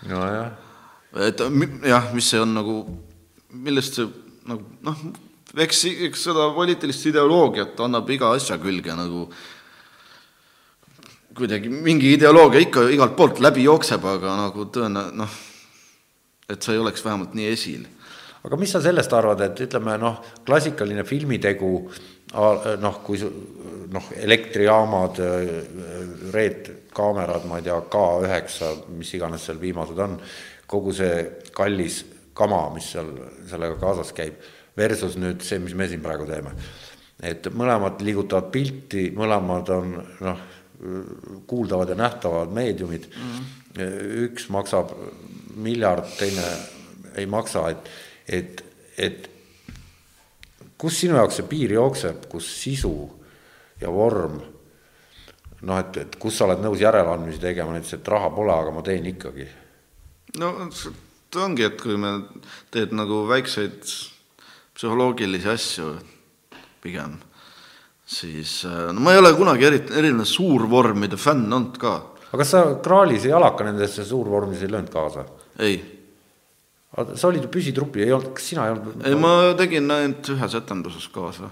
[0.07, 0.66] Nojah
[1.15, 2.77] et mi- jah, mis see on nagu,
[3.53, 4.07] millest see
[4.47, 5.03] nagu noh,
[5.57, 9.27] eks, eks seda poliitilist ideoloogiat annab iga asja külge nagu
[11.37, 15.37] kuidagi mingi ideoloogia ikka igalt poolt läbi jookseb, aga nagu tõena-, noh,
[16.49, 17.85] et see ei oleks vähemalt nii esil.
[18.47, 21.71] aga mis sa sellest arvad, et ütleme noh, klassikaline filmitegu
[22.81, 23.19] noh, kui
[23.91, 25.19] noh, elektrijaamad,
[26.33, 30.17] reedkaamerad, ma ei tea, K9, mis iganes seal viimased on,
[30.67, 31.23] kogu see
[31.55, 32.03] kallis
[32.37, 33.09] kama, mis seal
[33.49, 34.37] sellega kaasas käib,
[34.77, 36.53] versus nüüd see, mis me siin praegu teeme.
[37.23, 40.41] et mõlemad liigutavad pilti, mõlemad on noh,
[41.49, 44.27] kuuldavad ja nähtavad meediumid mm, -hmm.
[44.27, 44.91] üks maksab
[45.55, 46.45] miljard, teine
[47.15, 47.89] ei maksa, et
[48.27, 48.63] et,
[48.97, 49.29] et
[50.77, 52.93] kus sinu jaoks see piir jookseb, kus sisu
[53.81, 54.37] ja vorm
[55.61, 58.83] noh, et, et kus sa oled nõus järeleandmisi tegema, näiteks et raha pole, aga ma
[58.85, 59.47] teen ikkagi.
[60.41, 60.93] No see
[61.37, 62.13] ongi, et kui me
[62.73, 63.81] teed nagu väikseid
[64.77, 65.89] psühholoogilisi asju
[66.83, 67.17] pigem,
[68.05, 71.93] siis äh, no ma ei ole kunagi eriti, eriline suurvormide fänn olnud ka,
[72.29, 75.27] aga kas sa Kraalis ei jalaka nendesse suurvormis ei löönud kaasa?
[75.59, 75.77] ei
[77.15, 79.01] sa olid ju püsitrupi, ei olnud, kas sina ei olnud?
[79.05, 81.51] ei, ma tegin ainult ühes etenduses kaasa.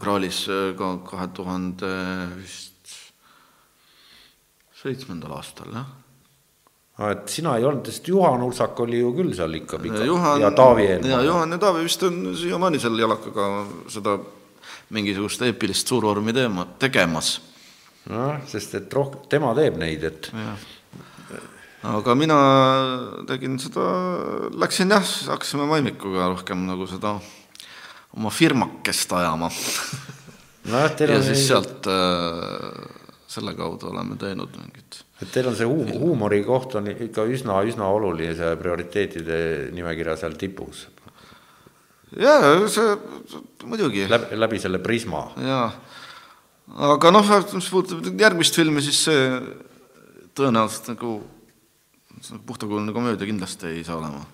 [0.00, 1.90] Kraalis äh, ka kahe tuhande
[2.38, 2.94] vist
[4.80, 5.88] seitsmendal aastal, jah.
[7.00, 10.42] No et sina ei olnud, sest Juhan Ursak oli ju küll seal ikka pikalt Juhan
[10.44, 11.22] ja Taavi ja Eelmaa.
[11.24, 13.46] Juhan ja Taavi vist on siiamaani seal jalakaga
[13.92, 14.18] seda
[14.94, 17.38] mingisugust eepilist suurvormi teema, tegemas.
[18.10, 20.30] noh, sest et rohkem, tema teeb neid, et
[21.88, 22.38] aga mina
[23.28, 23.84] tegin seda,
[24.60, 27.16] läksin jah, hakkasime Maimikuga rohkem nagu seda
[28.16, 29.50] oma firmakest ajama.
[30.98, 32.98] teil ja on siis sealt äh,
[33.30, 37.60] selle kaudu oleme teinud mingit et teil on see huum-, huumori koht on ikka üsna,
[37.68, 39.40] üsna oluline, see prioriteetide
[39.76, 40.86] nimekirja seal tipus,
[42.18, 42.94] jaa, see
[43.68, 45.26] muidugi, läbi, läbi selle prisma.
[45.44, 45.66] jaa.
[46.90, 49.26] aga noh, mis puudutab järgmist filmi, siis see
[50.38, 51.18] tõenäoliselt nagu
[52.46, 54.24] puhtakujuline komöödia kindlasti ei saa olema.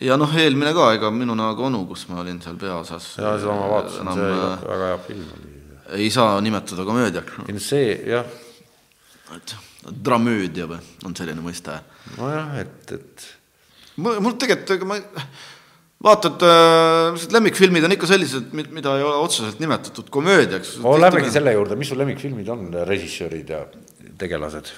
[0.00, 3.16] ja noh, eelmine ka, ega Minu näoga onu, kus ma olin seal peaosas.
[3.18, 5.52] ja seda ma vaatasin, see äh, väga hea film oli.
[5.98, 7.36] ei saa nimetada komöödiaks.
[7.46, 8.26] kindlasti see jah,
[9.36, 11.78] et dramöödia või on selline mõiste
[12.18, 13.26] nojah, et, et
[13.96, 14.98] mul, mul tegelikult, ega ma
[16.02, 20.76] vaatad äh,, lemmikfilmid on ikka sellised, mida ei ole otseselt nimetatud komöödiaks.
[20.82, 23.64] oh, lähmegi selle juurde, mis su lemmikfilmid on, režissöörid ja
[24.18, 24.72] tegelased?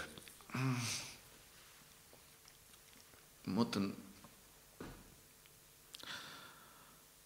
[3.44, 3.90] ma mõtlen,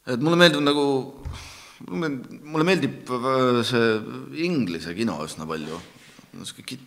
[0.08, 0.86] et mulle meeldib nagu,
[1.86, 3.92] mulle meeldib äh, see
[4.46, 5.78] inglise kino üsna palju,
[6.38, 6.82] niisugune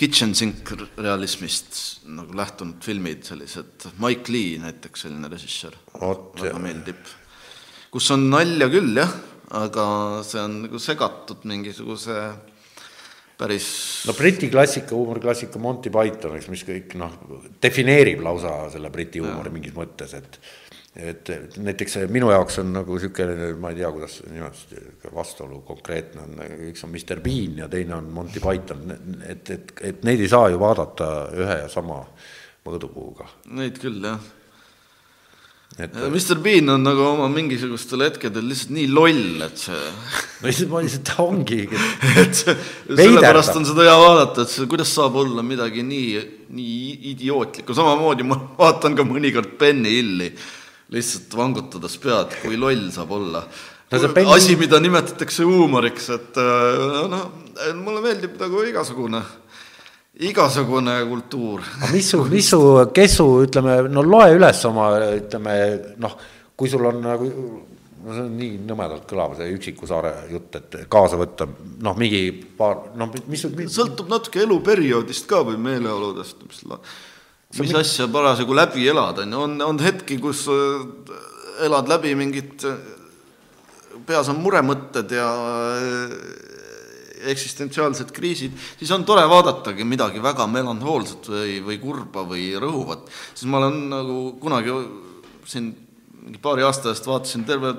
[0.00, 1.76] kitchen sink realismist
[2.10, 7.12] nagu lähtunud filmid, sellised, Mike Lee näiteks, selline režissöör, väga meeldib.
[7.94, 9.12] kus on nalja küll, jah,
[9.54, 9.86] aga
[10.26, 12.18] see on nagu segatud mingisuguse
[13.38, 13.68] päris
[14.06, 17.14] no Briti klassika, huumoriklassika Monty Python, eks, mis kõik noh,
[17.62, 20.38] defineerib lausa selle Briti huumori mingis mõttes, et
[20.96, 26.44] et, näiteks minu jaoks on nagu niisugune, ma ei tea, kuidas nimetada, vastuolu konkreetne on,
[26.70, 28.86] üks on Mr Bean ja teine on Monty Python,
[29.26, 32.04] et, et, et neid ei saa ju vaadata ühe ja sama
[32.64, 33.28] mõõdupuuga.
[33.58, 34.22] Neid küll, jah.
[35.74, 39.74] Et Mr Bean on nagu oma mingisugustel hetkedel lihtsalt nii loll, et see
[40.44, 41.64] no lihtsalt, ma lihtsalt ta ongi
[42.22, 42.54] et see,
[42.86, 46.20] sellepärast on seda hea vaadata, et see, kuidas saab olla midagi nii,
[46.54, 50.30] nii idiootlikku, samamoodi ma vaatan ka mõnikord Benny Hilli,
[50.94, 54.08] lihtsalt vangutades pead, kui loll saab olla no,.
[54.14, 54.30] Benny...
[54.34, 56.38] asi, mida nimetatakse huumoriks, et
[57.10, 57.26] noh,
[57.78, 59.20] mulle meeldib nagu igasugune
[60.24, 61.62] igasugune kultuur.
[61.82, 62.60] aga mis su, mis su,
[62.94, 64.88] kes su, ütleme, no loe üles oma,
[65.18, 65.54] ütleme
[66.02, 66.18] noh,
[66.54, 67.30] kui sul on nagu
[68.04, 72.28] no see on nii nõmedalt kõlav, see üksiku saare jutt, et kaasa võtta noh, mingi
[72.58, 76.62] paar, noh, mis, mis sõltub natuke eluperioodist ka või meeleoludest, mis
[77.60, 77.78] mis mi...
[77.80, 80.84] asja parasjagu läbi elad, on ju, on, on hetki, kus äh,
[81.66, 85.28] elad läbi mingit, äh, peas on muremõtted ja
[87.24, 93.08] eksistentsiaalsed kriisid, siis on tore vaadatagi midagi väga melanhoolset või, või kurba või rõhuvat.
[93.32, 94.74] siis ma olen nagu kunagi
[95.48, 95.72] siin
[96.24, 97.74] mingi paari aasta eest vaatasin terve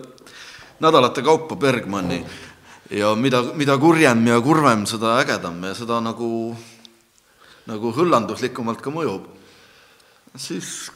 [0.79, 2.19] nädalate kaupa Bergmanni
[2.91, 6.29] ja mida, mida kurjem ja kurvem, seda ägedam ja seda nagu,
[7.69, 9.31] nagu hõllanduslikumalt ka mõjub.
[10.35, 10.91] Siis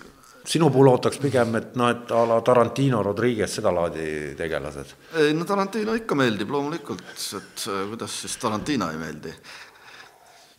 [0.49, 4.93] sinu puhul ootaks pigem, et noh, et a la Tarantino, Rodriguez, sedalaadi tegelased?
[5.21, 7.03] ei no Tarantino ikka meeldib loomulikult,
[7.37, 9.33] et äh, kuidas siis Tarantino ei meeldi.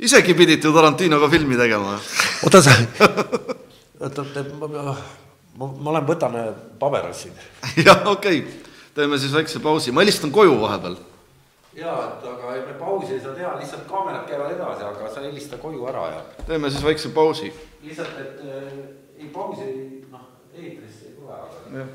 [0.07, 1.98] isegi pidid ju Tarantinoga filmi tegema.
[2.47, 2.77] oota sa,
[4.01, 4.27] oota,
[4.59, 4.97] ma, ma,
[5.66, 7.39] ma, olen, võtan äh, paberi siin.
[7.86, 10.98] jah, okei okay., teeme siis väikse pausi, ma helistan koju vahepeal
[11.76, 15.59] jaa, et aga me pausi ei saa teha, lihtsalt kaamerad käivad edasi, aga sa helista
[15.59, 16.22] koju ära ja.
[16.47, 17.52] teeme siis väikse pausi.
[17.82, 18.72] lihtsalt, et äh,
[19.18, 19.68] ei pausi
[20.10, 21.86] noh, eetrisse ei tule, aga.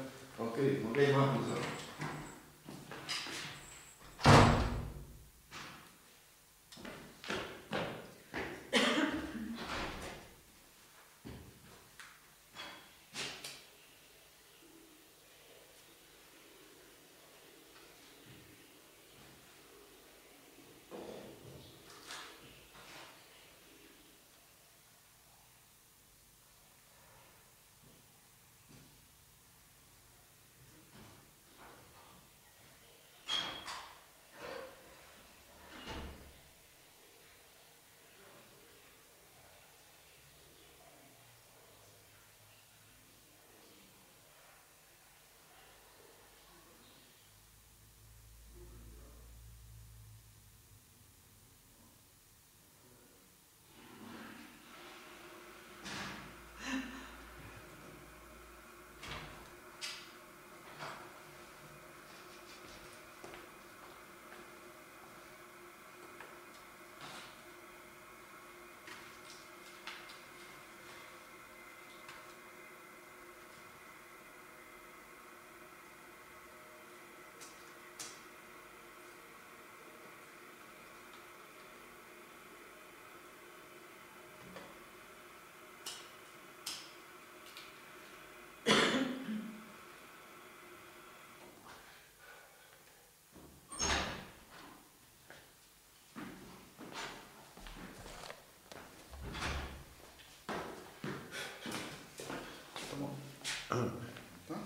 [0.47, 1.84] okei ma käin vahepeal seal.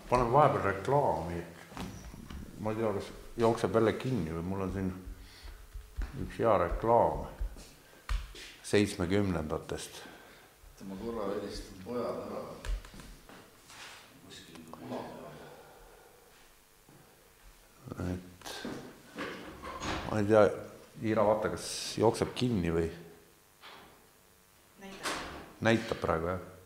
[0.09, 1.43] Panen vahepeal reklaami.
[2.59, 4.93] ma ei tea, kas jookseb jälle kinni või mul on siin
[6.23, 7.27] üks hea reklaam
[8.63, 9.91] seitsmekümnendatest.
[10.87, 12.41] ma korra helistan pojale ära.
[14.25, 15.33] kuskil puna peal.
[18.15, 18.45] et
[20.11, 20.43] ma ei tea,
[20.99, 21.65] Iira, vaata, kas
[21.97, 22.89] jookseb kinni või
[25.63, 26.58] näitab praegu jah?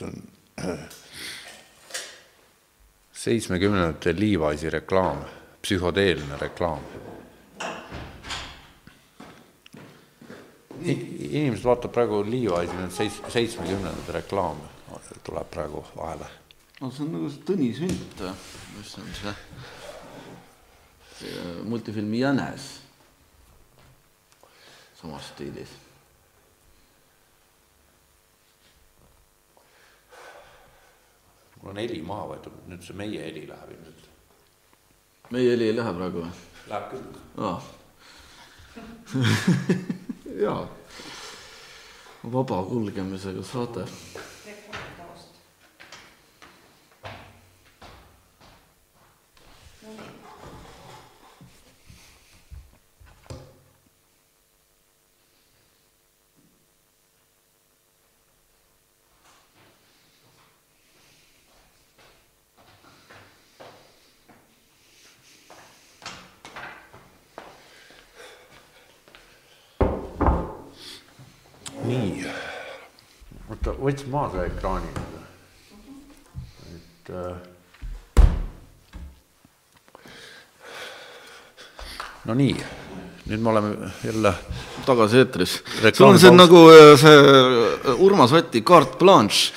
[0.00, 0.78] See on
[3.20, 5.24] seitsmekümnendate Levi'si reklaam,
[5.62, 6.80] psühhodeelne reklaam.
[10.80, 14.62] inimesed vaatavad praegu Levi'si, need seits-, seitsmekümnendate reklaam
[15.24, 16.30] tuleb praegu vahele.
[16.80, 18.24] no see on nagu see Tõnis Vint,
[18.78, 19.34] mis on see,
[21.18, 22.70] see multifilm Jänes
[25.00, 25.76] samas stiilis
[31.60, 34.08] mul on heli maha võetud, nüüd see meie heli läheb ilmselt.
[35.30, 36.32] meie heli ei lähe praegu või?
[36.72, 37.20] Läheb küll.
[37.38, 37.60] aa
[40.44, 40.68] jaa,
[42.32, 43.86] vaba kulgemisega saade.
[71.90, 72.24] nii,
[73.90, 74.90] võtsin maha ekraani
[76.70, 77.36] et äh,
[82.28, 82.54] no nii,
[83.30, 84.34] nüüd me oleme jälle
[84.86, 85.56] tagasi eetris.
[85.94, 89.52] sul on see nagu äh, see äh, Urmas Vati carte blanche.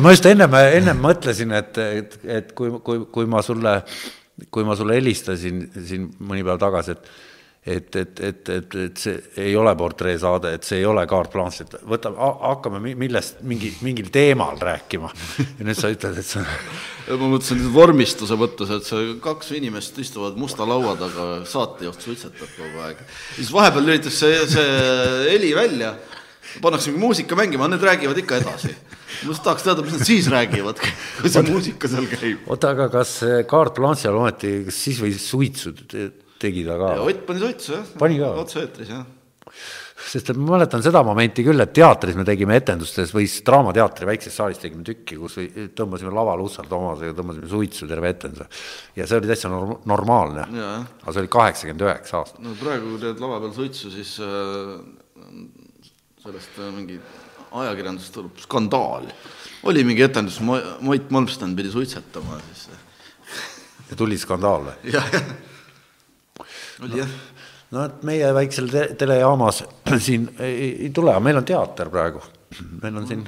[0.00, 3.82] ma just ennem, ennem mõtlesin, et, et, et kui, kui, kui ma sulle,
[4.50, 7.29] kui ma sulle helistasin siin mõni päev tagasi, et
[7.66, 11.66] et, et, et, et, et see ei ole portreesaade, et see ei ole carte blanche,
[11.66, 15.10] et võtame, hakkame mi- millest mingi, mingil teemal rääkima.
[15.58, 19.98] ja nüüd sa ütled, et see on ma mõtlesin vormistuse mõttes, et see kaks inimest
[20.00, 23.02] istuvad musta laua taga, saatejuht suitsetab kogu aeg.
[23.36, 24.64] siis vahepeal lülitas see, see
[25.28, 25.92] heli välja,
[26.64, 28.72] pannakse mingi muusika mängima, need räägivad ikka edasi.
[29.20, 30.80] ma just tahaks teada, mis nad siis räägivad,
[31.20, 32.48] kui see muusika seal käib.
[32.48, 33.18] oota, aga kas
[33.50, 35.76] carte blanche all ometi, kas siis võis suitsu
[36.40, 36.92] tegi ta ka?
[37.04, 37.88] Ott pani suitsu, jah.
[38.00, 38.30] Pani ka?
[38.42, 39.06] otse-eetris, jah.
[40.10, 44.08] sest et ma mäletan seda momenti küll, et teatris me tegime etendustes või siis Draamateatri
[44.08, 45.36] väikses saalis tegime tükki, kus
[45.76, 48.46] tõmbasime laval Ussar Toomasega, tõmbasime suitsu terve etenduse.
[48.96, 50.46] ja see oli täitsa norm normaalne.
[51.02, 52.42] Aga see oli kaheksakümmend üheksa aastat.
[52.44, 54.78] no praegu kui teed lava peal suitsu, siis äh,
[56.24, 57.00] sellest äh, mingi
[57.50, 59.10] ajakirjandusest tuleb skandaal.
[59.68, 62.70] oli mingi etendus, Mait Malmsten pidi suitsetama, siis
[63.90, 64.76] ja tuli skandaal või?
[64.96, 65.30] jah, jah.
[66.84, 67.14] Oli jah.
[67.70, 69.62] no et meie väiksel te telejaamas
[70.06, 72.22] siin ei, ei tule, aga meil on teater praegu.
[72.82, 73.26] meil on siin,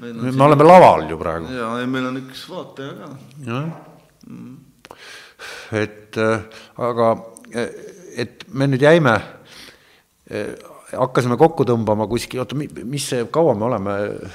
[0.00, 1.52] meil me, me oleme laval ju praegu.
[1.52, 3.10] ja, ja meil on üks vaataja ka.
[3.48, 3.66] jah.
[5.82, 7.12] et äh, aga,
[7.54, 7.68] äh,
[8.24, 9.18] et me nüüd jäime,
[10.92, 13.94] hakkasime kokku tõmbama kuskil, oota, mis see, kaua me oleme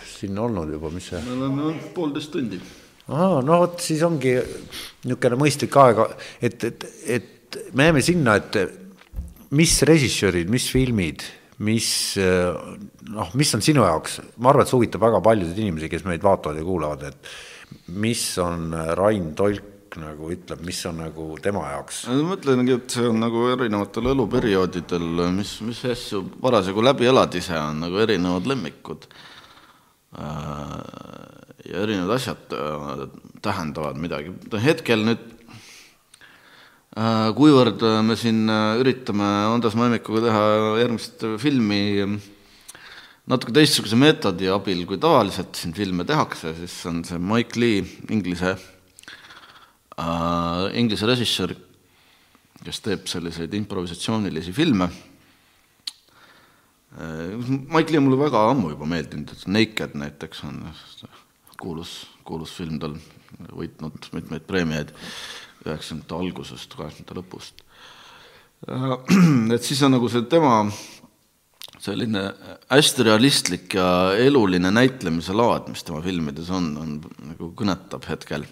[0.09, 1.21] siin olnud juba, mis see?
[1.25, 2.59] me oleme olnud poolteist tundi.
[3.07, 6.03] aa, no vot, siis ongi niisugune mõistlik aeg,
[6.41, 6.87] et, et,
[7.17, 7.31] et
[7.73, 8.59] me jääme sinna, et
[9.53, 11.25] mis režissöörid, mis filmid,
[11.63, 16.07] mis noh, mis on sinu jaoks, ma arvan, et see huvitab väga paljusid inimesi, kes
[16.07, 21.67] meid vaatavad ja kuulavad, et mis on Rain Tolk nagu ütleb, mis on nagu tema
[21.73, 25.05] jaoks ma mõtlengi, et see on nagu erinevatel eluperioodidel,
[25.35, 29.07] mis, mis asju parasjagu läbi elad ise, on nagu erinevad lemmikud.
[30.13, 33.05] ja erinevad asjad äh,
[33.41, 34.33] tähendavad midagi.
[34.63, 35.23] hetkel nüüd,
[36.93, 40.43] kuivõrd me siin äh, üritame Andres Maimikuga teha
[40.77, 42.05] järgmist filmi
[43.29, 47.81] natuke teistsuguse meetodi abil, kui tavaliselt siin filme tehakse, siis on see Mike Lee,
[48.13, 48.53] inglise
[49.97, 51.55] äh, inglise režissöör,
[52.63, 54.91] kes teeb selliseid improvisatsioonilisi filme
[56.93, 57.33] äh,.
[57.73, 60.61] Mike Lee on mulle väga ammu juba meeldinud, et Naked näiteks on
[61.57, 62.93] kuulus, kuulus film tal,
[63.49, 64.93] võitnud mitmeid preemiaid
[65.65, 67.63] üheksakümnendate algusest, kaheksakümnendate lõpust.
[68.69, 68.97] Äh,.
[69.55, 70.61] et siis on nagu see tema
[71.83, 72.23] selline
[72.71, 76.99] hästi realistlik ja eluline näitlemise laad, mis tema filmides on, on
[77.33, 78.45] nagu kõnetab hetkel.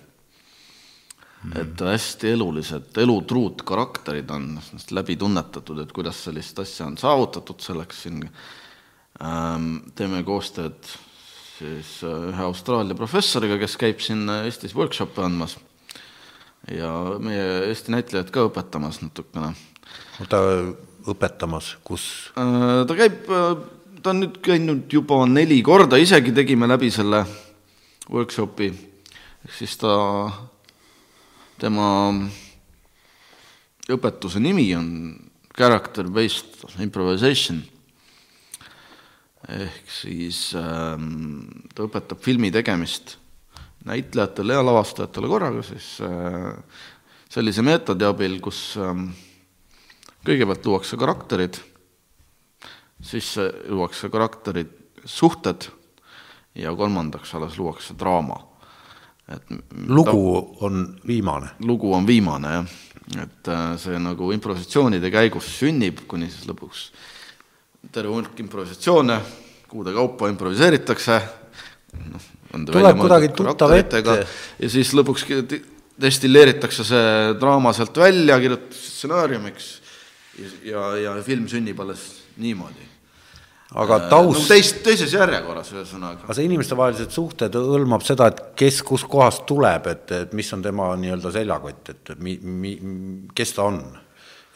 [1.41, 1.55] Mm..
[1.57, 4.59] et hästi elulised, elutruud karakterid on
[4.93, 8.27] läbi tunnetatud, et kuidas sellist asja on saavutatud, selleks siin.
[9.21, 10.85] Ähm, teeme koostööd
[11.57, 15.57] siis ühe Austraalia professoriga, kes käib siin Eestis workshop'e andmas
[16.69, 16.91] ja
[17.23, 19.53] meie Eesti näitlejad ka õpetamas natukene.
[20.21, 20.41] oota,
[21.09, 22.05] õpetamas, kus?
[22.35, 23.25] ta käib,
[24.03, 27.23] ta on nüüd käinud juba neli korda, isegi tegime läbi selle
[28.11, 28.69] workshopi,
[29.45, 29.95] ehk siis ta,
[31.61, 31.89] tema
[33.91, 34.89] õpetuse nimi on
[35.57, 37.61] character based improvisation
[39.49, 43.17] ehk siis ähm, ta õpetab filmi tegemist
[43.85, 46.53] näitlejatele ja lavastajatele korraga siis äh,
[47.31, 49.09] sellise meetodi abil, kus ähm,
[50.25, 51.57] kõigepealt luuakse karakterid,
[53.01, 53.33] siis
[53.69, 54.73] luuakse karakterid,
[55.05, 55.69] suhted
[56.55, 58.47] ja kolmandaks alles luuakse draama.
[59.31, 59.43] et
[59.87, 61.49] lugu ta, on viimane?
[61.59, 62.65] lugu on viimane, jah.
[63.23, 66.89] et äh, see nagu improvisatsioonide käigus sünnib, kuni siis lõpuks
[67.91, 69.17] terve hulk improvisatsioone,
[69.71, 71.17] kuude kaupa improviseeritakse,
[72.11, 74.03] noh, tuleb kuidagi tuttav ette.
[74.05, 75.27] ja siis lõpuks
[76.01, 77.09] destilleeritakse see
[77.39, 79.69] draama sealt välja, kirjutatakse stsenaariumiks
[80.65, 82.05] ja, ja film sünnib alles
[82.41, 82.87] niimoodi.
[83.71, 86.25] aga äh, taust no, teist, teises järjekorras, ühesõnaga.
[86.25, 90.91] aga see inimestevahelised suhted hõlmab seda, et kes kuskohast tuleb, et, et mis on tema
[90.99, 92.75] nii-öelda seljakott, et mi, mi,
[93.37, 93.83] kes ta on.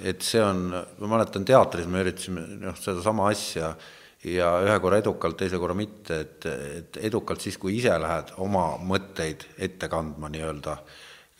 [0.04, 3.76] et see on, ma mäletan teatris me üritasime noh, sedasama asja
[4.26, 6.46] ja ühe korra edukalt, teise korra mitte, et,
[6.80, 10.80] et edukalt siis, kui ise lähed oma mõtteid ette kandma nii-öelda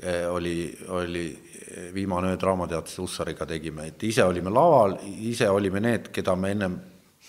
[0.04, 1.52] Eh, oli, oli
[1.94, 6.76] viimane öö Draamateatris Hussariga tegime, et ise olime laval, ise olime need, keda me ennem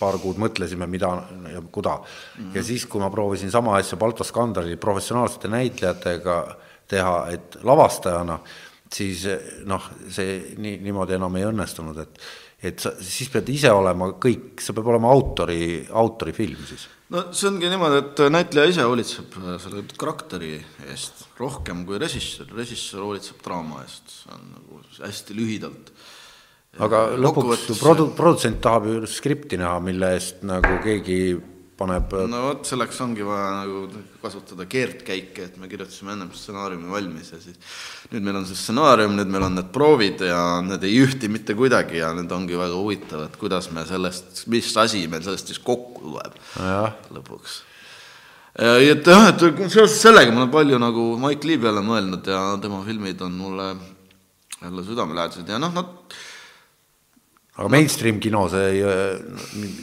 [0.01, 1.13] paar kuud mõtlesime, mida
[1.53, 2.03] ja kuda mm.
[2.03, 2.57] -hmm.
[2.57, 6.57] ja siis, kui ma proovisin sama asja Balto Skandali professionaalsete näitlejatega
[6.89, 8.39] teha, et lavastajana,
[8.93, 9.23] siis
[9.65, 12.19] noh, see nii, niimoodi enam ei õnnestunud, et
[12.63, 16.87] et sa siis pead ise olema kõik, sa pead olema autori, autori film siis.
[17.13, 20.55] No see ongi niimoodi, et näitleja ise hoolitseb äh, selle karakteri
[20.89, 25.93] eest rohkem kui režissöör, režissöör hoolitseb draama eest, see on nagu hästi lühidalt.
[26.83, 31.21] aga lõpuks produ-, produtsent tahab ju skripti näha, mille eest nagu keegi
[31.77, 32.15] paneb.
[32.31, 33.83] no vot, selleks ongi vaja nagu
[34.23, 37.59] kasutada keerdkäike, et me kirjutasime ennem stsenaariumi valmis ja siis
[38.13, 41.57] nüüd meil on see stsenaarium, nüüd meil on need proovid ja need ei ühti mitte
[41.59, 46.07] kuidagi ja need ongi väga huvitavad, kuidas me sellest, mis asi meil sellest siis kokku
[46.07, 46.93] tuleb ja.
[47.17, 47.59] lõpuks.
[48.57, 52.81] et jah, et seoses sellega ma olen palju nagu Mike Lee peale mõelnud ja tema
[52.87, 53.75] filmid on mulle
[54.63, 56.25] jälle südamelähedased ja noh, nad no,
[57.57, 58.85] aga mainstream kino, see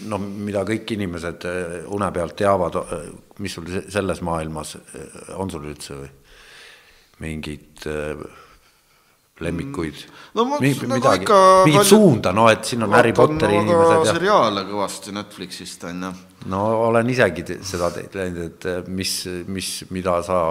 [0.10, 3.10] noh, mida kõik inimesed eh, une pealt teavad, eh,
[3.42, 4.78] mis sul selles maailmas
[5.42, 6.12] on sul üldse või
[7.24, 7.86] mingid
[9.44, 10.06] lemmikuid?
[10.38, 11.90] no ma Mi, nagu midagi, ikka mingit palju...
[11.90, 16.16] suunda, no et siin on Harry Potteri inimesed ja seriaale kõvasti Netflixist on ju.
[16.54, 19.20] no olen isegi seda teinud, et mis,
[19.50, 20.42] mis, mida sa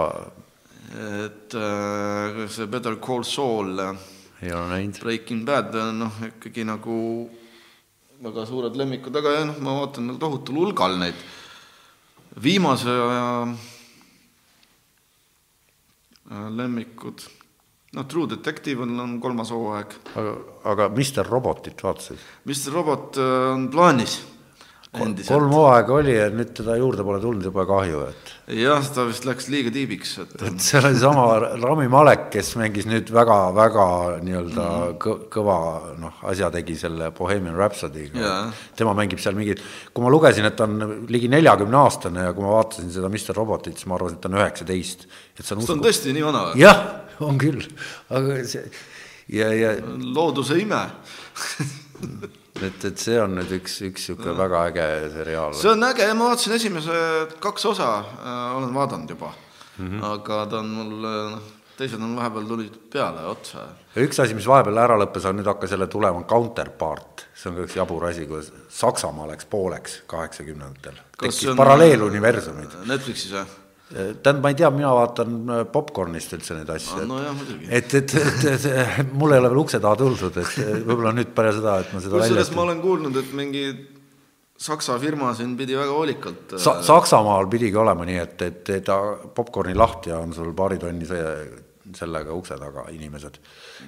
[0.93, 3.79] et äh, see Better Call Saul
[4.43, 4.99] ei ole näinud.
[5.03, 6.97] Breaking Bad on noh, ikkagi nagu
[8.23, 11.17] väga suured lemmikud, aga jah, noh, ma vaatan nagu tohutul hulgal neid
[12.43, 13.25] viimase aja
[16.57, 17.23] lemmikud,
[17.93, 19.97] noh, True Detective on, on kolmas hooaeg.
[20.17, 20.35] aga,
[20.71, 22.21] aga Mister Robotit vaatasid?
[22.49, 24.21] Mister Robot äh, on plaanis
[25.01, 25.31] endiselt.
[25.31, 28.31] kolm hooaega oli ja nüüd teda juurde pole tulnud, jube kahju, et.
[28.59, 30.35] jah, ta vist läks liiga tiibiks, et.
[30.49, 31.25] et seal oli sama
[31.63, 33.87] Rami Malek, kes mängis nüüd väga-väga
[34.25, 35.25] nii-öelda mm -hmm.
[35.33, 35.57] kõva
[36.01, 38.35] noh, asja tegi selle Bohemian Rhapsody'ga.
[38.75, 39.63] tema mängib seal mingit,
[39.93, 43.35] kui ma lugesin, et ta on ligi neljakümne aastane ja kui ma vaatasin seda Mr
[43.35, 45.07] Robotit, siis ma arvasin, et ta on üheksateist.
[45.39, 46.61] et see on, ta on tõesti nii vana või?
[46.61, 46.85] jah,
[47.19, 47.65] on küll,
[48.09, 48.69] aga see
[49.29, 49.75] ja, ja.
[50.13, 50.85] looduse ime
[52.67, 55.57] et, et see on nüüd üks, üks niisugune väga äge seriaal.
[55.57, 60.05] see on äge ja ma vaatasin esimesed kaks osa äh,, olen vaadanud juba mm, -hmm.
[60.13, 60.93] aga ta on mul,
[61.35, 63.65] noh, teised on vahepeal tulid peale otsa.
[63.97, 67.67] üks asi, mis vahepeal ära lõppes, on nüüd hakkas jälle tulema Counterpart, see on ka
[67.67, 71.01] üks jabur asi, kuidas Saksamaa läks pooleks kaheksakümnendatel.
[71.19, 72.79] tekkis paralleeluniversumid.
[72.89, 73.62] Netflixis või?
[73.93, 77.05] Tähendab, ma ei tea, mina vaatan äh, popkornist üldse neid asju.
[77.09, 77.67] no jah, muidugi.
[77.69, 78.69] et, et, et, et,
[79.03, 80.53] et mul ei ole veel ukse taha tuldud, et
[80.83, 83.65] võib-olla nüüd peale seda, et ma seda kusjuures ma olen kuulnud, et mingi
[84.63, 86.77] Saksa firma siin pidi väga hoolikalt Sa.
[86.77, 88.99] Äh, Saksamaal pidigi olema nii, et, et, et ta
[89.35, 91.23] popkorni lahti ja on sul paari tonni see,
[91.97, 93.39] sellega ukse taga inimesed.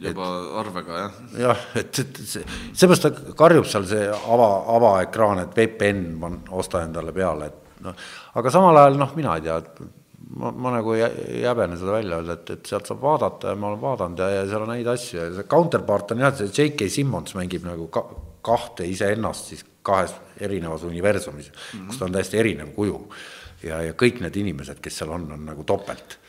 [0.02, 1.20] juba et, arvega, jah?
[1.46, 7.14] jah, et, et see, seepärast ta karjub seal see ava, avaekraan, et VPN osta endale
[7.16, 9.60] peale, et noh, aga samal ajal noh, mina ei tea,
[10.42, 13.72] ma, ma nagu ei häbene seda välja öelda, et, et sealt saab vaadata ja ma
[13.72, 16.90] olen vaadanud ja, ja seal on häid asju ja see counterpart on jah, see J.K.
[16.92, 18.04] Simmons mängib nagu ka,
[18.46, 21.88] kahte iseennast siis kahes erinevas universumis mm, -hmm.
[21.88, 23.00] kus ta on täiesti erinev kuju.
[23.64, 26.20] ja, ja kõik need inimesed, kes seal on, on nagu topelt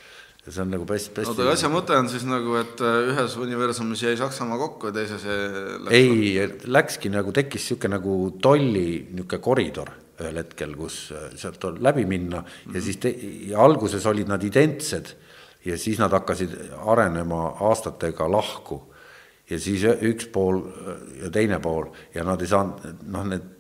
[0.47, 1.33] ja see on nagu hästi, hästi.
[1.33, 5.27] oota, asja mõte on siis nagu, et äh, ühes universumis jäi Saksamaa kokku ja teises
[5.27, 11.65] läks ei, läkski nagu, tekkis niisugune nagu tolli niisugune koridor ühel hetkel, kus äh, sealt
[11.69, 13.13] on läbi minna ja siis te,
[13.51, 15.13] ja alguses olid nad identsed
[15.67, 16.55] ja siis nad hakkasid
[16.87, 18.83] arenema aastatega lahku.
[19.51, 20.63] ja siis üks pool
[21.23, 23.53] ja teine pool ja nad ei saanud, noh, need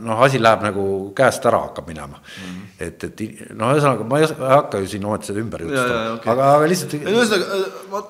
[0.00, 0.84] noh, asi läheb nagu
[1.16, 2.42] käest ära hakkab minema mm.
[2.42, 2.66] -hmm.
[2.86, 3.22] et, et
[3.54, 6.32] noh, ühesõnaga ma ei hakka ju siin ometi seda ümber jutustama, okay.
[6.32, 6.94] aga, aga lihtsalt.
[7.12, 8.02] ühesõnaga, ma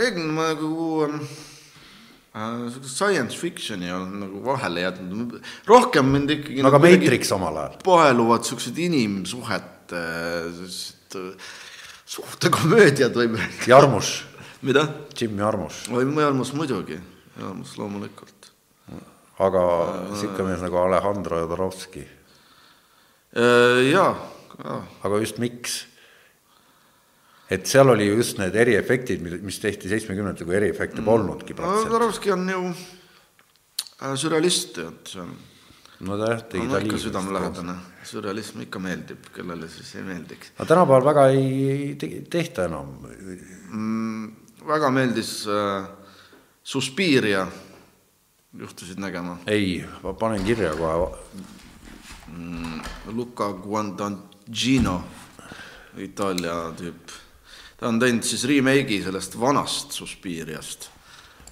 [0.00, 0.72] reeglina ma nagu
[1.06, 1.32] äh,
[2.86, 7.78] science fiction'i olen nagu vahele jätnud, rohkem mind ikkagi aga nagu Matrix omal ajal.
[7.84, 10.02] paeluvad siuksed inimsuhete,
[10.58, 11.18] sellised
[12.06, 13.48] suhtekomöödiad öelda.
[13.66, 14.20] Jarmus.
[14.62, 14.86] mida?
[15.18, 15.88] Jim Jarmus.
[15.90, 17.00] oi, Jarmus muidugi,
[17.40, 18.40] Jarmus loomulikult
[19.40, 19.62] aga
[20.10, 22.04] niisugune mees nagu Alejandro Jodorowsky.
[23.32, 24.12] Äh, jaa.
[25.02, 25.86] aga just miks?
[27.50, 31.90] Et seal oli just need eriefektid, mis tehti seitsmekümnendatel, kui eriefekte polnudki praktiliselt.
[31.90, 35.32] Jodorowsky on ju äh, sürrealist, et see on
[36.06, 37.74] no ta jah, tegi ta ikka südamelähedane,
[38.08, 40.52] sürrealism ikka meeldib, kellele siis ei meeldiks.
[40.56, 41.96] aga tänapäeval väga ei
[42.30, 44.30] tehta enam mm,.
[44.68, 45.88] väga meeldis äh,
[46.62, 47.46] Suspiria
[48.58, 49.38] juhtusid nägema?
[49.46, 51.10] ei, ma panen kirja kohe
[52.28, 52.80] mm,.
[53.16, 55.00] Luca Guadagnino,
[55.98, 57.18] Itaalia tüüp.
[57.80, 60.90] Ta on teinud siis remake'i sellest vanast Suspiriast.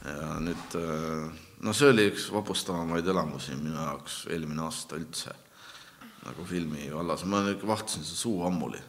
[0.05, 1.29] ja nüüd, äh,
[1.65, 5.35] no see oli üks vapustavamaid elamusi minu jaoks eelmine aasta üldse.
[6.29, 8.81] nagu filmi vallas, ma vahtasin seda suu ammuli.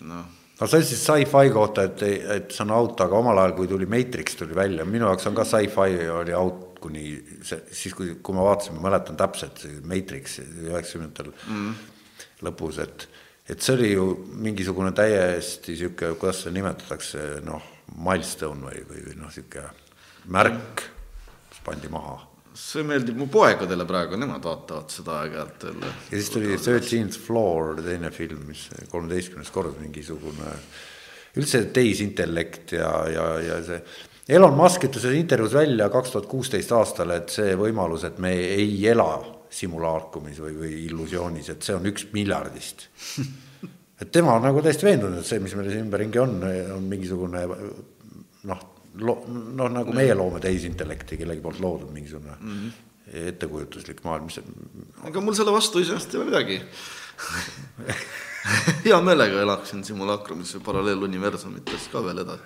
[0.00, 2.02] noh no see on siis sci-fi kohta, et,
[2.34, 5.36] et see on out, aga omal ajal, kui tuli Matrix tuli välja, minu jaoks on
[5.36, 7.04] ka sci-fi oli out kuni
[7.42, 11.72] see, siis kui, kui ma vaatasin, ma mäletan täpselt, Matrix üheksakümnendatel mm.
[12.46, 13.08] lõpus, et,
[13.48, 14.06] et see oli ju
[14.44, 20.88] mingisugune täiesti niisugune, kuidas seda nimetatakse, noh, milstone või, või, või noh, niisugune märk,
[21.52, 22.18] mis pandi maha
[22.58, 25.90] see meeldib mu poegadele praegu, nemad vaatavad seda aeg-ajalt jälle.
[26.10, 30.54] ja siis tuli Thirteenth Floor, teine film, mis kolmeteistkümnes kord mingisugune
[31.38, 33.78] üldse tehisintellekt ja, ja, ja see
[34.28, 38.34] Elon Musk ütles ühes intervjuus välja kaks tuhat kuusteist aastal, et see võimalus, et me
[38.34, 39.12] ei ela
[39.50, 42.88] simulaarkumis või, või illusioonis, et see on üks miljardist
[44.02, 46.36] et tema on nagu täiesti veendunud, et see, mis meil siin ümberringi on,
[46.76, 47.46] on mingisugune
[48.48, 48.66] noh
[49.02, 53.26] lo-, noh, nagu meie loome tehisintellekti kellegi poolt loodud mingisugune mm -hmm.
[53.32, 54.40] ettekujutuslik maailm, mis
[55.08, 56.60] ega mul selle vastu iseenesest ei ole midagi
[58.84, 62.42] hea meelega elaksin simulaakrumis ja paralleeluniversumites ka veel edasi.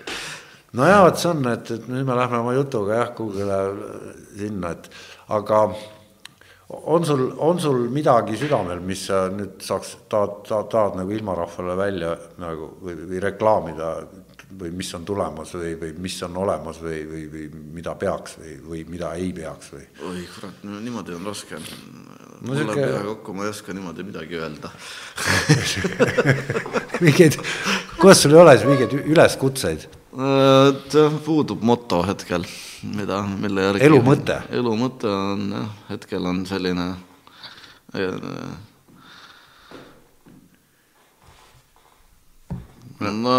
[0.73, 3.59] no jaa, vot see on, et, et nüüd me lähme oma jutuga jah, kuhugile
[4.39, 4.91] sinna, et
[5.29, 5.65] aga
[6.73, 11.77] on sul, on sul midagi südamel, mis sa nüüd saaks, tahad, tahad, tahad nagu ilmarahvale
[11.79, 12.13] välja
[12.43, 13.95] nagu või, või reklaamida
[14.61, 17.47] või mis on tulemas või, või mis on olemas või, või, või
[17.79, 19.85] mida peaks või, või mida ei peaks või?
[20.09, 21.61] oi kurat, no niimoodi on raske.
[22.41, 24.73] mul läheb pea kokku, ma ei oska niimoodi midagi öelda
[27.05, 27.39] mingeid,
[28.01, 29.89] kuidas sul ei ole siis mingeid üleskutseid?
[31.25, 32.45] puudub moto hetkel,
[32.83, 34.41] mida, mille järgi elu mõte?
[34.51, 36.89] elu mõte on jah, hetkel on selline
[37.95, 38.53] äh,
[43.11, 43.37] no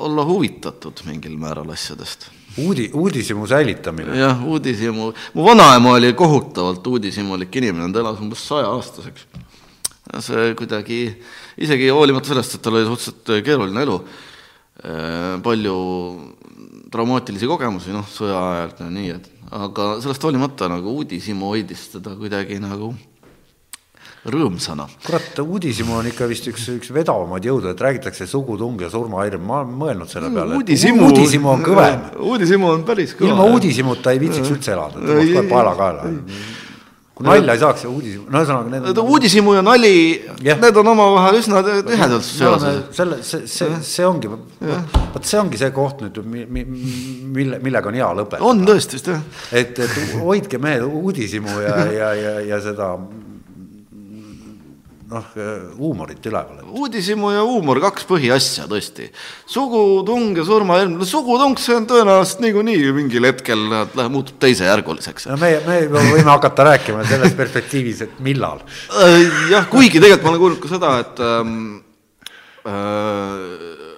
[0.00, 2.28] olla huvitatud mingil määral asjadest.
[2.58, 4.18] uudi, uudishimu säilitamine.
[4.18, 9.26] jah, uudishimu, mu vanaema oli kohutavalt uudishimulik inimene, ta elas umbes sajaaastaseks.
[10.18, 11.00] see kuidagi,
[11.58, 14.00] isegi hoolimata sellest, et tal oli suhteliselt keeruline elu,
[15.44, 15.76] palju
[16.90, 22.14] traumaatilisi kogemusi, noh, sõja ajalt ja nii, et aga sellest hoolimata nagu uudishimu hoidis teda
[22.18, 22.92] kuidagi nagu
[24.30, 24.86] rõõmsana.
[25.04, 29.60] kurat, uudishimu on ikka vist üks, üks vedavamaid jõude, et räägitakse sugutung ja surmahirm, ma
[29.62, 30.58] olen mõelnud selle peale.
[30.60, 32.02] uudishimu, uudishimu on kõvem.
[32.32, 33.30] uudishimu on päris kõva.
[33.30, 36.10] ilma uudishimuta ei viitsiks üldse elada, tõmbaks kohe paela kaela
[37.20, 39.92] kui nalja ei saaks ja uudishimu, no ühesõnaga need uudishimu ja nali,
[40.40, 42.78] need on omavahel üsna tihedalt seoses.
[42.96, 48.12] selle, see, see, see ongi, vot see ongi see koht nüüd, mille, millega on hea
[48.22, 48.46] lõpetada.
[48.48, 49.24] on tõesti, vist jah.
[49.52, 52.94] et, et hoidke mehed uudishimu ja, ja, ja, ja seda
[55.10, 55.26] noh,
[55.78, 56.62] huumorit üleval.
[56.70, 59.10] uudishimu ja huumor, kaks põhiasja tõesti.
[59.50, 65.28] sugutung ja surmahelm, no sugutung, see on tõenäoliselt niikuinii mingil hetkel läheb, muutub teisejärguliseks.
[65.30, 68.62] no me, me võime hakata rääkima selles perspektiivis, et millal.
[68.94, 71.56] Äh, jah, kuigi tegelikult ma olen kuulnud ka seda, et ähm,
[72.68, 73.88] äh,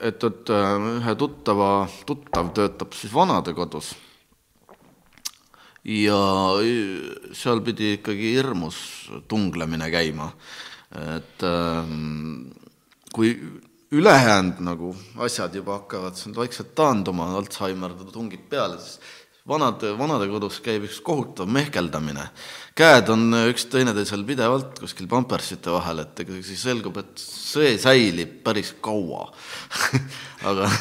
[0.00, 1.72] et, et äh, ühe tuttava,
[2.08, 3.92] tuttav töötab siis vanadekodus
[5.84, 6.20] ja
[7.32, 10.32] seal pidi ikkagi hirmus tunglemine käima.
[10.90, 12.50] et ähm,
[13.14, 13.36] kui
[13.90, 18.98] ülejäänud nagu asjad juba hakkavad vaikselt taanduma, Alzheimer tungib peale, siis
[19.48, 22.28] vanad, vanadekodus käib üks kohutav mehkeldamine.
[22.74, 28.42] käed on üks teineteisel pidevalt kuskil pampersite vahel, et ega siis selgub, et see säilib
[28.44, 29.32] päris kaua
[30.50, 30.70] aga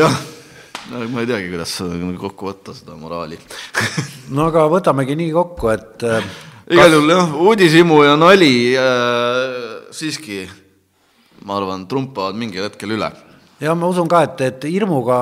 [0.00, 0.16] jah,
[0.90, 1.76] ma ei teagi, kuidas
[2.20, 3.38] kokku võtta seda moraali
[4.34, 6.26] no aga võtamegi nii kokku, et äh,
[6.72, 10.42] igal juhul jah, uudishimu ja nali äh, siiski,
[11.46, 13.12] ma arvan, trumpavad mingil hetkel üle.
[13.62, 15.18] ja ma usun ka, et, et hirmuga,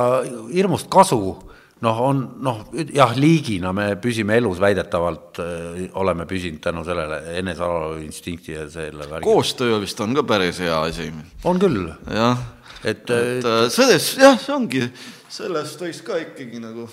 [0.52, 1.36] hirmust kasu
[1.84, 2.62] noh, on noh,
[2.92, 9.08] jah, liigina me püsime elus väidetavalt äh,, oleme püsinud tänu sellele enesealalhoiu instinkti ja selle
[9.08, 9.24] värgi.
[9.24, 11.10] koostöö vist on ka päris hea asi.
[11.44, 11.88] on küll.
[12.08, 12.44] jah,
[12.84, 14.84] et, et äh, selles, jah, see ongi,
[15.30, 16.88] sellest võiks ka ikkagi nagu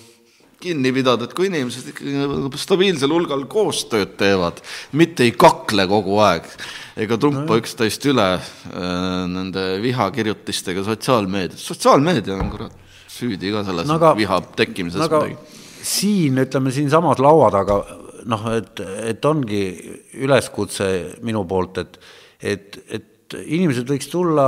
[0.62, 4.62] kinni pidada, et kui inimesed ikkagi nagu stabiilsel hulgal koostööd teevad,
[4.98, 6.48] mitte ei kakle kogu aeg
[6.98, 12.84] ega trumpa no, üksteist üle äh, nende vihakirjutistega sotsiaalmeedias, sotsiaalmeedia on kurat
[13.18, 15.62] süüdi ka selles no, aga, viha tekkimises no, midagi.
[15.86, 17.80] siin ütleme siinsamas laua taga
[18.28, 18.82] noh, et,
[19.14, 19.62] et ongi
[20.26, 20.90] üleskutse
[21.26, 22.02] minu poolt, et,
[22.42, 24.48] et, et inimesed võiks tulla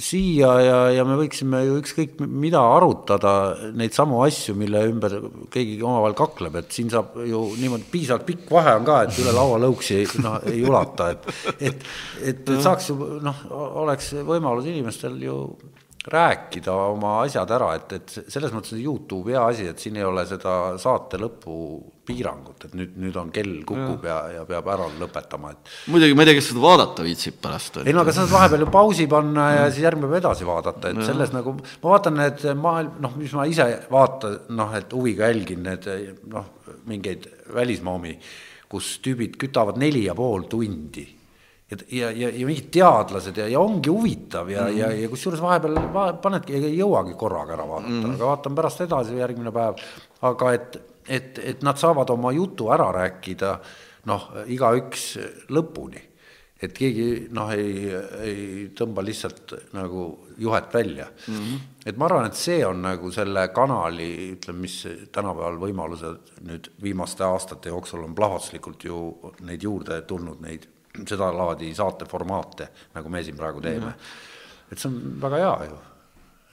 [0.00, 3.32] siia ja, ja me võiksime ju ükskõik mida arutada,
[3.76, 5.16] neid samu asju, mille ümber
[5.52, 9.32] keegi omavahel kakleb, et siin saab ju niimoodi piisavalt pikk vahe on ka, et üle
[9.36, 11.88] laua lõuksi noh, ei ulata, et, et,
[12.22, 13.42] et, et saaks ju noh,
[13.84, 15.40] oleks võimalus inimestel ju
[16.06, 20.04] rääkida oma asjad ära, et, et selles mõttes on Youtube hea asi, et siin ei
[20.06, 21.56] ole seda saate lõpu
[22.06, 25.72] piirangut, et nüüd, nüüd on kell kukub ja, ja, ja peab ära lõpetama, et.
[25.90, 27.80] muidugi ma ei tea, kes seda vaadata viitsib pärast.
[27.82, 30.92] ei no aga sa saad vahepeal ju pausi panna ja siis järgmine päev edasi vaadata,
[30.92, 31.08] et ja.
[31.10, 35.66] selles nagu, ma vaatan need maailm, noh, mis ma ise vaatan, noh, et huviga jälgin
[35.66, 35.90] need
[36.30, 36.52] noh,
[36.86, 38.14] mingeid välismaaomi,
[38.70, 41.15] kus tüübid kütavad neli ja pool tundi
[41.70, 44.78] ja, ja, ja, ja mingid teadlased ja, ja ongi huvitav ja mm, -hmm.
[44.78, 48.14] ja, ja kusjuures vahepeal va, panedki, ei jõuagi korraga ära vaadata mm, -hmm.
[48.14, 49.80] aga vaatan pärast edasi järgmine päev.
[50.22, 50.76] aga et,
[51.08, 53.58] et, et nad saavad oma jutu ära rääkida
[54.06, 55.18] noh, igaüks
[55.50, 56.02] lõpuni.
[56.62, 57.90] et keegi noh, ei,
[58.24, 60.06] ei tõmba lihtsalt nagu
[60.38, 61.34] juhet välja mm.
[61.34, 61.58] -hmm.
[61.86, 67.24] et ma arvan, et see on nagu selle kanali, ütleme, mis tänapäeval võimalused nüüd viimaste
[67.24, 69.02] aastate jooksul on plahvatuslikult ju
[69.40, 70.68] neid juurde tulnud, neid
[71.08, 73.92] sedalaadi saateformaate, nagu me siin praegu teeme.
[74.70, 75.78] et see on väga hea ju,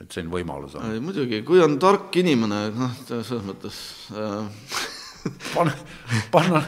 [0.03, 0.98] et selline võimalus on.
[1.03, 3.80] muidugi, kui on tark inimene, noh, selles mõttes
[4.14, 4.68] äh...
[5.53, 5.72] panna,
[6.34, 6.60] panna,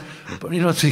[0.48, 0.88] niimoodi,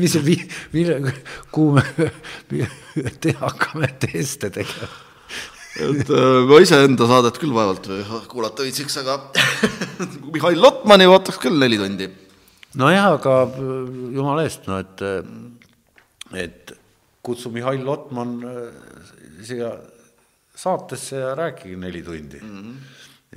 [0.00, 0.38] mis see,
[0.72, 1.14] mille,
[1.52, 4.88] kuhu me te hakkame teste tegema
[5.74, 7.88] et äh, ma iseenda saadet küll vaevalt
[8.30, 9.18] kuulata viitsiks, aga
[10.30, 12.06] Mihhail Lotmani vaataks küll neli tundi
[12.80, 13.34] nojah, aga
[14.14, 15.04] jumala eest, no et,
[16.34, 16.74] et
[17.24, 18.64] kutsu Mihhail Lotman äh,
[19.44, 19.72] siia
[20.54, 22.62] saatesse ja rääkige neli tundi mm.
[22.62, 22.74] -hmm.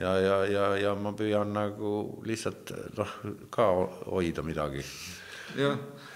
[0.02, 3.14] ja, ja, ja, ja ma püüan nagu lihtsalt noh,
[3.50, 3.68] ka
[4.06, 4.84] hoida midagi.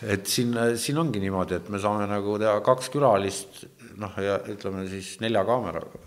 [0.02, 3.64] et siin, siin ongi niimoodi, et me saame nagu teha kaks külalist,
[3.98, 6.00] noh, ja ütleme siis nelja kaameraga,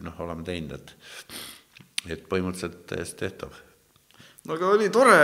[0.00, 0.94] noh, oleme teinud, et,
[2.08, 3.63] et põhimõtteliselt täiesti tehtav
[4.44, 5.16] no aga oli tore,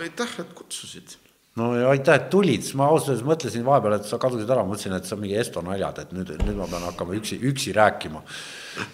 [0.00, 1.16] aitäh, et kutsusid.
[1.60, 4.96] no ja aitäh, et tulid, ma ausalt öeldes mõtlesin vahepeal, et sa kadusid ära, mõtlesin,
[4.96, 8.22] et see on mingi Esto naljad, et nüüd, nüüd ma pean hakkama üksi, üksi rääkima.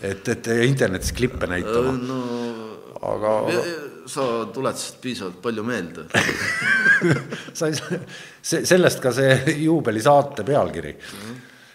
[0.02, 2.20] et, et internetis klippe näitama no,.
[3.02, 3.36] aga.
[4.06, 6.04] sa tuletasid piisavalt palju meelde
[7.58, 7.98] sa ei saa,
[8.42, 10.96] see, sellest ka see juubelisaate pealkiri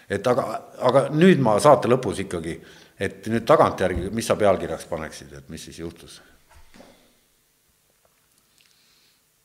[0.08, 0.44] et aga,
[0.88, 2.56] aga nüüd ma saate lõpus ikkagi,
[3.00, 6.18] et nüüd tagantjärgi, mis sa pealkirjaks paneksid, et mis siis juhtus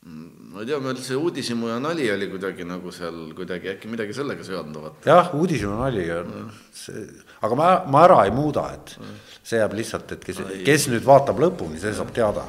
[0.04, 4.14] ma ei tea, meil see uudishimu ja nali oli kuidagi nagu seal kuidagi äkki midagi
[4.14, 5.00] sellega seonduvat.
[5.06, 7.06] jah, uudishimu nali on see,
[7.42, 8.98] aga ma, ma ära ei muuda, et
[9.44, 12.46] see jääb lihtsalt, et kes, kes nüüd vaatab lõpuni, see saab teada.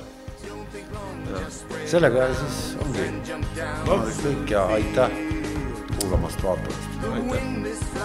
[1.86, 5.22] sellega siis ongi kõik ja aitäh
[6.00, 6.88] kuulamast, vaatamast.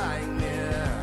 [0.09, 0.98] aitäh.